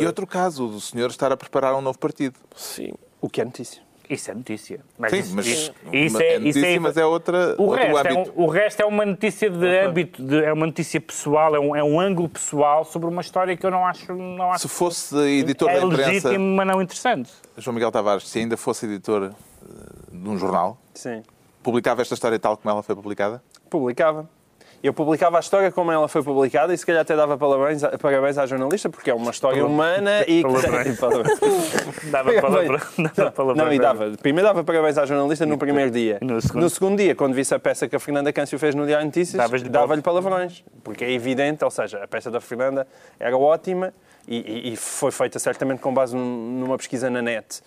E 0.00 0.06
outro 0.06 0.26
caso, 0.26 0.68
do 0.68 0.80
senhor 0.80 1.10
estar 1.10 1.32
a 1.32 1.36
preparar 1.36 1.74
um 1.74 1.80
novo 1.80 1.98
partido. 1.98 2.38
Sim. 2.54 2.92
O 3.20 3.28
que 3.28 3.40
é 3.40 3.44
notícia? 3.44 3.82
Isso 4.10 4.28
é 4.28 4.34
notícia. 4.34 4.80
Mas 4.98 5.12
Sim, 5.12 5.18
isso, 5.20 5.36
mas 5.36 5.46
isso, 5.46 5.72
isso 5.92 6.20
é 6.20 6.24
é, 6.24 6.34
isso 6.34 6.44
notícia, 6.46 6.66
é, 6.66 6.78
mas 6.80 6.96
é 6.96 7.06
outra, 7.06 7.54
o 7.56 7.62
outro 7.62 7.76
resto, 7.86 8.06
é 8.08 8.10
âmbito. 8.12 8.32
um, 8.36 8.42
o 8.44 8.46
resto 8.48 8.80
é 8.80 8.84
uma 8.84 9.06
notícia 9.06 9.48
de 9.48 9.78
âmbito, 9.86 10.22
de- 10.24 10.44
é 10.44 10.52
uma 10.52 10.66
notícia 10.66 11.00
pessoal, 11.00 11.54
é 11.54 11.60
um, 11.60 11.76
é 11.76 11.84
um 11.84 12.00
ângulo 12.00 12.28
pessoal 12.28 12.84
sobre 12.84 13.08
uma 13.08 13.20
história 13.20 13.56
que 13.56 13.64
eu 13.64 13.70
não 13.70 13.86
acho, 13.86 14.12
não 14.12 14.50
acho 14.50 14.62
Se 14.66 14.74
fosse 14.74 15.16
editor 15.16 15.70
é 15.70 15.78
da 15.78 15.86
imprensa, 15.86 16.10
legítimo, 16.28 16.56
mas 16.56 16.66
não 16.66 16.82
interessante. 16.82 17.30
João 17.56 17.72
Miguel 17.74 17.92
Tavares, 17.92 18.28
se 18.28 18.40
ainda 18.40 18.56
fosse 18.56 18.84
editor 18.86 19.30
eh, 19.32 19.66
de 20.10 20.28
um 20.28 20.36
jornal, 20.36 20.76
Sim. 20.92 21.22
publicava 21.62 22.02
esta 22.02 22.14
história 22.14 22.36
tal 22.36 22.56
como 22.56 22.68
ela 22.68 22.82
foi 22.82 22.96
publicada? 22.96 23.40
Publicava. 23.70 24.28
Eu 24.82 24.94
publicava 24.94 25.36
a 25.36 25.40
história 25.40 25.70
como 25.70 25.92
ela 25.92 26.08
foi 26.08 26.22
publicada 26.22 26.72
e 26.72 26.78
se 26.78 26.86
calhar 26.86 27.02
até 27.02 27.14
dava 27.14 27.36
parabéns, 27.36 27.82
parabéns 28.00 28.38
à 28.38 28.46
jornalista, 28.46 28.88
porque 28.88 29.10
é 29.10 29.14
uma 29.14 29.30
história 29.30 29.64
humana 29.66 30.22
e 30.26 30.42
que 30.42 30.50
Parabéns. 30.50 30.96
Parabéns. 31.00 31.38
Dava 32.10 32.32
dava 32.32 33.30
palavra 33.30 33.64
Não, 33.64 33.72
e 33.72 33.78
dava. 33.78 34.10
Primeiro 34.22 34.48
dava 34.48 34.64
parabéns 34.64 34.96
à 34.96 35.04
jornalista 35.04 35.44
no 35.44 35.58
primeiro 35.58 35.90
dia. 35.90 36.18
no 36.22 36.70
segundo? 36.70 36.96
dia, 36.96 37.14
quando 37.14 37.34
visse 37.34 37.54
a 37.54 37.58
peça 37.58 37.86
que 37.86 37.94
a 37.94 38.00
Fernanda 38.00 38.32
Câncio 38.32 38.58
fez 38.58 38.74
no 38.74 38.86
Diário 38.86 39.02
de 39.10 39.18
Notícias, 39.18 39.50
dava-lhe 39.70 40.00
palavrões. 40.00 40.64
Porque 40.82 41.04
é 41.04 41.12
evidente, 41.12 41.62
ou 41.62 41.70
seja, 41.70 42.02
a 42.02 42.08
peça 42.08 42.30
da 42.30 42.40
Fernanda 42.40 42.86
era 43.18 43.36
ótima 43.36 43.92
e, 44.26 44.72
e- 44.72 44.76
foi 44.76 45.10
feita 45.10 45.38
certamente 45.38 45.80
com 45.80 45.92
base 45.92 46.16
num- 46.16 46.58
numa 46.58 46.78
pesquisa 46.78 47.10
na 47.10 47.20
net. 47.20 47.60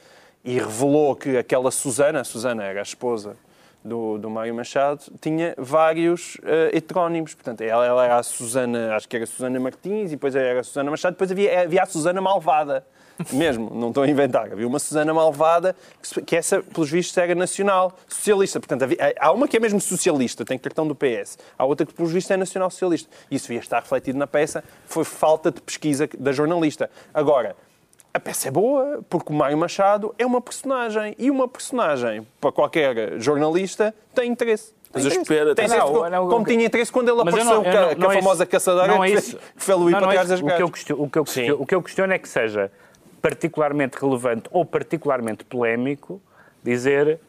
E 0.44 0.56
revelou 0.56 1.16
que 1.16 1.38
aquela 1.38 1.70
Susana, 1.70 2.22
a 2.22 2.24
Susana 2.24 2.64
era 2.64 2.80
a 2.80 2.84
esposa 2.84 3.36
do, 3.84 4.18
do 4.18 4.30
Mário 4.30 4.54
Machado, 4.56 5.04
tinha 5.20 5.54
vários 5.58 6.38
eh, 6.44 6.72
heterónimos. 6.78 7.34
Portanto, 7.34 7.62
ela, 7.62 7.86
ela 7.86 8.06
era 8.06 8.18
a 8.18 8.24
Susana, 8.24 8.96
acho 8.96 9.08
que 9.08 9.16
era 9.16 9.24
a 9.24 9.28
Susana 9.28 9.60
Martins, 9.60 10.08
e 10.12 10.16
depois 10.16 10.36
era 10.36 10.60
a 10.60 10.64
Susana 10.64 10.90
Machado, 10.92 11.14
depois 11.14 11.32
havia, 11.32 11.62
havia 11.62 11.84
a 11.84 11.86
Susana 11.86 12.22
Malvada. 12.22 12.86
Mesmo, 13.32 13.70
não 13.76 13.90
estou 13.90 14.02
a 14.04 14.08
inventar. 14.08 14.52
Havia 14.52 14.68
uma 14.68 14.80
Susana 14.80 15.14
Malvada, 15.14 15.76
que, 16.02 16.22
que 16.24 16.36
essa, 16.36 16.64
pelos 16.64 16.90
vistos, 16.90 17.16
era 17.16 17.36
nacional, 17.36 17.94
socialista. 18.08 18.60
Portanto, 18.60 18.84
havia- 18.84 19.14
há 19.20 19.32
uma 19.32 19.48
que 19.48 19.56
é 19.56 19.60
mesmo 19.60 19.80
socialista, 19.80 20.44
tem 20.44 20.58
cartão 20.58 20.88
do 20.88 20.96
PS. 20.96 21.38
Há 21.56 21.64
outra 21.64 21.86
que, 21.86 21.94
pelos 21.94 22.12
vistos, 22.12 22.32
é 22.32 22.38
nacional-socialista. 22.38 23.08
Isso 23.30 23.48
devia 23.48 23.60
estar 23.60 23.82
refletido 23.82 24.18
na 24.18 24.26
peça. 24.26 24.64
Foi 24.88 25.04
falta 25.04 25.52
de 25.52 25.62
pesquisa 25.62 26.10
da 26.18 26.32
jornalista. 26.32 26.90
Agora, 27.14 27.56
a 28.14 28.20
peça 28.20 28.48
é 28.48 28.52
boa 28.52 29.04
porque 29.10 29.34
o 29.34 29.36
Mário 29.36 29.58
Machado 29.58 30.14
é 30.20 30.26
uma 30.26 30.40
personagem. 30.40 31.16
E 31.18 31.32
uma 31.32 31.48
personagem, 31.48 32.28
para 32.40 32.52
qualquer 32.52 33.20
jornalista, 33.20 33.94
tem 34.14 34.32
interesse. 34.32 34.74
Mas 34.94 35.06
eu 35.06 35.12
espero- 35.24 35.56
Tem 35.56 35.68
Não, 35.68 35.92
como, 35.92 36.08
não, 36.10 36.30
como 36.30 36.46
tinha 36.46 36.64
interesse 36.64 36.92
quando 36.92 37.10
ele 37.10 37.20
apareceu 37.22 37.46
não- 37.46 37.62
a- 37.62 37.64
não- 37.64 37.72
com 37.72 37.80
a 37.80 37.96
não 37.96 38.12
é 38.12 38.16
famosa 38.16 38.44
isso. 38.44 38.52
caçadora 38.52 38.88
Não 38.88 39.04
é 39.04 39.08
que 39.10 39.14
isso. 39.18 39.32
fez- 39.40 39.52
que 39.58 39.64
fez 39.64 39.78
Luís 39.80 39.92
Não, 39.92 40.00
para 40.02 40.10
é 40.12 40.14
trás 40.14 40.30
das 40.30 40.40
questiono, 40.40 40.58
o 41.60 41.66
que 41.66 41.74
eu 41.74 41.82
questiono 41.82 42.14
é 42.14 42.20
que 42.20 42.30
seja 42.30 42.72
particularmente 43.20 43.98
relevante 44.00 44.44
ou 44.52 44.64
particularmente 44.64 45.44
polémico 45.46 46.22
dizer 46.64 47.20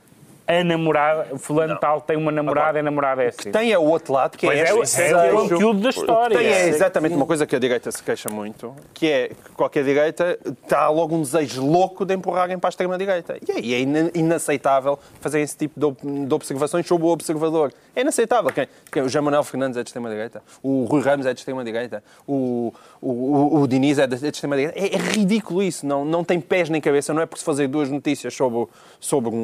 a 0.47 0.63
namorada, 0.63 1.39
fulano 1.39 1.79
tal 1.79 2.01
tem 2.03 2.17
uma 2.19 2.31
namorada, 2.31 2.79
a 2.79 2.83
namorada 2.83 3.23
é 3.23 3.29
assim. 3.29 3.51
Tem 3.51 3.73
é 3.73 3.79
o 3.79 3.83
outro 3.85 4.13
lado, 4.13 4.37
que 4.37 4.47
é, 4.47 4.59
é, 4.59 4.79
este 4.79 5.01
é 5.01 5.33
o 5.33 5.41
conteúdo 5.49 5.81
da 5.81 5.89
história. 5.89 6.37
Tem 6.37 6.47
é 6.47 6.69
exatamente 6.69 7.15
uma 7.15 7.25
coisa 7.25 7.47
que 7.47 7.57
a 7.57 7.59
direita 7.59 7.91
se 7.91 8.03
queixa 8.03 8.29
muito, 8.29 8.75
que 8.93 9.07
é 9.11 9.29
que 9.29 9.53
qualquer 9.53 9.85
direita 9.85 10.39
está 10.63 10.89
logo 10.91 11.15
um 11.17 11.23
desejo 11.23 11.65
louco 11.65 12.05
de 12.05 12.15
empurrarem 12.15 12.59
para 12.59 12.69
a 12.69 12.71
extrema-direita. 12.71 13.39
E 13.49 13.53
é, 13.53 13.61
e 13.61 13.75
é 13.75 13.81
ina- 13.81 14.11
inaceitável 14.15 14.99
fazer 15.21 15.41
esse 15.41 15.57
tipo 15.57 15.81
de, 15.81 16.35
observações 16.35 16.87
sobre 16.87 17.07
o 17.07 17.11
observador. 17.11 17.73
É 17.97 18.03
inaceitável. 18.03 18.53
Quem, 18.53 18.69
quem- 18.93 19.03
o 19.03 19.09
João 19.09 19.25
Manuel 19.25 19.45
Fernandes 19.45 19.79
é 19.79 19.83
de 19.83 19.89
extrema-direita, 19.89 20.43
o 20.63 20.85
Rui 20.85 21.01
Ramos 21.01 21.25
é 21.25 21.33
de 21.33 21.41
extrema-direita, 21.41 22.03
o, 22.27 22.73
o, 23.01 23.11
o, 23.11 23.61
o 23.63 23.67
Diniz 23.69 23.99
é 23.99 24.07
de, 24.07 24.15
é 24.17 24.19
de 24.19 24.27
extrema-direita. 24.29 24.79
É, 24.79 24.95
é 24.95 24.99
ridículo 24.99 25.63
isso. 25.63 25.87
Não, 25.87 26.05
não 26.05 26.23
tem 26.23 26.39
pés 26.41 26.69
nem 26.69 26.81
cabeça. 26.83 27.15
Não 27.15 27.23
é 27.23 27.27
por 27.27 27.39
se 27.39 27.45
fazer 27.45 27.67
duas 27.69 27.89
notícias 27.89 28.35
sobre, 28.35 28.67
sobre 29.01 29.31
um- 29.31 29.35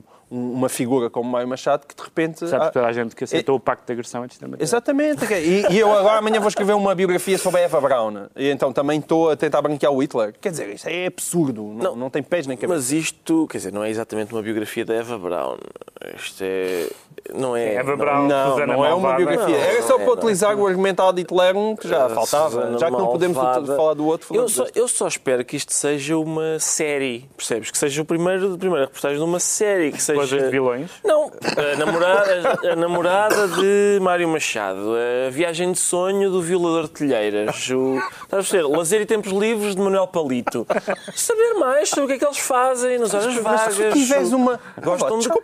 um- 0.00 0.02
uma 0.30 0.68
figura 0.68 1.08
como 1.08 1.30
Mário 1.30 1.48
Machado 1.48 1.86
que 1.86 1.94
de 1.94 2.02
repente... 2.02 2.48
Sabe 2.48 2.64
há- 2.64 2.70
toda 2.70 2.86
a 2.86 2.92
gente 2.92 3.14
que 3.14 3.24
aceitou 3.24 3.56
o 3.56 3.60
pacto 3.60 3.86
de 3.86 3.92
agressão 3.92 4.24
é 4.24 4.26
de 4.26 4.32
extrema 4.32 4.56
Exatamente. 4.58 5.24
E, 5.32 5.64
e 5.70 5.78
eu 5.78 5.92
agora 5.92 6.18
amanhã 6.18 6.40
vou 6.40 6.48
escrever 6.48 6.72
uma 6.72 6.94
biografia 6.94 7.38
sobre 7.38 7.60
a 7.60 7.64
Eva 7.64 7.80
Braun. 7.80 8.26
E 8.34 8.48
então 8.48 8.72
também 8.72 8.98
estou 8.98 9.30
a 9.30 9.36
tentar 9.36 9.62
branquear 9.62 9.92
o 9.92 10.02
Hitler. 10.02 10.34
Quer 10.40 10.50
dizer, 10.50 10.68
isto 10.70 10.88
é 10.88 11.06
absurdo. 11.06 11.62
Não, 11.62 11.94
não, 11.94 12.10
tem 12.10 12.22
pés 12.22 12.46
nem 12.46 12.56
cabeça. 12.56 12.74
Mas 12.74 12.92
isto, 12.92 13.46
quer 13.48 13.58
dizer, 13.58 13.72
não 13.72 13.84
é 13.84 13.90
exatamente 13.90 14.32
uma 14.32 14.42
biografia 14.42 14.84
da 14.84 14.94
Eva 14.94 15.18
Braun. 15.18 15.58
Isto 16.14 16.42
é. 16.44 16.86
Não 17.34 17.56
é. 17.56 17.74
Eva 17.74 17.90
não- 17.90 17.96
Braun, 17.98 18.28
Não, 18.28 18.52
Susana 18.52 18.72
não 18.74 18.84
é 18.84 18.88
uma 18.94 19.00
Malvada. 19.08 19.16
biografia. 19.16 19.56
Não, 19.58 19.64
Era 19.64 19.82
só 19.82 19.94
é, 19.94 19.96
para 19.96 20.06
não. 20.06 20.12
utilizar 20.12 20.56
o 20.56 20.66
argumentado 20.66 21.18
Hitlerum 21.20 21.74
que 21.74 21.88
já 21.88 22.06
A 22.06 22.08
faltava. 22.10 22.50
Susana 22.50 22.78
Já 22.78 22.86
que 22.86 22.92
não 22.92 23.06
podemos 23.08 23.36
Malvada. 23.36 23.74
falar 23.76 23.94
do 23.94 24.06
outro. 24.06 24.26
Eu 24.26 24.34
falamos 24.34 24.52
só, 24.52 24.62
deste. 24.64 24.78
eu 24.78 24.86
só 24.88 25.08
espero 25.08 25.44
que 25.44 25.56
isto 25.56 25.72
seja 25.72 26.16
uma 26.16 26.58
série, 26.60 27.28
percebes? 27.36 27.70
Que 27.70 27.78
seja 27.78 28.02
o 28.02 28.04
primeiro, 28.04 28.54
a 28.54 28.58
primeira 28.58 28.84
reportagem 28.84 29.18
de 29.18 29.24
uma 29.24 29.40
série. 29.40 29.90
Que 29.90 30.00
seja... 30.02 30.18
Coisas 30.18 30.42
de 30.44 30.50
vilões. 30.50 30.90
Não, 31.02 31.32
a 31.72 31.76
namorada, 31.76 32.58
a 32.72 32.76
namorada 32.76 33.48
de 33.48 33.98
Mário 34.00 34.28
Machado, 34.28 34.94
a 35.26 35.30
viagem 35.30 35.72
de 35.72 35.78
sonho 35.80 36.30
do 36.30 36.40
violador 36.40 36.84
de 36.84 36.90
telheiras, 36.90 37.68
o, 37.70 37.96
estás 37.96 38.24
a 38.32 38.36
perceber? 38.36 38.62
Lazer 38.68 39.00
e 39.00 39.06
tempos 39.06 39.32
livres 39.32 39.74
de 39.74 39.80
Manuel 39.82 40.06
Palito. 40.06 40.64
Saber 41.14 41.54
mais 41.54 41.88
sobre 41.88 42.04
o 42.04 42.08
que 42.08 42.14
é 42.14 42.18
que 42.18 42.24
eles 42.24 42.38
fazem 42.38 42.98
nas 42.98 43.12
horas 43.12 43.34
vagas. 43.36 43.74
se 43.74 43.90
tiveres 43.92 44.32
uma. 44.32 44.60
Gostam 44.82 45.18
de 45.18 45.24
desculpa 45.24 45.40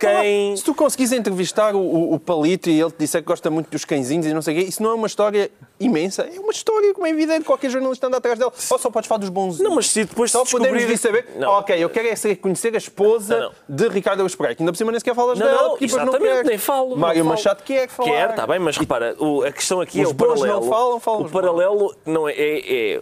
Se 0.57 0.63
tu 0.63 0.73
conseguires 0.73 1.11
entrevistar 1.11 1.75
o, 1.75 2.13
o, 2.13 2.19
Palito 2.19 2.69
e 2.69 2.79
ele 2.79 2.91
te 2.91 2.97
disser 2.99 3.21
que 3.21 3.27
gosta 3.27 3.49
muito 3.49 3.69
dos 3.69 3.85
cãezinhos 3.85 4.25
e 4.25 4.33
não 4.33 4.41
sei 4.41 4.55
o 4.55 4.59
quê, 4.59 4.69
isso 4.69 4.81
não 4.81 4.91
é 4.91 4.93
uma 4.93 5.07
história 5.07 5.51
imensa? 5.79 6.23
É 6.33 6.39
uma 6.39 6.51
história, 6.51 6.93
como 6.93 7.05
é 7.05 7.09
evidente, 7.09 7.43
qualquer 7.45 7.69
jornalista 7.69 8.07
anda 8.07 8.17
atrás 8.17 8.37
dele. 8.39 8.51
Ou 8.69 8.79
só 8.79 8.89
podes 8.89 9.07
falar 9.07 9.19
dos 9.19 9.29
bons. 9.29 9.59
Não, 9.59 9.75
mas 9.75 9.89
se 9.89 10.05
depois 10.05 10.31
Só 10.31 10.45
se 10.45 10.51
podemos 10.51 10.77
descobrir... 10.79 10.95
vir 10.95 10.97
saber. 10.97 11.39
Não. 11.39 11.49
Ok, 11.51 11.75
eu 11.83 11.89
quero 11.89 12.07
é 12.07 12.35
conhecer 12.35 12.73
a 12.73 12.77
esposa 12.77 13.37
Não, 13.37 13.51
não. 13.69 13.75
de 13.75 13.87
Ricardo 13.89 14.19
Araújo 14.19 14.37
Pereira, 14.37 14.55
que 14.55 14.63
ainda 14.63 14.71
por 14.71 14.77
cima 14.77 14.91
nem 14.91 14.99
sequer 14.99 15.15
falas 15.15 15.37
Não, 15.39 15.45
dela. 15.45 15.61
não, 15.61 15.69
não 15.69 15.77
exatamente, 15.81 16.19
queres. 16.21 16.47
nem 16.49 16.57
falo. 16.57 16.95
Mário 16.97 17.23
não 17.23 17.31
falo. 17.31 17.37
Machado 17.37 17.63
quer 17.63 17.87
falar. 17.89 18.09
Quer, 18.09 18.29
está 18.31 18.47
bem, 18.47 18.59
mas 18.59 18.77
repara, 18.77 19.15
o- 19.19 19.43
a 19.43 19.51
questão 19.51 19.81
aqui 19.81 20.01
Os 20.01 20.07
é 20.09 20.11
o 20.11 20.15
paralelo. 20.15 20.61
não 20.61 20.69
falam, 20.69 20.99
falam 20.99 21.21
o 21.21 21.25
os 21.25 21.31
bons. 21.31 21.41
paralelo 21.41 21.95
não 22.05 22.29
é, 22.29 22.33
é, 22.33 22.95
é- 22.95 23.01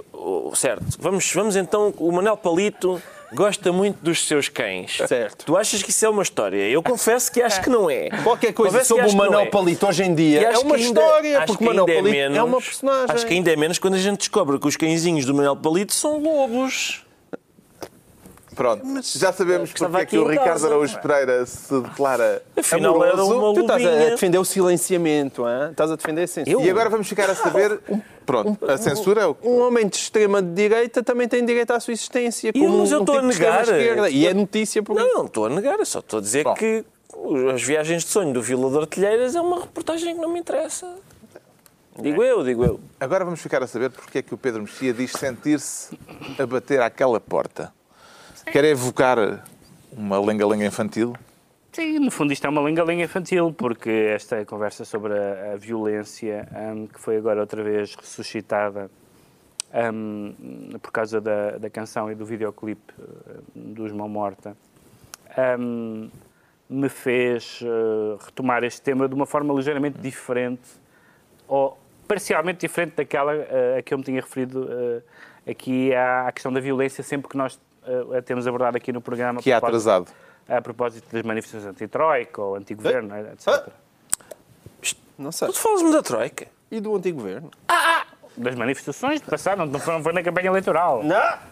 certo. 0.55 0.85
Vamos, 0.99 1.31
vamos 1.33 1.55
então, 1.55 1.93
o 1.97 2.11
Manel 2.11 2.37
Palito 2.37 3.01
gosta 3.33 3.71
muito 3.71 3.97
dos 4.01 4.27
seus 4.27 4.49
cães. 4.49 4.97
Certo. 5.07 5.45
Tu 5.45 5.57
achas 5.57 5.81
que 5.83 5.89
isso 5.89 6.05
é 6.05 6.09
uma 6.09 6.23
história? 6.23 6.57
Eu 6.69 6.81
confesso 6.83 7.31
que 7.31 7.41
acho 7.41 7.61
que 7.61 7.69
não 7.69 7.89
é. 7.89 8.09
Qualquer 8.23 8.53
coisa 8.53 8.73
Confesso 8.79 8.95
sobre 8.95 9.09
o 9.11 9.15
Manuel 9.15 9.39
é. 9.41 9.45
Palito 9.45 9.87
hoje 9.87 10.03
em 10.03 10.13
dia 10.13 10.41
é 10.41 10.45
acho 10.47 10.61
uma 10.61 10.75
que 10.75 10.83
ainda- 10.83 11.01
história, 11.01 11.41
porque 11.45 11.57
que 11.57 11.63
o 11.63 11.67
Manuel 11.67 11.85
ainda 11.87 11.99
Palito 12.01 12.15
menos, 12.17 12.37
é 12.37 12.43
uma 12.43 12.61
personagem. 12.61 13.15
Acho 13.15 13.25
que 13.27 13.33
ainda 13.33 13.51
é 13.51 13.55
menos 13.55 13.79
quando 13.79 13.93
a 13.95 13.99
gente 13.99 14.17
descobre 14.19 14.59
que 14.59 14.67
os 14.67 14.75
cãezinhos 14.75 15.25
do 15.25 15.33
Manuel 15.33 15.55
Palito 15.55 15.93
são 15.93 16.17
lobos. 16.21 17.03
Pronto, 18.55 18.83
já 19.03 19.31
sabemos 19.31 19.71
porque 19.71 19.95
é 19.97 20.05
que 20.05 20.17
o 20.17 20.27
Ricardo 20.27 20.49
casa. 20.49 20.67
Araújo 20.67 20.99
Pereira 20.99 21.45
se 21.45 21.79
declara 21.81 22.43
Afinal, 22.57 23.01
era 23.03 23.13
amoroso. 23.13 23.39
uma 23.39 23.53
Tu 23.53 23.61
estás 23.61 23.85
a 23.85 23.89
defender 24.09 24.37
o 24.39 24.45
silenciamento, 24.45 25.43
hein? 25.47 25.69
estás 25.71 25.89
a 25.89 25.95
defender 25.95 26.23
a 26.23 26.27
censura. 26.27 26.65
E 26.65 26.69
agora 26.69 26.89
vamos 26.89 27.07
ficar 27.07 27.29
a 27.29 27.35
saber. 27.35 27.79
Pronto, 28.25 28.65
a 28.69 28.77
censura 28.77 29.21
é 29.21 29.25
o 29.25 29.33
que. 29.35 29.47
Um 29.47 29.61
homem 29.61 29.87
de 29.87 29.95
extrema 29.95 30.41
direita 30.41 31.01
também 31.01 31.27
tem 31.27 31.45
direito 31.45 31.71
à 31.71 31.79
sua 31.79 31.93
existência. 31.93 32.49
E 32.49 32.59
como 32.59 32.79
mas 32.79 32.91
eu 32.91 32.99
um 32.99 33.01
estou 33.03 33.15
a 33.15 33.19
tipo 33.19 33.27
de 33.29 33.33
extrema 33.33 33.57
negar. 33.61 33.77
esquerda. 33.77 34.09
E 34.09 34.27
é 34.27 34.33
notícia 34.33 34.83
por 34.83 34.95
Não, 34.95 35.13
não 35.13 35.25
estou 35.25 35.45
a 35.45 35.49
negar, 35.49 35.79
eu 35.79 35.85
só 35.85 35.99
estou 35.99 36.19
a 36.19 36.21
dizer 36.21 36.43
Bom. 36.43 36.53
que 36.53 36.83
as 37.53 37.63
viagens 37.63 38.03
de 38.03 38.09
sonho 38.09 38.33
do 38.33 38.41
Violador 38.41 38.81
de 38.81 38.87
Telheiras 38.89 39.35
é 39.35 39.41
uma 39.41 39.61
reportagem 39.61 40.15
que 40.15 40.21
não 40.21 40.29
me 40.29 40.39
interessa. 40.39 40.87
Digo 41.99 42.23
eu, 42.23 42.43
digo 42.43 42.63
eu. 42.65 42.79
Agora 42.99 43.23
vamos 43.25 43.41
ficar 43.41 43.61
a 43.63 43.67
saber 43.67 43.89
porque 43.91 44.19
é 44.19 44.21
que 44.21 44.33
o 44.33 44.37
Pedro 44.37 44.61
Mexia 44.61 44.93
diz 44.93 45.11
sentir-se 45.11 45.97
a 46.39 46.45
bater 46.45 46.81
àquela 46.81 47.19
porta. 47.19 47.71
Quer 48.45 48.65
evocar 48.65 49.43
uma 49.91 50.19
lenga-lenga 50.19 50.65
infantil? 50.65 51.15
Sim, 51.71 51.99
no 51.99 52.12
fundo 52.12 52.34
isto 52.34 52.45
é 52.45 52.49
uma 52.49 52.62
lenga-lenga 52.62 53.04
infantil, 53.04 53.54
porque 53.54 53.89
esta 53.89 54.43
conversa 54.45 54.84
sobre 54.84 55.13
a, 55.13 55.54
a 55.54 55.58
violência, 55.58 56.47
hum, 56.54 56.88
que 56.88 56.99
foi 56.99 57.17
agora 57.17 57.39
outra 57.39 57.63
vez 57.63 57.95
ressuscitada 57.95 58.91
hum, 59.93 60.34
por 60.82 60.91
causa 60.91 61.21
da, 61.21 61.58
da 61.58 61.69
canção 61.69 62.12
e 62.12 62.15
do 62.15 62.25
videoclipe 62.25 62.93
hum, 63.56 63.73
dos 63.73 63.91
Mão 63.91 64.10
Morta, 64.10 64.58
hum, 65.58 66.10
me 66.69 66.89
fez 66.89 67.60
eh, 67.62 68.17
retomar 68.25 68.63
este 68.63 68.82
tema 68.82 69.08
de 69.08 69.13
uma 69.13 69.25
forma 69.25 69.54
ligeiramente 69.54 69.99
diferente, 69.99 70.69
ou 71.45 71.77
parcialmente 72.08 72.60
diferente 72.60 72.95
daquela 72.95 73.34
eh, 73.34 73.77
a 73.80 73.82
que 73.82 73.93
eu 73.93 73.97
me 73.97 74.04
tinha 74.04 74.21
referido 74.21 74.69
eh, 74.69 75.51
aqui 75.51 75.93
à, 75.93 76.27
à 76.27 76.32
questão 76.32 76.51
da 76.51 76.62
violência, 76.62 77.04
sempre 77.04 77.30
que 77.30 77.36
nós 77.36 77.60
eh, 77.85 78.17
a 78.17 78.21
temos 78.21 78.47
abordado 78.47 78.77
aqui 78.77 78.91
no 78.91 79.01
programa. 79.01 79.41
Que 79.41 79.51
é 79.51 79.55
atrasado. 79.55 80.07
a 80.47 80.61
propósito 80.61 81.07
das 81.11 81.23
manifestações 81.23 81.71
anti-troika 81.71 82.41
ou 82.41 82.55
anti-governo, 82.55 83.15
etc. 83.17 83.47
Ah. 83.47 83.63
Não 85.17 85.31
sei. 85.31 85.47
Tu 85.49 85.59
falas-me 85.59 85.91
da 85.91 86.01
Troika. 86.01 86.47
E 86.71 86.79
do 86.79 86.95
antigo 86.95 87.17
governo? 87.19 87.51
Das 88.37 88.55
manifestações 88.55 89.19
de 89.19 89.27
passado, 89.27 89.65
não 89.65 89.79
foi, 89.79 90.01
foi 90.01 90.13
na 90.13 90.23
campanha 90.23 90.47
eleitoral. 90.47 91.03
Não! 91.03 91.51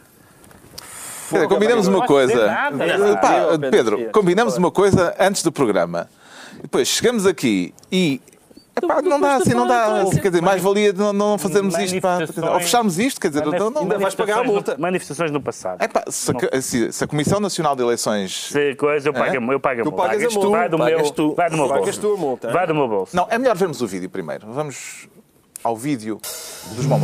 Dizer, 1.32 1.48
combinamos 1.48 1.88
uma 1.88 2.08
coisa. 2.08 2.48
nada. 2.48 2.86
Eh, 2.86 3.16
pá, 3.18 3.30
Pedro, 3.30 3.60
Pedro, 3.70 3.98
Pedro. 3.98 4.12
combinamos 4.12 4.58
uma 4.58 4.72
coisa 4.72 5.16
antes 5.20 5.44
do 5.44 5.52
programa. 5.52 6.10
Depois 6.62 6.88
chegamos 6.88 7.26
aqui 7.26 7.74
e. 7.92 8.22
Epá, 8.84 9.02
não 9.02 9.20
dá 9.20 9.36
assim, 9.36 9.54
não 9.54 9.68
dá. 9.68 10.06
Quer 10.22 10.30
dizer, 10.30 10.42
mais 10.42 10.62
valia 10.62 10.94
não, 10.94 11.14
não 11.14 11.38
fazermos 11.38 11.78
isto. 11.78 12.00
Pá, 12.02 12.20
ou 12.54 12.60
fecharmos 12.60 12.98
isto, 13.00 13.20
quer 13.20 13.30
dizer, 13.30 13.46
não, 13.46 13.70
não, 13.70 13.82
Ainda 13.84 13.98
vais 14.00 14.16
pagar 14.16 14.40
a 14.40 14.44
multa. 14.44 14.76
no- 14.76 14.82
Manifestações 14.82 15.32
no 15.32 15.42
passado. 15.42 15.82
Epá, 15.82 16.04
se, 16.10 16.32
a- 16.52 16.62
se- 16.62 16.92
se 16.92 17.04
a 17.04 17.08
Comissão 17.08 17.40
Nacional 17.40 17.76
de 17.76 17.84
Eleições. 17.84 18.50
Se 18.52 18.76
coisa, 18.76 19.10
eu 19.10 19.14
pago, 19.14 19.32
a- 19.32 19.54
eu 19.54 19.60
pago 19.60 19.82
a 19.82 19.84
Tu 19.84 19.90
multa. 19.92 20.08
pagas 20.08 20.24
a 20.24 20.30
multa. 20.34 20.50
Vai 20.50 20.70
do 20.70 20.78
Pagas 20.78 21.02
meu, 21.02 21.12
tu. 21.12 21.36
vai 21.36 21.50
do 21.50 21.58
meu 21.58 21.68
Pagas 21.68 21.84
bolso. 21.86 22.02
tu 22.02 22.14
a 22.14 22.18
multa? 22.18 22.52
Vai 22.52 22.68
do 22.68 22.76
meu 22.76 22.88
bolso. 22.88 23.16
Não, 23.16 23.28
é 23.30 23.38
melhor 23.38 23.56
vermos 23.56 23.82
o 23.82 23.88
vídeo 23.88 24.10
primeiro. 24.10 24.48
Vamos 24.52 25.08
ao 25.64 25.76
vídeo 25.76 26.20
dos 26.76 26.86
Mão 26.86 27.00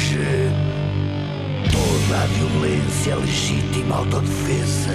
ultraje. 0.00 0.48
Toda 1.70 2.22
a 2.22 2.26
violência 2.26 3.12
é 3.12 3.16
legítima 3.16 3.96
autodefesa. 3.96 4.94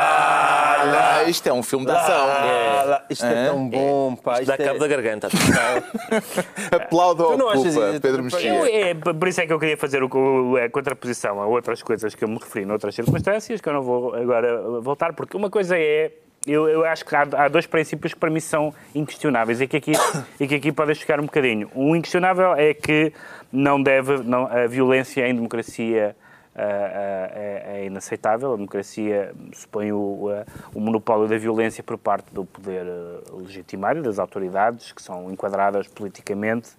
Ah, 0.00 1.24
isto 1.28 1.46
é 1.48 1.52
um 1.52 1.62
filme 1.62 1.86
de 1.86 1.92
ação. 1.92 2.14
Ah, 2.28 2.84
lá, 2.86 3.04
isto 3.10 3.24
é, 3.24 3.44
É? 3.44 3.48
tão 3.48 3.68
bom, 3.68 4.16
pá. 4.16 4.34
Dá 4.34 4.42
Isto 4.54 4.56
cabo 4.64 4.78
da 4.78 4.84
é... 4.86 4.88
garganta. 4.88 5.28
Aplaudo 6.72 7.24
ao 7.24 7.38
culpa? 7.38 8.00
Pedro 8.00 8.22
Mexia. 8.22 8.50
é, 8.90 8.94
por 8.94 9.28
isso 9.28 9.40
é 9.40 9.46
que 9.46 9.52
eu 9.52 9.58
queria 9.58 9.76
fazer 9.76 10.02
o, 10.02 10.08
o- 10.08 10.56
a 10.56 10.68
contraposição 10.70 11.40
a 11.40 11.46
outras 11.46 11.82
coisas 11.82 12.14
que 12.14 12.24
eu 12.24 12.28
me 12.28 12.36
referi 12.38 12.64
noutras 12.64 12.94
circunstâncias, 12.94 13.60
que 13.60 13.68
eu 13.68 13.72
não 13.72 13.82
vou 13.82 14.14
agora 14.14 14.80
voltar, 14.80 15.12
porque 15.12 15.36
uma 15.36 15.50
coisa 15.50 15.76
é. 15.76 16.12
Eu, 16.46 16.68
eu 16.68 16.84
acho 16.84 17.04
que 17.04 17.14
há, 17.14 17.22
há 17.22 17.48
dois 17.48 17.66
princípios 17.66 18.14
que 18.14 18.20
para 18.20 18.30
mim 18.30 18.40
são 18.40 18.72
inquestionáveis 18.94 19.60
e 19.60 19.66
que 19.66 19.76
aqui, 19.76 19.92
e 20.40 20.46
que 20.46 20.54
aqui 20.54 20.72
podem 20.72 20.94
chocar 20.94 21.20
um 21.20 21.24
bocadinho. 21.24 21.70
O 21.74 21.94
inquestionável 21.94 22.54
é 22.54 22.72
que 22.72 23.12
não 23.52 23.82
deve. 23.82 24.18
Não, 24.18 24.46
a 24.46 24.66
violência 24.66 25.26
em 25.26 25.34
democracia 25.34 26.16
ah, 26.54 26.62
ah, 26.62 27.30
é, 27.34 27.62
é 27.66 27.86
inaceitável. 27.86 28.52
A 28.52 28.56
democracia 28.56 29.32
supõe 29.52 29.92
o, 29.92 30.28
o 30.74 30.80
monopólio 30.80 31.28
da 31.28 31.38
violência 31.38 31.84
por 31.84 31.96
parte 31.96 32.32
do 32.34 32.44
poder 32.44 32.84
ah, 32.84 33.36
legitimado, 33.36 34.02
das 34.02 34.18
autoridades, 34.18 34.90
que 34.92 35.00
são 35.00 35.30
enquadradas 35.30 35.86
politicamente 35.86 36.70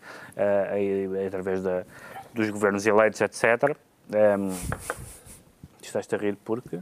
através 1.26 1.62
da, 1.64 1.84
dos 2.34 2.50
governos 2.50 2.86
eleitos, 2.86 3.22
etc. 3.22 3.76
Um, 4.10 4.54
estás-te 5.82 6.16
a 6.16 6.18
rir 6.18 6.38
porque? 6.44 6.80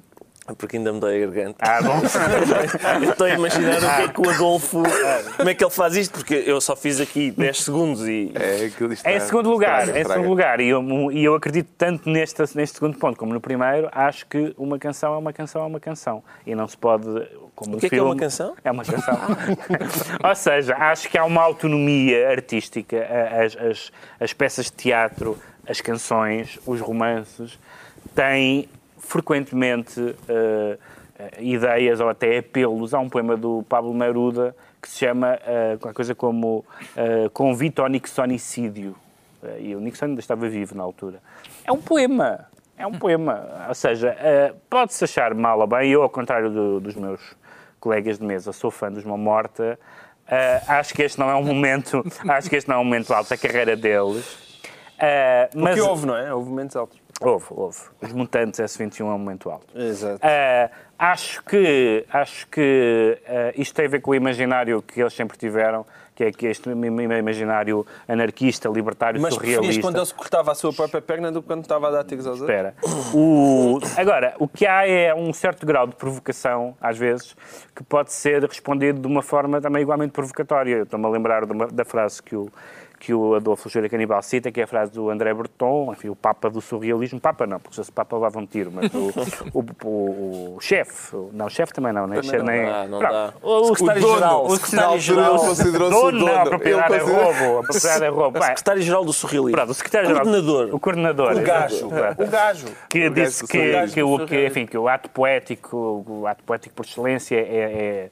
Porque 0.58 0.78
ainda 0.78 0.94
me 0.94 1.00
dói 1.00 1.24
a 1.24 1.28
garganta. 1.28 1.58
Ah, 1.60 1.82
bom. 1.82 2.00
Eu 3.04 3.12
estou 3.12 3.28
a 3.28 3.30
imaginar 3.32 3.78
o 3.78 3.80
que 3.98 4.02
é 4.04 4.08
que 4.08 4.22
o 4.22 4.30
Adolfo. 4.30 4.84
Como 5.36 5.50
é 5.50 5.54
que 5.54 5.64
ele 5.64 5.72
faz 5.72 5.96
isto? 5.96 6.14
Porque 6.14 6.36
eu 6.48 6.62
só 6.62 6.76
fiz 6.76 7.02
aqui 7.02 7.32
10 7.32 7.64
segundos 7.64 8.08
e. 8.08 8.32
É, 8.34 8.66
aquilo 8.66 8.94
está- 8.94 9.12
Em 9.12 9.20
segundo 9.20 9.50
lugar, 9.50 9.80
estraga, 9.82 9.98
em 9.98 10.02
estraga. 10.02 10.22
segundo 10.22 10.30
lugar 10.30 10.60
e, 10.62 10.70
eu, 10.70 11.12
e 11.12 11.24
eu 11.24 11.36
acredito 11.36 11.68
tanto 11.78 12.10
neste, 12.10 12.40
neste 12.56 12.76
segundo 12.76 12.98
ponto 12.98 13.18
como 13.20 13.34
no 13.34 13.42
primeiro, 13.42 13.90
acho 13.92 14.26
que 14.28 14.54
uma 14.58 14.80
canção 14.80 15.14
é 15.14 15.18
uma 15.18 15.34
canção 15.34 15.64
é 15.64 15.66
uma 15.66 15.80
canção. 15.80 16.24
E 16.46 16.56
não 16.56 16.68
se 16.68 16.78
pode. 16.78 17.06
Como 17.56 17.76
O 17.76 17.80
que 17.80 17.86
é 17.86 17.88
um 17.88 17.90
que 17.90 17.96
é 17.96 17.98
filme, 17.98 18.12
uma 18.12 18.16
canção? 18.16 18.56
É 18.64 18.72
uma 18.72 18.86
canção. 18.86 19.18
Ou 20.24 20.36
seja, 20.36 20.76
acho 20.78 21.10
que 21.10 21.18
há 21.18 21.26
uma 21.26 21.42
autonomia 21.42 22.30
artística. 22.30 22.98
As, 23.44 23.58
as, 23.58 23.92
as 24.20 24.34
peças 24.34 24.66
de 24.68 24.72
teatro, 24.74 25.38
as 25.68 25.82
canções, 25.82 26.58
os 26.66 26.80
romances 26.80 27.58
têm 28.16 28.70
frequentemente 29.08 30.16
eh, 30.30 30.78
ideias 31.40 32.00
ou 32.00 32.10
até 32.10 32.38
apelos. 32.38 32.94
Há 32.94 33.00
um 33.00 33.10
poema 33.10 33.36
do 33.38 33.64
Pablo 33.68 33.94
Neruda 33.94 34.56
que 34.82 34.88
se 34.90 35.00
chama 35.00 35.40
qualquer 35.80 35.94
coisa 35.96 36.14
como 36.16 36.64
eh, 36.96 37.30
Convite 37.34 37.82
ao 37.82 37.88
Nixonicídio. 37.88 38.96
Eh, 39.44 39.58
e 39.62 39.76
o 39.76 39.80
Nixon 39.80 40.06
ainda 40.06 40.20
estava 40.20 40.48
vivo 40.48 40.76
na 40.76 40.84
altura. 40.84 41.20
É 41.66 41.72
um 41.72 41.82
poema. 41.82 42.46
É 42.78 42.86
um 42.86 42.92
poema. 42.94 43.66
Ou 43.68 43.74
seja, 43.74 44.16
eh, 44.20 44.54
pode-se 44.70 45.04
achar 45.04 45.34
mal 45.34 45.60
ou 45.60 45.68
bem. 45.68 45.90
Eu, 45.90 46.04
ao 46.04 46.10
contrário 46.10 46.50
do- 46.52 46.80
dos 46.80 46.96
meus 46.96 47.20
colegas 47.80 48.20
de 48.20 48.26
mesa, 48.26 48.52
sou 48.54 48.70
fã 48.70 48.92
dos 48.92 49.04
Mão 49.04 49.18
Morta. 49.18 49.80
Eh, 50.30 50.62
acho 50.68 50.94
que 50.94 51.02
este 51.04 51.18
não 51.20 51.30
é 51.30 51.36
um 51.36 51.44
momento, 51.44 52.04
acho 52.30 52.50
que 52.50 52.56
este 52.56 52.68
não 52.70 52.76
é 52.76 52.80
um 52.80 52.84
momento 52.84 53.12
alto 53.14 53.30
da 53.30 53.38
carreira 53.38 53.76
deles. 53.76 54.38
Eh, 55.00 55.50
mas 55.56 55.76
Porque 55.76 55.82
houve, 55.90 56.06
não 56.06 56.16
é? 56.18 56.34
Houve 56.34 56.50
momentos 56.50 56.76
altos. 56.76 57.00
Houve, 57.20 57.46
houve. 57.50 57.80
Os 58.02 58.12
Mutantes 58.14 58.60
S21 58.60 59.02
é 59.02 59.04
um 59.06 59.18
momento 59.18 59.50
alto. 59.50 59.66
Exato. 59.76 60.20
Ah, 60.22 60.70
acho 61.00 61.44
que, 61.44 62.06
acho 62.14 62.48
que 62.48 63.18
ah, 63.28 63.52
isto 63.56 63.74
tem 63.74 63.86
a 63.86 63.90
ver 63.90 64.02
com 64.02 64.12
o 64.12 64.16
imaginário 64.16 64.82
que 64.84 65.02
eles 65.02 65.14
sempre 65.14 65.36
tiveram, 65.36 65.84
que 66.14 66.24
é 66.26 66.32
que 66.32 66.46
este 66.46 66.70
im- 66.70 66.86
im- 66.86 67.18
imaginário 67.18 67.86
anarquista, 68.08 68.70
libertário, 68.70 69.20
Mas 69.20 69.34
surrealista. 69.34 69.82
quando 69.82 69.98
ele 69.98 70.06
se 70.06 70.14
cortava 70.14 70.52
a 70.52 70.56
sua 70.56 70.72
própria 70.74 71.02
perna 71.02 71.32
do 71.32 71.42
que 71.42 71.48
quando 71.48 71.62
estava 71.64 71.88
a 71.88 71.92
dar 71.92 72.04
tiros 72.04 72.28
aos 72.28 72.40
outros? 72.40 72.56
Espera. 72.58 72.76
O- 73.16 73.80
Agora, 73.98 74.36
o 74.40 74.48
que 74.48 74.66
há 74.68 74.88
é 74.88 75.14
um 75.14 75.34
certo 75.34 75.66
grau 75.66 75.88
de 75.88 75.96
provocação, 75.96 76.76
às 76.80 76.98
vezes, 77.00 77.36
que 77.76 77.84
pode 77.84 78.12
ser 78.14 78.44
respondido 78.44 79.00
de 79.02 79.08
uma 79.08 79.24
forma 79.24 79.60
também 79.60 79.82
igualmente 79.82 80.12
provocatória. 80.12 80.76
Eu 80.76 80.84
estou-me 80.84 81.06
a 81.06 81.10
lembrar 81.10 81.44
uma- 81.46 81.68
da 81.68 81.84
frase 81.86 82.22
que 82.22 82.36
o, 82.36 82.48
que 83.00 83.14
o 83.14 83.36
Adolfo 83.36 83.70
Júlia 83.70 83.88
Canibal 83.90 84.22
cita, 84.24 84.52
que 84.52 84.60
é 84.60 84.64
a 84.64 84.68
frase 84.68 84.92
do 84.92 85.10
André 85.10 85.34
Breton, 85.34 85.92
enfim, 85.94 86.10
o 86.10 86.16
Papa 86.16 86.50
do 86.50 86.60
surrealismo. 86.62 87.20
Papa 87.20 87.46
não, 87.46 87.60
porque 87.60 87.76
se 87.76 87.82
fosse 87.82 87.92
Papa 87.92 88.16
levava 88.16 88.40
um 88.40 88.46
tiro, 88.46 88.72
mas 88.74 88.92
o, 88.94 89.12
o, 89.54 89.66
o- 89.88 90.56
o 90.58 90.60
chefe, 90.60 91.16
o- 91.16 91.30
não, 91.34 91.46
o 91.46 91.50
chefe 91.50 91.74
também 91.74 91.94
não, 91.94 92.08
nem, 92.08 92.22
Também 92.22 92.40
não 92.40 92.46
nem 92.46 92.66
dá, 92.66 92.88
não 92.88 93.00
dá. 93.00 93.34
O, 93.42 93.62
O 93.72 93.76
secretário-geral. 93.76 94.44
o 94.44 94.48
O 94.48 94.56
secretário-geral. 94.58 95.38
considerou-se 95.40 95.96
o 95.98 96.02
Dono, 96.12 96.26
não, 96.26 96.42
a 96.42 96.46
propriedade 96.46 96.94
é 96.94 96.98
roubo, 96.98 97.60
a 97.60 97.64
propriedade 97.64 98.04
é 98.04 98.08
roubo. 98.10 98.40
O 98.40 98.44
secretário-geral 98.44 99.06
do 99.06 99.14
surrealismo. 99.14 99.52
Pronto, 99.52 99.70
o 99.70 99.74
secretário-geral. 99.74 100.24
Coordenador. 100.24 100.70
O 100.76 100.80
coordenador. 100.80 101.32
O 101.34 101.42
gajo. 101.42 101.88
O 101.88 102.28
gajo. 102.30 102.68
que 102.90 103.08
O 103.08 103.14
disse 103.14 103.46
que, 103.48 103.88
que, 103.94 104.04
o, 104.04 104.26
que, 104.26 104.48
enfim, 104.48 104.66
que 104.66 104.78
o 104.78 104.88
ato 104.88 105.10
poético, 105.10 106.04
o 106.08 106.28
ato 106.28 106.44
poético 106.44 106.76
por 106.76 106.86
excelência 106.86 107.36
é, 107.36 107.40
é 107.40 108.10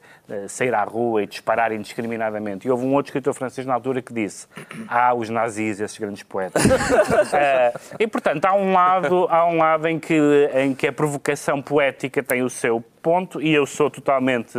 sair 0.48 0.74
à 0.74 0.82
rua 0.84 1.22
e 1.22 1.26
disparar 1.26 1.72
indiscriminadamente. 1.72 2.66
E 2.66 2.70
houve 2.70 2.84
um 2.84 2.94
outro 2.94 3.10
escritor 3.10 3.34
francês 3.34 3.66
na 3.66 3.74
altura 3.74 4.02
que 4.02 4.12
disse 4.12 4.46
há 4.88 5.14
os 5.14 5.30
nazis, 5.30 5.80
esses 5.80 5.98
grandes 5.98 6.22
poetas. 6.22 6.62
Eh, 7.32 7.72
e, 8.00 8.06
portanto, 8.06 8.44
há 8.44 8.54
um 8.54 8.72
lado, 8.72 9.26
há 9.28 9.46
um 9.46 9.58
lado 9.58 9.86
em, 9.88 9.98
que, 9.98 10.14
em 10.54 10.74
que 10.74 10.86
a 10.86 10.92
provocação 10.92 11.60
poética 11.60 12.22
tem 12.22 12.42
o 12.42 12.48
seu 12.48 12.82
ponto 13.02 13.40
e 13.40 13.52
eu 13.52 13.66
sou 13.66 13.90
totalmente 13.90 14.58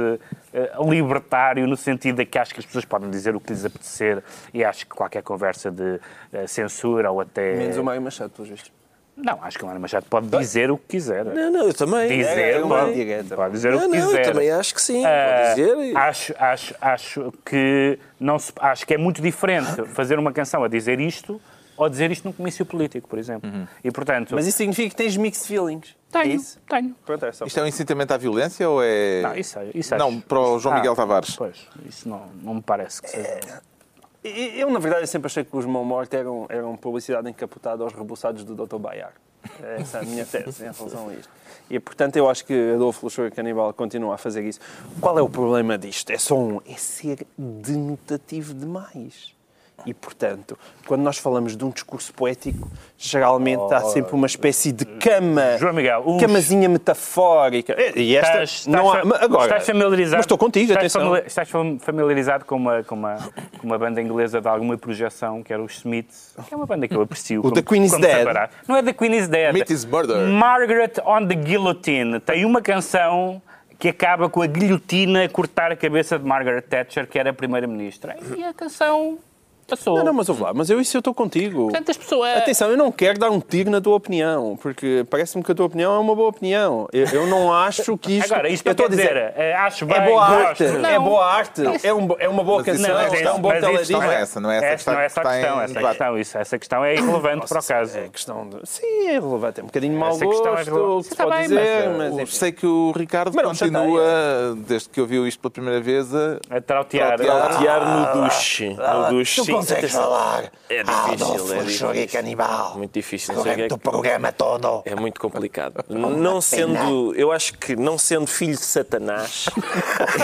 eh, 0.53 0.71
libertário 0.87 1.65
no 1.67 1.75
sentido 1.75 2.17
de 2.17 2.25
que 2.25 2.37
acho 2.37 2.53
que 2.53 2.59
as 2.59 2.65
pessoas 2.65 2.85
podem 2.85 3.09
dizer 3.09 3.35
o 3.35 3.39
que 3.39 3.51
lhes 3.51 3.65
apetecer 3.65 4.23
e 4.53 4.63
acho 4.63 4.85
que 4.85 4.95
qualquer 4.95 5.23
conversa 5.23 5.71
de 5.71 5.99
eh, 6.33 6.47
censura 6.47 7.11
ou 7.11 7.21
até... 7.21 7.55
Menos 7.55 7.77
o 7.77 7.83
Mário 7.83 8.01
Machado, 8.01 8.29
pelos 8.31 8.49
vistos. 8.49 8.71
Não, 9.17 9.39
acho 9.43 9.57
que 9.57 9.63
o 9.63 9.67
Mário 9.67 9.81
Machado 9.81 10.05
pode 10.09 10.27
dizer 10.27 10.69
o 10.69 10.77
que 10.77 10.85
quiser. 10.89 11.25
Não, 11.25 11.51
não, 11.51 11.67
eu 11.67 11.73
também. 11.73 12.07
Dizer, 12.07 12.55
é 12.55 12.63
uma 12.63 12.79
pode, 12.81 12.93
direta. 12.93 13.35
pode 13.35 13.51
dizer 13.53 13.71
Não, 13.71 13.79
o 13.79 13.81
que 13.91 13.97
não, 13.97 14.07
quiser. 14.07 14.25
eu 14.27 14.31
também 14.31 14.51
acho 14.51 14.75
que 14.75 14.81
sim. 14.81 15.01
Pode 15.03 15.49
dizer. 15.55 15.77
e- 15.91 15.95
acho, 15.97 16.35
acho, 16.37 16.75
acho 16.79 17.33
que 17.43 17.97
não 18.19 18.37
se, 18.37 18.53
acho 18.59 18.85
que 18.85 18.93
é 18.93 18.97
muito 18.97 19.19
diferente 19.21 19.83
fazer 19.87 20.19
uma 20.19 20.31
canção 20.31 20.63
a 20.63 20.67
dizer 20.67 20.99
isto 20.99 21.41
ou 21.75 21.89
dizer 21.89 22.11
isto 22.11 22.25
num 22.25 22.31
comício 22.31 22.65
político, 22.65 23.07
por 23.07 23.17
exemplo. 23.19 23.49
E 23.83 23.91
portanto, 23.91 24.33
Mas 24.35 24.45
isso 24.47 24.57
significa 24.57 24.89
que 24.89 24.95
tens 24.95 25.17
mixed 25.17 25.47
feelings. 25.47 25.95
É 26.13 26.21
tenho, 26.21 26.35
isso? 26.35 26.59
tenho. 26.69 26.95
Pronto, 27.05 27.25
é 27.25 27.31
só. 27.31 27.45
Isto 27.45 27.59
é 27.59 27.63
um 27.63 27.67
incitamento 27.67 28.13
à 28.13 28.17
violência 28.17 28.69
ou 28.69 28.81
é. 28.83 29.21
Não, 29.23 29.35
isso, 29.35 29.59
é- 29.59 29.69
isso 29.73 29.95
Não, 29.97 30.09
acho. 30.09 30.21
para 30.21 30.39
o 30.39 30.59
João 30.59 30.73
Ah, 30.75 30.77
Miguel 30.77 30.95
Tavares. 30.95 31.35
Pois, 31.35 31.57
isso 31.87 32.07
não, 32.07 32.27
não 32.41 32.53
me 32.55 32.61
parece 32.61 33.01
que 33.01 33.09
seja. 33.09 33.39
E- 33.39 33.76
Eu, 34.23 34.69
na 34.69 34.79
verdade, 34.79 35.07
sempre 35.07 35.27
achei 35.27 35.43
que 35.43 35.55
os 35.55 35.65
Mão 35.65 35.85
Morte 35.85 36.15
eram, 36.15 36.45
eram 36.49 36.75
publicidade 36.75 37.29
encapotada 37.29 37.83
aos 37.83 37.93
rebuçados 37.93 38.43
do 38.43 38.55
Dr. 38.55 38.77
Baiar. 38.77 39.13
Essa 39.61 39.99
é 39.99 40.01
a 40.01 40.03
minha 40.03 40.25
tese 40.25 40.63
em 40.63 40.71
relação 40.71 41.09
a 41.09 41.13
isto. 41.13 41.29
E, 41.69 41.79
portanto, 41.79 42.15
eu 42.17 42.29
acho 42.29 42.45
que 42.45 42.73
Adolfo 42.73 43.05
Luxor 43.05 43.31
Canibal 43.31 43.73
continua 43.73 44.15
a 44.15 44.17
fazer 44.17 44.43
isso. 44.43 44.59
Qual 44.99 45.17
é 45.17 45.21
o 45.21 45.29
problema 45.29 45.77
disto? 45.77 46.09
É 46.11 46.17
só 46.17 46.37
um... 46.37 46.61
É 46.65 46.75
ser 46.75 47.25
denotativo 47.37 48.53
demais. 48.53 49.36
E, 49.85 49.93
portanto, 49.93 50.57
quando 50.85 51.01
nós 51.01 51.17
falamos 51.17 51.55
de 51.55 51.63
um 51.63 51.69
discurso 51.69 52.13
poético, 52.13 52.67
geralmente 52.97 53.71
há 53.73 53.79
sempre 53.81 54.13
uma 54.15 54.25
espécie 54.25 54.71
de 54.71 54.83
cama, 54.85 55.57
João 55.59 55.71
Miguel, 55.73 56.03
camazinha 56.19 56.67
metafórica. 56.67 57.75
E 57.95 58.15
esta, 58.17 58.43
Estás, 58.43 58.67
não 58.67 58.91
há, 58.91 58.99
agora, 59.23 59.43
estás 59.45 59.65
familiarizado, 59.65 60.17
Mas 60.17 60.25
estou 60.25 60.37
contigo, 60.37 60.71
estás 60.71 60.77
atenção. 60.93 61.01
famili- 61.09 61.27
Estás 61.27 61.49
fam- 61.49 61.77
familiarizado 61.79 62.43
com 62.45 62.55
uma, 62.55 62.83
com, 62.83 62.95
uma, 62.95 63.15
com 63.59 63.67
uma 63.67 63.77
banda 63.77 64.01
inglesa 64.01 64.41
de 64.41 64.47
alguma 64.47 64.77
projeção, 64.77 65.41
que 65.43 65.53
era 65.53 65.61
os 65.61 65.75
Smiths, 65.77 66.33
que 66.47 66.53
é 66.53 66.57
uma 66.57 66.65
banda 66.65 66.87
que 66.87 66.95
eu 66.95 67.01
aprecio. 67.01 67.41
como- 67.43 67.53
The 67.53 67.61
Queen 67.61 67.83
is 67.83 67.91
Dead. 67.97 68.17
separar. 68.19 68.49
Não 68.67 68.75
é 68.75 68.83
The 68.83 68.93
Queen 68.93 69.13
is 69.15 69.27
Dead. 69.27 69.53
Meat 69.53 69.71
is 69.71 69.85
Murder. 69.85 70.27
Margaret 70.27 70.93
on 71.05 71.27
the 71.27 71.35
Guillotine. 71.35 72.19
Tem 72.19 72.43
uma 72.45 72.61
canção 72.61 73.41
que 73.79 73.89
acaba 73.89 74.27
com 74.27 74.41
a 74.41 74.47
guilhotina 74.47 75.23
a 75.23 75.29
cortar 75.29 75.71
a 75.71 75.75
cabeça 75.75 76.17
de 76.17 76.25
Margaret 76.25 76.61
Thatcher, 76.63 77.07
que 77.07 77.17
era 77.19 77.29
a 77.29 77.33
primeira-ministra. 77.33 78.17
E 78.35 78.43
a 78.43 78.51
canção 78.53 79.19
passou. 79.67 79.97
Não, 79.97 80.05
não, 80.05 80.13
mas 80.13 80.29
ouve 80.29 80.43
lá, 80.43 80.53
mas 80.53 80.69
eu 80.69 80.79
isso 80.79 80.95
eu 80.97 80.99
estou 80.99 81.13
contigo. 81.13 81.63
Portanto, 81.65 81.89
as 81.91 81.97
pessoas... 81.97 82.37
Atenção, 82.37 82.69
eu 82.71 82.77
não 82.77 82.91
quero 82.91 83.19
dar 83.19 83.29
um 83.29 83.39
tiro 83.39 83.69
na 83.69 83.81
tua 83.81 83.95
opinião, 83.95 84.57
porque 84.61 85.05
parece-me 85.09 85.43
que 85.43 85.51
a 85.51 85.55
tua 85.55 85.65
opinião 85.65 85.93
é 85.95 85.99
uma 85.99 86.15
boa 86.15 86.29
opinião. 86.29 86.87
Eu, 86.93 87.05
eu 87.07 87.27
não 87.27 87.53
acho 87.53 87.97
que 87.97 88.17
isto. 88.19 88.33
Agora, 88.33 88.49
isto 88.49 88.65
eu 88.65 88.71
estou 88.71 88.85
a 88.85 88.89
dizer, 88.89 89.07
dizer, 89.07 89.33
eh, 89.35 89.53
acho 89.55 89.85
bem, 89.85 89.97
é 89.97 90.01
boa 90.05 90.23
arte, 90.25 90.63
é 90.63 90.71
Não. 90.71 91.03
boa 91.03 91.25
arte, 91.25 91.61
é, 91.83 91.93
um, 91.93 92.07
é 92.19 92.29
uma 92.29 92.43
boa 92.43 92.63
canção, 92.63 92.89
não 92.89 92.99
é 92.99 93.05
é, 93.05 93.09
questão. 93.09 93.35
um 93.35 93.39
bom 93.39 93.49
mas 93.49 93.57
isso 93.57 93.65
Não 93.67 93.71
teledisco. 93.99 94.03
é 94.03 94.21
essa, 94.21 94.39
não 94.39 94.51
é 94.51 94.57
essa, 94.57 94.65
Essa, 94.65 94.75
questão 94.75 94.93
não 94.93 95.01
é 95.01 95.05
essa 95.05 95.19
a 95.19 95.23
que 95.23 95.29
questão, 95.29 95.61
essa 95.61 95.73
debate. 95.73 95.97
questão, 95.97 96.17
isso, 96.17 96.37
essa 96.37 96.59
questão 96.59 96.85
é 96.85 96.95
irrelevante 96.95 97.47
para 97.47 97.59
o 97.59 97.63
caso. 97.63 97.97
É 97.97 98.07
questão 98.09 98.49
de... 98.49 98.57
Sim, 98.63 99.07
é 99.07 99.19
relevante. 99.19 99.59
É 99.59 99.63
um 99.63 99.67
bocadinho 99.67 99.93
de 99.93 99.99
mau 99.99 100.09
Essa 100.09 100.25
questão 100.25 100.53
é 100.53 100.55
gosto, 100.63 100.73
relevante. 100.73 101.03
se 101.05 101.11
Está 101.13 101.23
pode 101.23 101.37
bem, 101.37 101.47
dizer, 101.47 101.89
mas, 101.97 102.13
mas, 102.13 102.35
sei 102.37 102.51
que 102.51 102.65
o 102.65 102.91
Ricardo 102.95 103.31
Mas 103.35 103.45
continua, 103.59 104.55
desde 104.67 104.89
que 104.89 105.01
ouviu 105.01 105.27
isto 105.27 105.39
pela 105.39 105.51
primeira 105.51 105.81
vez, 105.81 106.13
a 106.15 106.39
A 106.49 106.61
trautear. 106.61 107.17
Trautear. 107.17 107.57
Tiar 107.59 107.85
no 108.15 108.23
duche. 108.23 108.69
No 108.69 109.09
duche, 109.09 109.41
Então 109.41 109.56
sim. 109.56 109.56
Consegues 109.57 109.91
falar? 109.91 110.51
É 110.69 110.83
difícil, 110.83 111.25
Adolfo 111.27 111.53
é 111.53 111.63
difícil. 111.63 112.07
canibal. 112.11 112.77
Muito 112.77 112.93
difícil, 112.93 113.33
não 113.35 113.43
sei 113.43 113.51
o 113.51 113.55
que 113.55 113.61
é 113.61 113.67
Durante 113.67 113.81
que- 113.81 113.87
o 113.87 113.91
programa 113.91 114.31
todo. 114.31 114.81
É 114.85 114.95
muito 114.95 115.19
complicado. 115.19 115.83
Não 115.89 116.41
sendo, 116.41 117.13
eu 117.15 117.31
acho 117.31 117.53
que 117.57 117.75
não 117.75 117.97
sendo 117.97 118.27
filho 118.27 118.53
de 118.55 118.63
Satanás 118.65 119.45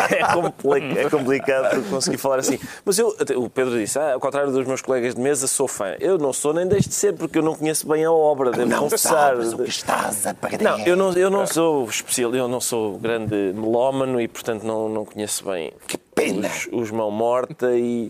é, 0.11 1.01
é 1.05 1.09
complicado 1.09 1.83
conseguir 1.89 2.17
falar 2.17 2.39
assim. 2.39 2.59
Mas 2.85 2.97
eu, 2.99 3.15
o 3.37 3.49
Pedro 3.49 3.77
disse, 3.77 3.97
ah, 3.99 4.13
ao 4.13 4.19
contrário 4.19 4.51
dos 4.51 4.65
meus 4.65 4.81
colegas 4.81 5.15
de 5.15 5.21
mesa, 5.21 5.47
sou 5.47 5.67
fã. 5.67 5.95
Eu 5.99 6.17
não 6.17 6.33
sou 6.33 6.53
nem 6.53 6.67
deixo 6.67 6.89
de 6.89 6.95
ser 6.95 7.13
porque 7.13 7.37
eu 7.37 7.43
não 7.43 7.55
conheço 7.55 7.87
bem 7.87 8.03
a 8.05 8.11
obra, 8.11 8.51
devo 8.51 8.69
Não 8.69 8.79
confessar. 8.79 9.09
sabes 9.35 9.53
o 9.53 9.57
que 9.57 9.69
estás 9.69 10.25
a 10.27 10.33
perder. 10.33 10.63
Não, 10.63 10.79
eu 10.79 10.95
não, 10.95 11.13
eu 11.13 11.29
não 11.29 11.45
sou 11.47 11.85
especial, 11.85 12.33
eu 12.35 12.47
não 12.47 12.61
sou 12.61 12.97
grande 12.97 13.35
melómano 13.53 14.19
e, 14.21 14.27
portanto, 14.27 14.63
não, 14.63 14.87
não 14.89 15.05
conheço 15.05 15.45
bem 15.45 15.71
Que 15.87 15.97
pena. 16.15 16.47
os, 16.47 16.67
os 16.71 16.91
Mão 16.91 17.09
Morta 17.11 17.71
e, 17.73 18.09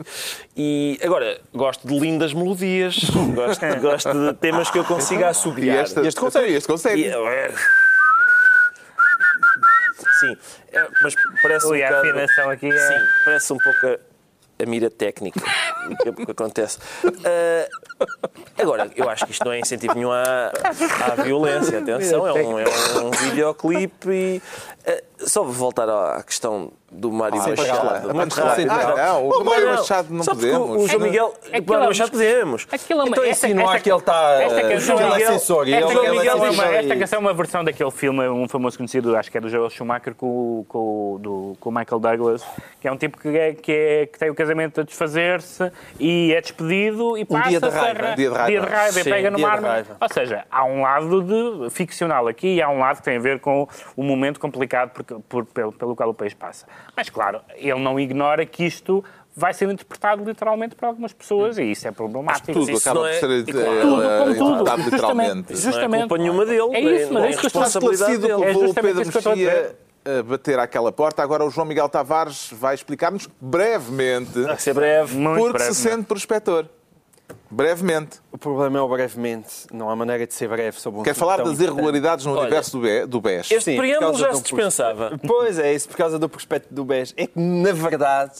e 0.55 0.99
agora 1.03 1.39
gosto 1.53 1.87
de 1.87 1.97
lindas 1.99 2.33
melodias, 2.33 2.97
gosto, 3.35 3.65
gosto 3.81 4.13
de 4.13 4.33
temas 4.35 4.69
que 4.71 4.79
eu 4.79 4.83
consiga 4.83 5.25
E 5.25 5.29
assobiar. 5.29 5.83
este, 5.83 5.99
este 6.01 6.19
consegue. 6.19 6.53
Este 6.53 6.67
consegue. 6.67 7.01
E- 7.07 7.13
Sim, 10.19 10.37
é, 10.71 10.87
mas 11.01 11.15
parece 11.41 11.65
Ui, 11.67 11.81
um 11.81 11.85
a 11.85 11.87
bocado- 11.89 12.07
afinação 12.09 12.49
aqui 12.49 12.67
é- 12.71 12.77
Sim, 12.87 13.05
parece 13.25 13.53
um 13.53 13.57
pouco 13.57 13.87
a, 13.87 14.63
a 14.63 14.65
mira 14.65 14.89
técnica 14.89 15.41
do 16.07 16.15
que, 16.25 16.31
acontece. 16.31 16.77
Ah, 17.25 17.67
agora, 18.61 18.89
eu 18.95 19.09
acho 19.09 19.25
que 19.25 19.31
isto 19.31 19.43
não 19.43 19.51
é 19.51 19.59
incentivo 19.59 19.95
nenhum 19.95 20.11
à, 20.11 20.51
à 21.11 21.21
violência. 21.23 21.79
Atenção, 21.79 22.25
é 22.27 22.33
um, 22.33 22.59
é 22.59 22.63
um 23.03 23.11
videoclipe 23.11 24.09
e... 24.09 24.41
ah, 24.87 25.03
só 25.27 25.43
vou 25.43 25.53
voltar 25.53 25.89
à 25.89 26.21
questão 26.23 26.71
do 26.91 27.11
Mário 27.11 27.41
Ah, 27.41 27.47
Machado. 27.49 28.07
lá. 28.07 28.13
Muito 28.13 28.39
Ah, 28.39 28.43
rápido. 28.45 28.67
não, 28.97 29.27
o 29.29 29.43
Mário. 29.43 29.69
Machado 29.69 30.07
não 30.13 30.23
Só 30.23 30.35
porque 30.35 30.51
podemos. 30.51 30.83
O 30.83 30.87
João 30.87 31.01
Miguel, 31.01 31.25
o 31.25 31.47
Aquilo 31.47 31.65
Mário 31.67 31.83
é- 31.83 31.87
Machado 31.87 32.11
podemos. 32.11 32.67
Aquilo 32.71 33.01
é 33.01 33.05
Então 33.07 33.23
esta- 33.23 33.47
insinuar 33.47 33.65
esta- 33.75 33.79
que 33.83 33.91
ele 33.91 33.97
está. 33.99 34.31
Esta 34.43 34.59
eh, 34.59 34.69
canção, 34.73 34.99
é 34.99 35.03
Miguel- 35.09 35.31
censor. 35.33 35.67
e 35.67 35.73
esta, 35.73 35.87
canção 35.87 36.05
ele 36.13 36.27
é 36.27 36.33
uma, 36.35 36.65
esta 36.65 36.95
canção 36.97 37.17
é 37.17 37.19
uma 37.21 37.33
versão 37.33 37.63
daquele 37.63 37.91
filme, 37.91 38.27
um 38.29 38.47
famoso 38.47 38.77
conhecido, 38.77 39.15
acho 39.17 39.31
que 39.31 39.37
é 39.37 39.41
do 39.41 39.49
Joel 39.49 39.69
Schumacher, 39.71 40.13
com, 40.13 40.27
o- 40.27 40.65
com, 40.67 40.77
o- 41.15 41.19
do, 41.19 41.57
com 41.59 41.69
o 41.69 41.71
Michael 41.73 41.99
Douglas, 41.99 42.43
que 42.79 42.87
é 42.87 42.91
um 42.91 42.97
tipo 42.97 43.17
que, 43.17 43.29
é, 43.29 43.53
que, 43.53 43.71
é, 43.71 44.05
que 44.05 44.19
tem 44.19 44.29
o 44.29 44.35
casamento 44.35 44.81
a 44.81 44.83
desfazer-se 44.83 45.71
e 45.99 46.31
é 46.35 46.41
despedido 46.41 47.17
e 47.17 47.25
passa 47.25 47.49
dia 47.49 47.59
de 47.59 47.69
raiva, 47.69 48.07
a- 48.11 48.15
dia 48.15 48.29
de 48.29 48.35
raiva. 48.35 48.51
dia 48.51 48.61
de 48.61 48.67
raiva 48.67 48.99
e 48.99 49.03
Sim, 49.03 49.09
pega 49.09 49.31
numa 49.31 49.49
arma. 49.49 49.83
Ou 49.99 50.09
seja, 50.13 50.45
há 50.51 50.63
um 50.63 50.81
lado 50.83 51.23
de 51.23 51.69
ficcional 51.71 52.27
aqui 52.27 52.55
e 52.55 52.61
há 52.61 52.69
um 52.69 52.77
lado 52.77 52.97
que 52.97 53.03
tem 53.03 53.17
a 53.17 53.19
ver 53.19 53.39
com 53.39 53.67
o 53.97 54.03
momento 54.03 54.39
complicado 54.39 54.91
por, 54.91 55.12
por- 55.27 55.45
pelo, 55.45 55.71
pelo 55.71 55.95
qual 55.95 56.09
o 56.09 56.13
país 56.13 56.33
passa. 56.33 56.65
Mas, 56.95 57.09
claro, 57.09 57.41
ele 57.55 57.79
não 57.79 57.99
ignora 57.99 58.45
que 58.45 58.63
isto 58.65 59.03
vai 59.35 59.53
ser 59.53 59.67
interpretado 59.69 60.23
literalmente 60.23 60.75
por 60.75 60.85
algumas 60.85 61.11
pessoas 61.11 61.57
e 61.57 61.63
isso 61.71 61.87
é 61.87 61.91
problemático. 61.91 62.53
Tudo 62.53 62.69
Isso 62.71 62.87
acaba 62.87 63.01
não 63.01 63.07
por 63.07 63.15
é- 63.15 63.19
ser 63.19 63.29
e 63.31 63.43
claro, 63.51 63.67
eh, 63.67 63.81
Tudo, 63.81 64.03
eh, 64.03 64.17
como 64.19 64.33
tudo. 64.35 64.51
interpretado 64.61 64.81
Justamente. 64.81 64.93
literalmente. 64.93 65.53
Isso 65.53 65.63
não 65.63 65.69
é 65.69 65.73
Justamente. 65.73 65.99
culpa 66.01 66.17
nenhuma 66.19 66.45
dele. 66.45 66.75
É 66.75 66.79
isso, 66.81 67.13
mas 67.13 67.23
é 67.23 67.29
isso 67.31 67.39
que 67.39 67.45
eu 67.45 67.47
estou 67.47 67.63
esclarecido 67.63 68.25
que. 68.27 68.31
É 68.31 68.35
levou 68.37 68.63
o 68.63 68.65
justamente 68.67 68.85
Pedro 68.95 69.01
isso 69.01 69.11
que 69.11 69.17
eu 69.17 69.19
estou 69.19 69.33
a 69.33 69.35
Mexia 69.35 69.75
a 70.19 70.23
bater 70.23 70.59
àquela 70.59 70.91
porta. 70.91 71.23
Agora 71.23 71.43
o 71.45 71.49
João 71.49 71.65
Miguel 71.65 71.87
Tavares 71.89 72.49
vai 72.51 72.75
explicar-nos 72.75 73.27
brevemente 73.41 74.41
Vai 74.41 74.59
ser 74.59 74.73
breve. 74.73 75.15
Muito 75.15 75.39
porque 75.39 75.57
breve, 75.57 75.73
se 75.73 75.81
sente 75.89 76.03
prospector. 76.03 76.65
Brevemente. 77.49 78.19
O 78.31 78.37
problema 78.37 78.79
é 78.79 78.81
o 78.81 78.87
brevemente. 78.87 79.67
Não 79.71 79.89
há 79.89 79.95
maneira 79.95 80.25
de 80.25 80.33
ser 80.33 80.47
breve 80.49 80.79
sobre 80.79 81.01
um 81.01 81.03
Quer 81.03 81.13
falar 81.13 81.37
das 81.43 81.59
irregularidades 81.59 82.25
no 82.25 82.31
Olha, 82.31 82.41
universo 82.41 82.79
do, 83.07 83.21
BES? 83.21 83.51
Este 83.51 83.61
Sim, 83.61 83.77
preâmbulo 83.77 84.17
já 84.17 84.33
se 84.33 84.41
dispensava. 84.41 85.19
Pois 85.25 85.59
é, 85.59 85.73
isso 85.73 85.87
por 85.87 85.97
causa 85.97 86.17
do 86.17 86.27
prospecto 86.27 86.73
do 86.73 86.83
BES. 86.83 87.13
É 87.15 87.27
que, 87.27 87.39
na 87.39 87.71
verdade, 87.71 88.33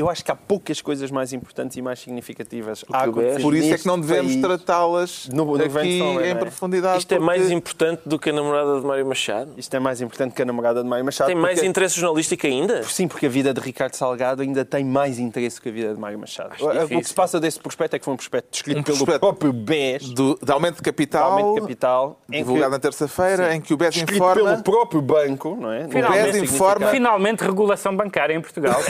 eu 0.00 0.08
acho 0.08 0.24
que 0.24 0.30
há 0.30 0.36
poucas 0.36 0.80
coisas 0.80 1.10
mais 1.10 1.32
importantes 1.32 1.76
e 1.76 1.82
mais 1.82 1.98
significativas 2.00 2.84
a 2.92 2.98
o 3.06 3.10
acontecer 3.10 3.40
Por 3.42 3.54
isso 3.54 3.74
é 3.74 3.78
que 3.78 3.86
não 3.86 4.00
devemos 4.00 4.36
tratá-las 4.36 5.28
aqui 5.76 6.00
em 6.00 6.18
é? 6.30 6.34
profundidade. 6.34 6.98
Isto 6.98 7.14
é 7.14 7.18
mais 7.18 7.50
importante 7.50 8.02
do 8.06 8.18
que 8.18 8.30
a 8.30 8.32
namorada 8.32 8.80
de 8.80 8.86
Mário 8.86 9.06
Machado? 9.06 9.52
Isto 9.56 9.74
é 9.74 9.78
mais 9.80 10.00
importante 10.00 10.34
que 10.34 10.42
a 10.42 10.44
namorada 10.44 10.82
de 10.82 10.88
Mário 10.88 11.04
Machado. 11.04 11.26
Tem 11.28 11.36
mais 11.36 11.54
porque- 11.56 11.68
interesse 11.68 11.98
jornalístico 12.00 12.46
ainda? 12.46 12.82
Sim, 12.84 13.08
porque 13.08 13.26
a 13.26 13.28
vida 13.28 13.52
de 13.52 13.60
Ricardo 13.60 13.94
Salgado 13.94 14.42
ainda 14.42 14.64
tem 14.64 14.84
mais 14.84 15.18
interesse 15.18 15.60
que 15.60 15.68
a 15.68 15.72
vida 15.72 15.94
de 15.94 16.00
Mário 16.00 16.18
Machado. 16.18 16.54
O- 16.60 16.84
O 16.98 17.00
que 17.00 17.04
se 17.08 17.14
passa 17.14 17.38
desse 17.40 17.58
prospecto 17.60 17.96
é 17.96 17.98
que 17.98 18.04
foi 18.04 18.14
um 18.14 18.16
prospecto 18.16 18.50
descrito 18.50 18.80
Um 18.80 18.82
pelo 18.82 18.96
prospecto 18.98 19.20
próprio 19.20 19.52
BES, 19.52 20.10
do, 20.10 20.38
de 20.42 20.52
aumento 20.52 20.76
de 20.76 20.82
capital, 20.82 21.32
aumento 21.32 21.54
de 21.54 21.60
capital, 21.62 22.20
em 22.30 22.38
divulgado 22.38 22.66
que, 22.70 22.76
na 22.76 22.78
terça-feira, 22.78 23.54
em 23.54 23.60
que 23.60 23.72
o 23.72 23.76
BES 23.76 23.96
escrito 23.96 24.14
informa... 24.14 24.34
pelo 24.34 24.62
próprio 24.62 25.02
banco, 25.02 25.56
não 25.60 25.72
é? 25.72 25.88
Finalmente, 25.88 26.32
BES 26.32 26.42
informa- 26.52 26.88
Finalmente, 26.88 27.40
regulação 27.44 27.96
bancária 27.96 28.34
em 28.34 28.40
Portugal. 28.40 28.80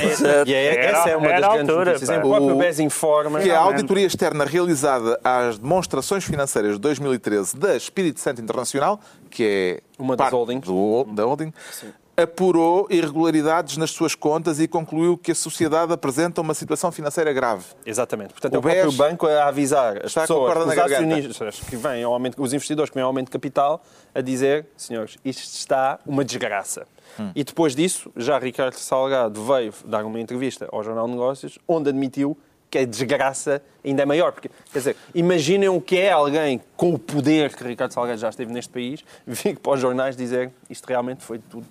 E 0.47 0.53
é, 0.55 0.75
Era- 0.77 0.97
essa 1.01 1.11
é 1.11 1.16
uma 1.16 1.28
das 1.28 1.40
grandes 1.40 1.61
altura, 1.61 1.84
notícias. 1.92 2.11
pá. 2.11 2.14
Em 2.16 2.18
o 2.18 2.22
próprio 2.28 2.57
BES 2.57 2.78
informa... 2.80 3.40
que 3.40 3.49
é 3.49 3.53
a 3.53 3.55
Realmente. 3.59 3.74
auditoria 3.76 4.07
externa 4.07 4.44
realizada 4.44 5.20
às 5.24 5.59
demonstrações 5.59 6.24
financeiras 6.24 6.72
de 6.74 6.78
2013 6.80 7.57
da 7.57 7.76
Espírito 7.76 8.20
Santo 8.20 8.40
Internacional, 8.40 9.01
que 9.30 9.44
é 9.44 9.80
Uma 9.99 10.16
das 10.16 10.30
holdings. 10.30 10.66
do- 10.66 11.05
da 11.12 11.24
holding, 11.24 11.53
apurou 12.21 12.89
irregularidades 12.91 13.77
nas 13.77 13.93
suas 13.93 14.16
contas 14.16 14.59
e 14.59 14.66
concluiu 14.66 15.16
que 15.16 15.31
a 15.31 15.35
sociedade 15.37 15.93
apresenta 15.93 16.41
uma 16.41 16.53
situação 16.53 16.91
financeira 16.91 17.33
grave. 17.33 17.64
Exatamente. 17.87 18.33
Portanto, 18.33 18.55
O 18.55 18.57
é 18.57 18.59
o 18.59 18.62
próprio 18.62 18.93
banco 18.93 19.27
a 19.29 19.47
avisar 19.47 19.99
as 19.99 20.07
está 20.07 20.27
com 20.27 20.47
a 20.47 20.53
pessoas, 20.53 20.73
os 20.73 20.79
acionistas 20.79 21.61
que 21.61 21.77
vêm 21.77 22.03
ao 22.03 22.12
aumento, 22.12 22.43
os 22.43 22.53
investidores 22.53 22.91
que 22.91 22.95
vêm 22.95 23.03
ao 23.05 23.09
aumento 23.09 23.27
de 23.27 23.33
capital, 23.33 23.81
a 24.12 24.21
dizer, 24.21 24.66
senhores, 24.77 25.16
isto 25.25 25.45
está 25.45 26.01
uma 26.05 26.25
desgraça. 26.25 26.89
Hum. 27.21 27.31
E 27.37 27.45
depois 27.45 27.77
disso, 27.77 28.11
já 28.16 28.37
Ricardo 28.37 28.75
Salgado 28.75 29.41
veio 29.45 29.73
dar 29.85 30.05
uma 30.05 30.19
entrevista 30.19 30.69
ao 30.73 30.83
Jornal 30.83 31.07
de 31.07 31.12
Negócios, 31.12 31.57
onde 31.69 31.89
admitiu 31.89 32.37
que 32.71 32.79
a 32.79 32.85
desgraça 32.85 33.62
ainda 33.85 34.03
é 34.03 34.07
maior. 34.07 34.33
Porque, 34.33 34.51
quer 34.73 34.79
dizer, 34.79 34.97
imaginem 35.14 35.69
o 35.69 35.81
que 35.81 35.97
é 35.97 36.11
alguém 36.11 36.61
com 36.77 36.95
o 36.95 36.99
poder 36.99 37.55
que 37.55 37.64
Ricardo 37.64 37.93
Salgado 37.93 38.19
já 38.19 38.29
esteve 38.29 38.53
neste 38.53 38.73
país, 38.73 39.05
vir 39.27 39.59
para 39.59 39.73
os 39.73 39.81
jornais 39.81 40.16
dizer 40.16 40.51
isto 40.69 40.87
realmente 40.87 41.25
foi 41.25 41.39
tudo. 41.39 41.66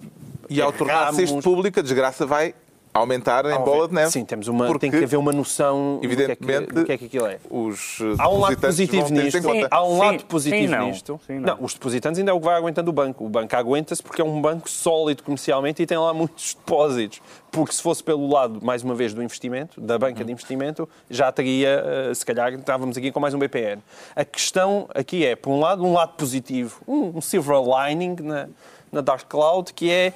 E 0.49 0.61
ao 0.61 0.71
tornar-se 0.71 1.23
isto 1.23 1.41
público, 1.41 1.79
a 1.79 1.83
desgraça 1.83 2.25
vai 2.25 2.53
aumentar 2.97 3.45
em 3.45 3.57
bola 3.59 3.87
de 3.87 3.93
neve. 3.93 4.11
Sim, 4.11 4.25
temos 4.25 4.47
uma, 4.47 4.65
Porque, 4.65 4.79
tem 4.79 4.91
que 4.91 5.03
haver 5.03 5.17
uma 5.17 5.31
noção 5.31 5.95
do 5.95 6.01
que, 6.01 6.07
é 6.07 6.11
evidentemente, 6.11 6.67
que, 6.67 6.73
do 6.73 6.85
que 6.85 6.91
é 6.91 6.97
que 6.97 7.05
aquilo 7.05 7.25
é. 7.25 7.39
Os 7.49 7.99
Há 8.17 8.29
um 8.29 8.39
lado 8.39 8.57
positivo 8.57 9.09
nisto. 9.09 9.41
conta. 9.41 9.67
Há 9.71 9.83
um 9.83 9.93
Sim, 9.93 9.99
lado 9.99 10.19
sim, 10.19 10.25
positivo 10.25 10.75
não. 10.75 10.87
nisto. 10.87 11.19
Sim, 11.25 11.39
não. 11.39 11.57
não. 11.57 11.63
os 11.63 11.73
depositantes 11.73 12.19
ainda 12.19 12.31
é 12.31 12.33
o 12.33 12.39
que 12.39 12.45
vai 12.45 12.55
aguentando 12.55 12.89
o 12.89 12.93
banco. 12.93 13.25
O 13.25 13.29
banco 13.29 13.55
aguenta-se 13.55 14.01
porque 14.01 14.21
é 14.21 14.25
um 14.25 14.41
banco 14.41 14.69
sólido 14.69 15.23
comercialmente 15.23 15.81
e 15.81 15.85
tem 15.85 15.97
lá 15.97 16.13
muitos 16.13 16.53
depósitos. 16.59 17.21
Porque 17.51 17.73
se 17.73 17.81
fosse 17.81 18.03
pelo 18.03 18.29
lado, 18.29 18.59
mais 18.63 18.83
uma 18.83 18.93
vez, 18.93 19.13
do 19.13 19.23
investimento, 19.23 19.79
da 19.79 19.97
banca 19.97 20.23
de 20.23 20.31
investimento, 20.31 20.87
já 21.09 21.31
teria, 21.31 21.83
eh, 21.85 22.13
se 22.13 22.25
calhar, 22.25 22.53
estávamos 22.53 22.97
aqui 22.97 23.11
com 23.11 23.19
mais 23.19 23.33
um 23.33 23.39
BPN. 23.39 23.81
A 24.15 24.25
questão 24.25 24.87
aqui 24.93 25.25
é, 25.25 25.35
por 25.35 25.51
um 25.51 25.59
lado, 25.59 25.83
um 25.83 25.93
lado 25.93 26.13
positivo, 26.17 26.81
um, 26.87 27.17
um 27.17 27.21
silver 27.21 27.57
lining 27.57 28.17
na, 28.21 28.47
na 28.91 29.01
Dark 29.01 29.27
Cloud, 29.27 29.73
que 29.73 29.89
é. 29.89 30.13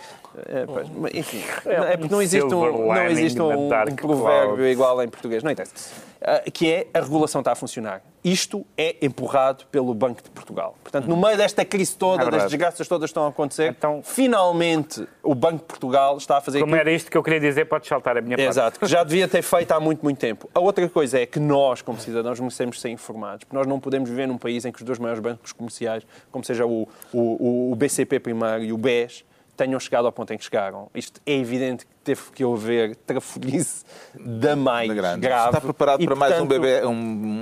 Eh, 0.48 0.66
pois, 0.66 0.88
enfim, 1.14 1.44
é 1.66 1.98
porque 1.98 2.14
não 2.14 2.22
existe 2.22 2.54
um, 2.54 2.88
não 2.88 3.06
existe 3.06 3.42
um, 3.42 3.68
um 3.68 3.96
provérbio 3.96 4.68
igual 4.68 5.02
em 5.04 5.10
português, 5.10 5.44
não 5.44 5.52
interessa. 5.52 6.12
Ah, 6.24 6.44
que 6.54 6.72
é 6.72 6.88
a 6.94 7.00
regulação 7.00 7.42
está 7.42 7.52
a 7.54 7.56
funcionar. 7.56 8.04
Isto 8.24 8.64
é 8.78 8.96
empurrado 9.02 9.66
pelo 9.72 9.92
Banco 9.96 10.22
de 10.22 10.30
Portugal. 10.30 10.76
Portanto, 10.84 11.08
no 11.08 11.18
meio 11.18 11.36
desta 11.36 11.66
crise 11.66 11.96
toda, 11.96 12.22
É 12.26 12.30
das 12.30 12.44
desgraças 12.44 12.88
todas 12.88 13.10
que 13.10 13.12
estão 13.12 13.26
a 13.26 13.30
acontecer, 13.30 13.72
Então- 13.72 14.04
finalmente 14.04 15.08
o 15.24 15.34
Banco 15.34 15.58
de 15.58 15.64
Portugal 15.64 16.16
está 16.18 16.38
a 16.38 16.42
fazer 16.42 16.60
Como 16.60 16.76
aquilo 16.76 16.90
era 16.90 16.96
isto 16.96 17.10
que 17.10 17.18
eu 17.18 17.24
queria 17.24 17.40
dizer, 17.40 17.66
pode 17.66 17.88
saltar 17.88 18.18
a 18.18 18.22
minha 18.22 18.38
parte. 18.38 18.50
Exato, 18.50 18.80
que 18.80 18.86
já 18.86 19.04
devia 19.04 19.28
ter 19.28 19.42
feito 19.42 19.72
há 19.72 19.80
muito, 19.80 20.04
muito 20.04 20.20
tempo. 20.20 20.48
A 20.54 20.60
outra 20.60 20.88
coisa 20.88 21.20
é 21.20 21.26
que 21.26 21.40
nós, 21.40 21.82
como 21.82 22.00
cidadãos, 22.00 22.40
merecemos 22.40 22.80
ser 22.80 22.90
informados, 22.90 23.44
porque 23.46 23.56
nós 23.58 23.66
não 23.66 23.80
podemos 23.80 24.08
viver 24.08 24.28
num 24.28 24.38
país 24.38 24.64
em 24.64 24.72
que 24.72 24.78
os 24.78 24.86
dois 24.86 25.00
maiores 25.00 25.20
bancos 25.20 25.52
comerciais, 25.52 26.06
como 26.32 26.44
seja 26.44 26.68
o, 26.68 26.88
o, 27.12 27.72
o 27.72 27.76
BCP 27.76 28.20
primeiro 28.20 28.64
e 28.64 28.72
o 28.72 28.78
BES, 28.78 29.26
tenham 29.62 29.80
chegado 29.80 30.08
ao 30.08 30.12
ponto 30.12 30.34
em 30.34 30.38
que 30.38 30.44
chegaram. 30.44 30.90
Isto 30.96 31.22
é 31.24 31.34
evidente 31.34 31.86
teve 32.04 32.22
que 32.34 32.44
haver 32.44 32.96
trafolhice 32.96 33.84
da 34.16 34.56
mais 34.56 34.88
Da 34.88 34.94
grande. 34.94 35.20
grave. 35.22 35.48
Está 35.50 35.62
preparado 35.62 36.02
E, 36.02 36.06
para 36.06 36.16
mais 36.16 36.34
um, 36.34 36.48
portanto, 36.48 36.62
BB, 36.62 36.86
um, 36.88 36.94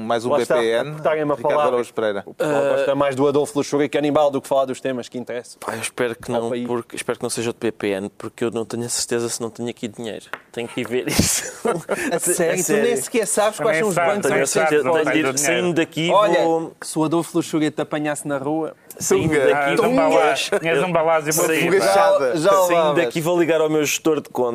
mais 0.05 0.26
um 0.26 0.30
lá 0.32 0.41
está, 0.41 0.55
BPN? 0.57 0.95
a 1.34 1.38
palavra. 1.38 1.68
Araújo 1.68 1.93
Pereira. 1.93 2.24
O 2.26 2.34
pessoal 2.34 2.62
gosta 2.76 2.95
mais 2.95 3.16
do 3.16 3.28
Adolfo 3.28 3.57
Luxúria 3.57 3.88
que 3.88 3.97
Canibal 3.97 4.30
do 4.32 4.41
que 4.41 4.47
falar 4.47 4.66
dos 4.66 4.80
temas 4.82 5.07
que 5.10 5.18
interessam. 5.18 5.60
Pá, 5.60 5.74
eu 5.76 5.82
espero 5.82 6.16
que 6.16 6.32
não, 6.32 6.49
país. 6.49 6.68
porque, 6.68 6.95
espero 6.95 7.18
que 7.20 7.24
não 7.24 7.30
seja 7.30 7.51
de 7.51 7.57
PPN, 7.57 8.10
porque 8.18 8.43
eu 8.43 8.51
não 8.51 8.66
tenho 8.66 8.86
a 8.86 8.89
certeza 8.89 9.30
se 9.30 9.41
não 9.41 9.49
tenho 9.49 9.70
aqui 9.70 9.88
dinheiro. 9.88 10.26
Tenho 10.51 10.68
que 10.68 10.82
ir 10.82 10.88
ver 10.88 11.07
isso. 11.07 11.49
A 12.12 12.20
sério, 12.20 12.64
tu 12.66 12.74
nem 12.74 12.95
sequer 12.95 13.26
sabes 13.28 13.60
quais 13.60 13.78
são 13.80 13.89
os 13.89 13.95
bancos 13.95 14.30
Tenho 14.30 14.47
certeza, 14.47 14.91
tenho 14.91 15.05
de 15.12 15.20
ir 15.20 15.38
saindo 15.38 15.74
daqui 15.74 16.10
Olha, 16.12 16.39
vou. 16.43 16.74
se 16.82 16.97
o 16.97 17.03
Adolfo 17.03 17.38
Luxúria 17.38 17.70
te 17.72 17.82
apanhasse 17.82 18.28
na 18.28 18.38
rua, 18.38 18.76
Saindo 18.97 19.34
daqui, 19.34 19.51
Ah, 19.53 19.76
Zumbalás. 19.78 20.49
Tinhas 20.60 20.84
um 20.84 20.91
balásio 20.91 21.34
para 21.34 21.43
Uma 21.43 21.82
sair. 21.82 22.38
já 22.38 22.51
Saindo 22.68 22.93
daqui 22.95 23.22
vou 23.22 23.39
ligar 23.39 23.62
ao 23.62 23.70
meu 23.70 23.84
gestor 23.86 24.20
de 24.22 24.30
contas 24.30 24.49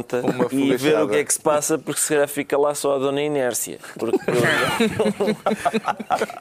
e 0.51 0.77
ver 0.77 1.01
o 1.03 1.09
que 1.09 1.17
é 1.17 1.25
que 1.25 1.33
se 1.33 1.41
passa, 1.41 1.79
porque 1.79 2.01
se 2.01 2.09
calhar 2.11 2.29
fica 2.29 2.59
lá 2.59 2.75
só 2.75 2.97
a 2.97 2.99
dona 2.99 3.23
Inércia. 3.23 3.79
Porque 3.99 4.19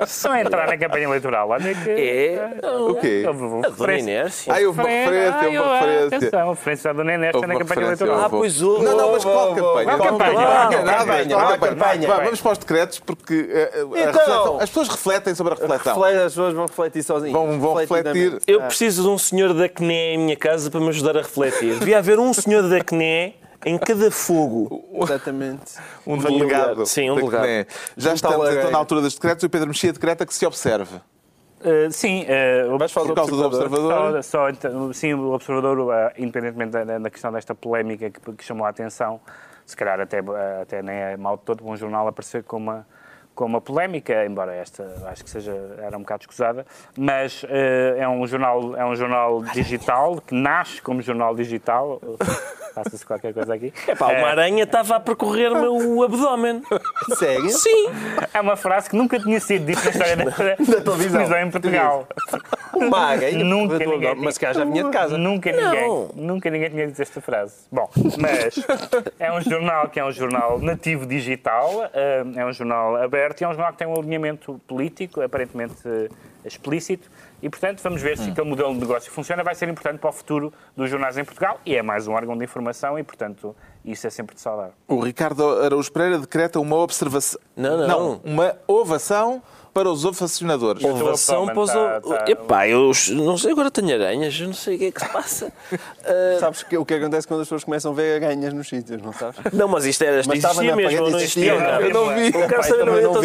Só 0.08 0.36
entrar 0.36 0.68
na 0.68 0.78
campanha 0.78 1.06
eleitoral. 1.06 1.50
Olha 1.50 1.74
que. 1.74 1.90
é. 1.90 2.50
O 2.80 2.96
quê? 2.96 3.26
A 3.66 3.70
dona 3.70 3.98
Inércia. 3.98 4.54
Ai, 4.54 4.66
houve 4.66 4.80
uma 4.80 4.90
referência, 4.90 5.36
Ai, 5.40 5.58
uma 5.58 5.74
referência. 5.80 6.18
Atenção, 6.18 6.50
referência 6.50 6.90
à 6.90 6.94
Dona 6.94 7.14
Houve 7.34 7.48
na 7.48 7.58
campanha 7.58 7.82
eleitoral. 7.86 8.22
Ah, 8.22 8.30
pois 8.30 8.62
houve. 8.62 8.86
Não, 8.86 8.98
não, 8.98 9.12
mas 9.12 9.24
qual 9.24 9.56
campanha? 9.56 9.98
Não, 9.98 9.98
Campanha, 10.04 11.58
campanha, 11.60 12.08
Vamos 12.24 12.42
para 12.42 12.52
os 12.52 12.58
decretos, 12.58 13.00
porque 13.00 13.48
Então. 13.96 14.58
as 14.60 14.70
pessoas 14.70 14.90
refletem 14.90 15.36
sobre 15.36 15.54
a 15.54 15.56
reflexão. 15.58 16.04
As 16.04 16.24
pessoas 16.24 16.54
vão 16.54 16.66
refletir 16.66 17.04
sozinhas. 17.04 17.34
Vão, 17.34 17.60
vão 17.60 17.74
refletir. 17.76 18.40
Eu 18.48 18.62
preciso 18.62 19.04
de 19.04 19.10
um 19.10 19.18
senhor 19.18 19.54
da 19.54 19.68
CNE 19.70 19.94
em 19.94 20.18
minha 20.18 20.36
casa 20.38 20.70
para 20.70 20.80
me 20.80 20.90
ajudar 20.90 21.18
a 21.18 21.22
refletir. 21.22 21.78
Devia 21.80 21.98
haver 22.00 22.20
um 22.20 22.34
senhor 22.34 22.64
da 22.70 22.84
CNE 22.84 23.36
em 23.66 23.78
cada 23.78 24.12
fogo. 24.12 24.84
Exatamente. 25.04 25.76
Um 26.06 26.18
delegado. 26.18 26.86
Sim, 26.86 27.10
um 27.12 27.16
delegado. 27.16 27.44
CNE. 27.44 27.68
Já 27.98 28.14
lareira. 28.38 28.60
então 28.62 28.72
na 28.72 28.78
altura 28.78 29.02
dos 29.02 29.14
decretos 29.14 29.44
e 29.44 29.46
o 29.46 29.50
Pedro 29.50 29.68
Mexia 29.68 29.94
decreta 29.94 30.26
que 30.26 30.34
se 30.34 30.46
observe. 30.46 30.98
Uh, 31.64 31.90
sim, 31.92 32.24
uh, 32.24 32.90
falar 32.90 33.08
Por 33.08 33.16
causa 33.16 33.32
do 33.32 33.46
observador. 33.46 34.22
Só, 34.22 34.22
só, 34.22 34.50
então, 34.50 34.92
sim, 34.92 35.14
o 35.14 35.32
observador, 35.32 35.80
uh, 35.80 36.12
independentemente 36.18 36.72
da, 36.72 37.00
da 37.00 37.10
questão 37.10 37.32
desta 37.32 37.56
polémica 37.56 38.10
que, 38.10 38.20
que 38.34 38.44
chamou 38.44 38.66
a 38.66 38.70
atenção, 38.70 39.22
se 39.66 39.76
calhar 39.76 40.00
até, 40.02 40.22
uh, 40.22 40.62
até 40.62 40.82
nem 40.82 40.96
é 40.96 41.18
mal 41.18 41.38
de 41.38 41.44
todo 41.44 41.66
um 41.66 41.78
jornal 41.78 42.06
aparecer 42.06 42.44
com 42.44 42.58
uma, 42.58 42.86
com 43.36 43.46
uma 43.46 43.60
polémica, 43.62 44.26
embora 44.26 44.54
esta 44.54 44.84
acho 45.08 45.24
que 45.24 45.30
seja, 45.30 45.54
era 45.80 45.98
um 45.98 46.02
bocado 46.02 46.24
escusada, 46.24 46.66
mas 46.98 47.44
uh, 47.44 47.48
é, 47.98 48.08
um 48.08 48.26
jornal, 48.28 48.76
é 48.76 48.86
um 48.86 48.96
jornal 48.96 49.42
digital, 49.44 50.22
que 50.26 50.36
nasce 50.36 50.82
como 50.82 51.02
jornal 51.02 51.36
digital. 51.36 52.00
Passa-se 52.74 53.06
qualquer 53.06 53.34
coisa 53.36 53.54
aqui. 53.54 53.72
Pá, 54.00 54.08
uma 54.08 54.14
Eh, 54.14 54.24
aranha 54.32 54.64
estava 54.64 54.96
a 54.96 55.00
percorrer-me 55.00 55.68
o 55.68 56.04
abdômen. 56.04 56.64
Sério? 57.16 57.48
Sim. 57.50 57.90
é 58.34 58.42
uma 58.42 58.56
frase 58.56 58.90
que 58.90 58.96
nunca 58.96 59.20
tinha 59.20 59.40
sido 59.40 59.66
dita 59.68 59.84
na 59.84 59.90
história 59.92 60.16
da, 60.18 60.24
da 60.78 60.82
televisão 60.82 61.38
em 61.40 61.52
Portugal. 61.52 62.08
Uma 62.74 63.00
aranha. 63.00 63.44
Nunca 63.44 63.76
o 63.76 63.78
ninguém 63.78 63.94
abdômen, 63.96 64.26
Mas 64.26 64.38
calhar 64.38 64.56
já 64.56 64.66
vinha 64.66 64.84
de 64.84 64.90
casa. 64.90 65.18
Nunca 65.18 65.52
ninguém, 65.52 66.10
nunca 66.16 66.50
ninguém 66.50 66.70
tinha 66.70 66.88
dito 66.88 67.02
esta 67.02 67.22
frase. 67.22 67.56
Bom, 67.72 67.90
mas 68.20 68.56
é 69.20 69.32
um 69.32 69.42
jornal 69.42 69.90
que 69.90 70.00
é 70.00 70.06
um 70.06 70.12
jornal 70.12 70.60
nativo 70.60 71.06
digital, 71.06 71.90
eh, 71.94 72.24
é 72.36 72.46
um 72.46 72.52
jornal 72.52 72.96
aberto 72.96 73.42
e 73.42 73.44
é 73.44 73.48
um 73.48 73.54
jornal 73.54 73.72
que 73.72 73.78
tem 73.80 73.88
um 73.88 73.98
alinhamento 73.98 74.60
político, 74.68 75.22
aparentemente 75.22 75.76
eh, 75.86 76.10
explícito, 76.46 77.10
e 77.42 77.50
portanto 77.50 77.82
vamos 77.82 78.02
ver 78.02 78.18
se 78.18 78.30
aquele 78.30 78.48
modelo 78.48 78.74
de 78.74 78.80
negócio 78.80 79.12
funciona, 79.12 79.44
vai 79.44 79.56
ser 79.56 79.70
importante 79.70 80.00
para 80.00 80.10
o 80.10 80.14
futuro 80.14 80.54
dos 80.76 80.90
jornais 80.90 81.18
em 81.18 81.24
Portugal 81.24 81.60
e 81.66 81.76
é 81.76 81.82
mais 81.82 82.08
um 82.08 82.14
órgão 82.14 82.38
de 82.38 82.44
informação 82.44 82.98
e 82.98 83.04
portanto 83.04 83.56
isso 83.84 84.08
é 84.08 84.10
sempre 84.10 84.36
de 84.36 84.42
saudar. 84.42 84.72
O 84.88 85.00
Ricardo 85.00 85.62
Araújo 85.62 85.92
Pereira 85.92 86.20
decreta 86.20 86.60
uma 86.60 86.78
observação. 86.78 87.40
Não, 87.56 87.88
não. 87.88 88.22
uma 88.24 88.56
ovação 88.68 89.42
para 89.74 89.90
os 89.90 90.06
ovacionadores. 90.06 90.84
Ovação 90.84 91.46
para 91.48 91.60
os... 91.60 91.72
tá- 91.72 92.02
tá- 92.02 92.26
Epá, 92.28 92.68
eu 92.68 92.92
não 93.12 93.38
sei, 93.38 93.52
agora 93.52 93.72
tenho 93.72 93.94
aranhas, 93.96 94.38
eu 94.40 94.48
não 94.48 94.54
sei 94.54 94.76
o 94.76 94.80
que 94.80 94.86
é 94.86 94.92
que 94.92 95.00
se 95.00 95.10
passa. 95.10 95.52
Ah, 96.06 96.38
Sabes 96.40 96.64
que, 96.64 96.78
o 96.78 96.86
que 96.86 96.94
acontece 96.94 97.28
quando 97.28 97.42
as 97.42 97.48
pessoas 97.48 97.64
começam 97.64 97.92
a 97.92 97.96
ver 97.96 98.24
aranhas 98.24 98.54
nos 98.54 98.68
sítios, 98.68 99.02
não 99.02 99.12
sabes? 99.14 99.40
não, 99.52 99.68
mas 99.68 99.86
isto 99.86 100.04
era, 100.04 100.20
isto 100.20 100.30
Mas 100.30 100.44
existia 100.44 100.70
na 100.72 100.76
mesmo, 100.76 100.92
não 100.98 101.04
parede, 101.06 101.24
existia? 101.24 101.54
não? 101.60 101.82
eu 101.82 101.94
não 101.94 102.16
vi. 102.16 102.26
Eu 102.28 102.48
quero 102.48 102.64
saber, 102.64 102.86
não, 102.86 102.94
vi, 102.96 103.02
Não 103.02 103.22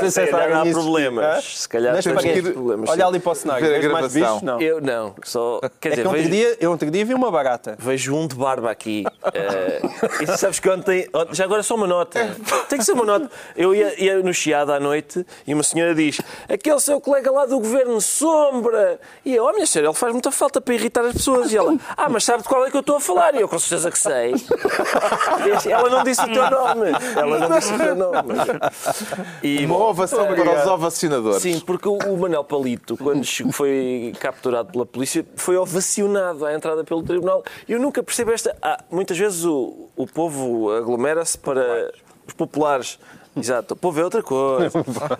sei 0.00 0.10
se 0.10 0.20
há 0.20 0.60
existe. 0.60 0.72
problemas. 0.72 1.44
Se 1.44 1.68
calhar 1.68 2.02
paredes. 2.02 2.52
problemas. 2.52 2.90
Olha 2.90 3.06
ali 3.06 3.20
para 3.20 3.32
o 3.32 3.34
cenário, 3.34 3.66
vês 3.66 3.92
mais 3.92 4.12
bichos? 4.12 4.42
Não. 4.42 4.60
Eu 4.60 4.80
não, 4.80 5.14
só... 5.24 5.60
Quer 5.80 5.88
É 5.88 6.02
dizer, 6.02 6.56
eu 6.60 6.70
outro 6.70 6.90
dia 6.90 7.04
vi 7.04 7.14
uma 7.14 7.30
barata. 7.30 7.76
vejo 7.78 8.14
um 8.14 8.26
de 8.26 8.34
barba 8.34 8.70
aqui. 8.70 9.04
Eh, 9.32 9.80
e 10.22 10.26
sabes 10.38 10.58
que 10.58 10.68
ontem... 10.68 11.08
ontem- 11.12 11.34
Já 11.34 11.44
agora 11.44 11.62
só 11.62 11.74
uma 11.74 11.86
nota. 11.86 12.36
Tem 12.68 12.78
que 12.78 12.84
ser 12.84 12.92
uma 12.92 13.04
nota. 13.04 13.30
Eu 13.56 13.74
ia, 13.74 14.02
ia 14.02 14.18
no 14.22 14.32
Chiado 14.34 14.72
à 14.72 14.80
noite 14.80 15.24
e 15.46 15.54
uma 15.60 15.62
senhora 15.62 15.94
diz 15.94 16.20
aquele 16.48 16.80
seu 16.80 17.00
colega 17.00 17.30
lá 17.30 17.46
do 17.46 17.58
governo 17.58 18.00
Sombra. 18.00 18.98
E 19.24 19.34
eu, 19.34 19.44
oh 19.44 19.52
minha 19.52 19.66
senhora, 19.66 19.90
ele 19.90 19.96
faz 19.96 20.12
muita 20.12 20.32
falta 20.32 20.60
para 20.60 20.74
irritar 20.74 21.04
as 21.04 21.12
pessoas. 21.12 21.52
E 21.52 21.56
ela, 21.56 21.76
ah, 21.96 22.08
mas 22.08 22.24
sabe 22.24 22.42
de 22.42 22.48
qual 22.48 22.66
é 22.66 22.70
que 22.70 22.76
eu 22.76 22.80
estou 22.80 22.96
a 22.96 23.00
falar? 23.00 23.34
E 23.34 23.40
eu, 23.40 23.48
com 23.48 23.58
certeza 23.58 23.90
que 23.90 23.98
sei. 23.98 24.34
Ela 25.70 25.90
não 25.90 26.02
disse 26.02 26.22
o 26.22 26.32
teu 26.32 26.50
nome. 26.50 26.90
Ela 27.16 27.48
não 27.48 27.58
disse 27.58 27.74
o 27.74 27.78
teu 27.78 27.94
nome. 27.94 28.34
E, 29.42 29.64
Uma 29.66 29.88
ovação 29.88 30.26
para 30.26 30.60
os 30.60 30.66
ovacionadores. 30.66 31.42
Sim, 31.42 31.60
porque 31.60 31.88
o 31.88 32.16
Manel 32.16 32.44
Palito, 32.44 32.96
quando 32.96 33.24
foi 33.52 34.12
capturado 34.18 34.72
pela 34.72 34.86
polícia, 34.86 35.24
foi 35.36 35.56
ovacionado 35.56 36.46
à 36.46 36.54
entrada 36.54 36.84
pelo 36.84 37.02
tribunal. 37.02 37.44
Eu 37.68 37.78
nunca 37.78 38.02
percebo 38.02 38.32
esta. 38.32 38.56
Ah, 38.62 38.82
muitas 38.90 39.18
vezes 39.18 39.44
o, 39.44 39.88
o 39.96 40.06
povo 40.06 40.72
aglomera-se 40.72 41.38
para. 41.38 41.92
Os 42.26 42.34
populares. 42.34 42.98
Exato, 43.36 43.74
o 43.74 43.76
povo 43.76 44.00
é 44.00 44.04
outra 44.04 44.22
coisa. 44.22 44.70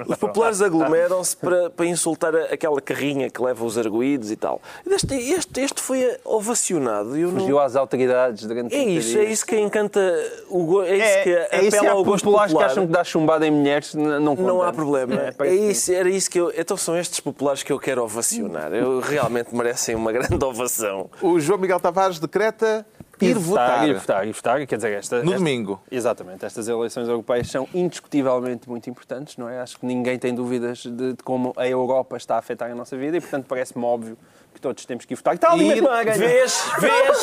Os 0.08 0.16
populares 0.16 0.60
aglomeram-se 0.60 1.36
para, 1.36 1.70
para 1.70 1.86
insultar 1.86 2.34
aquela 2.34 2.80
carrinha 2.80 3.30
que 3.30 3.40
leva 3.40 3.64
os 3.64 3.78
arguídos 3.78 4.30
e 4.30 4.36
tal. 4.36 4.60
Este, 4.86 5.14
este, 5.14 5.60
este 5.60 5.80
foi 5.80 6.16
ovacionado. 6.24 7.16
e 7.16 7.22
Eu 7.22 7.30
não... 7.30 7.40
Fugiu 7.40 7.58
às 7.60 7.76
autoridades 7.76 8.44
durante 8.46 8.74
É 8.74 8.78
30 8.84 8.90
isso, 8.90 9.18
é 9.18 9.24
isso 9.24 9.46
que 9.46 9.58
encanta 9.58 10.00
o 10.48 10.64
go... 10.64 10.82
é 10.82 10.96
isso 10.96 11.04
É, 11.06 11.22
que 11.22 11.30
é 11.30 11.60
isso 11.62 11.70
que 11.70 11.76
apela 11.76 11.88
há 11.90 11.92
ao 11.94 12.04
gosto 12.04 12.24
populares 12.24 12.50
que 12.52 12.54
popular. 12.54 12.70
acham 12.72 12.86
que 12.86 12.92
dá 12.92 13.04
chumbada 13.04 13.46
em 13.46 13.50
mulheres, 13.50 13.94
não 13.94 14.34
conta. 14.36 14.48
Não 14.48 14.62
há 14.62 14.72
problema. 14.72 15.14
É, 15.14 15.28
É, 15.28 15.32
que- 15.32 15.46
isso, 15.70 15.92
era 15.92 16.08
isso 16.10 16.28
que 16.30 16.40
eu. 16.40 16.52
Então 16.56 16.76
são 16.76 16.96
estes 16.98 17.20
populares 17.20 17.62
que 17.62 17.72
eu 17.72 17.78
quero 17.78 18.02
ovacionar. 18.02 18.72
Eu 18.74 18.98
realmente 19.00 19.54
merecem 19.54 19.94
uma 19.94 20.10
grande 20.12 20.44
ovação. 20.44 21.08
O 21.22 21.38
João 21.38 21.58
Miguel 21.60 21.78
Tavares 21.78 22.18
decreta 22.18 22.84
ir 23.26 23.34
votar. 23.38 23.88
Ir 23.88 23.94
votar, 23.94 24.26
ir 24.28 24.32
votar. 24.32 24.66
Quer 24.66 24.76
dizer, 24.76 24.92
esta, 24.92 25.16
No 25.16 25.22
esta- 25.24 25.36
domingo. 25.38 25.80
Exatamente. 25.90 26.44
Estas 26.44 26.68
eleições 26.68 27.08
europeias 27.08 27.48
são 27.50 27.68
indiscutivelmente 27.74 28.68
muito 28.68 28.88
importantes, 28.90 29.36
não 29.36 29.48
é? 29.48 29.60
Acho 29.60 29.78
que 29.78 29.86
ninguém 29.86 30.18
tem 30.18 30.34
dúvidas 30.34 30.78
de, 30.78 31.12
de 31.14 31.22
como 31.22 31.52
a 31.56 31.66
Europa 31.68 32.16
está 32.16 32.36
a 32.36 32.38
afetar 32.38 32.70
a 32.70 32.74
nossa 32.74 32.96
vida 32.96 33.16
e, 33.16 33.20
portanto, 33.20 33.46
parece-me 33.48 33.84
óbvio 33.84 34.16
que 34.52 34.60
todos 34.60 34.84
temos 34.84 35.04
que 35.04 35.14
ir 35.14 35.16
votar. 35.16 35.34
Está 35.34 35.52
ali 35.52 35.64
mesmo 35.68 35.88
a 35.88 36.02
ganhar. 36.02 36.18
vês, 36.18 36.64
vês, 36.80 37.22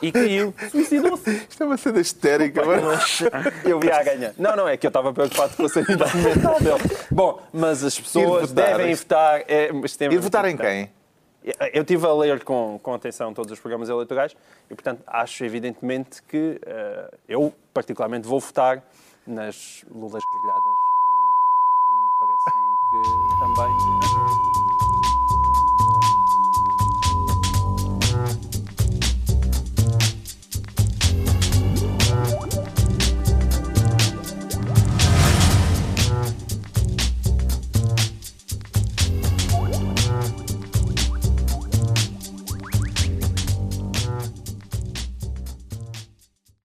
e 0.00 0.12
caiu. 0.12 0.54
Isto 0.74 1.62
é 1.62 1.66
uma 1.66 1.76
cena 1.76 2.00
histérica. 2.00 2.62
mas- 2.64 3.22
Eu 3.64 3.80
vi 3.80 3.90
a 3.90 4.02
ganhar. 4.02 4.32
Não, 4.38 4.54
não, 4.56 4.68
é 4.68 4.76
que 4.76 4.86
eu 4.86 4.88
estava 4.88 5.12
preocupado 5.12 5.56
com 5.56 5.64
a 5.64 5.68
sanidade 5.68 6.16
mental 6.18 6.58
dele. 6.60 6.96
Bom, 7.10 7.40
mas 7.52 7.82
as 7.84 7.98
pessoas 7.98 8.50
Ir 8.50 8.54
devem 8.54 8.94
votar. 8.94 9.40
É, 9.48 9.70
Ir 10.10 10.18
votar 10.18 10.44
em 10.44 10.56
quem? 10.56 10.90
Eu 11.72 11.82
estive 11.82 12.06
a 12.06 12.12
ler 12.12 12.44
com, 12.44 12.78
com 12.80 12.94
atenção 12.94 13.34
todos 13.34 13.50
os 13.50 13.58
programas 13.58 13.88
eleitorais 13.88 14.36
e, 14.70 14.74
portanto, 14.74 15.02
acho 15.06 15.44
evidentemente 15.44 16.22
que 16.22 16.60
eh, 16.64 17.18
eu, 17.28 17.52
particularmente, 17.74 18.28
vou 18.28 18.38
votar 18.38 18.82
nas 19.26 19.84
lulas 19.92 20.22
grelhadas 20.24 20.62
e, 20.64 21.98
e 21.98 22.10
parece-me 22.20 22.72
que 22.90 23.38
também 23.40 24.51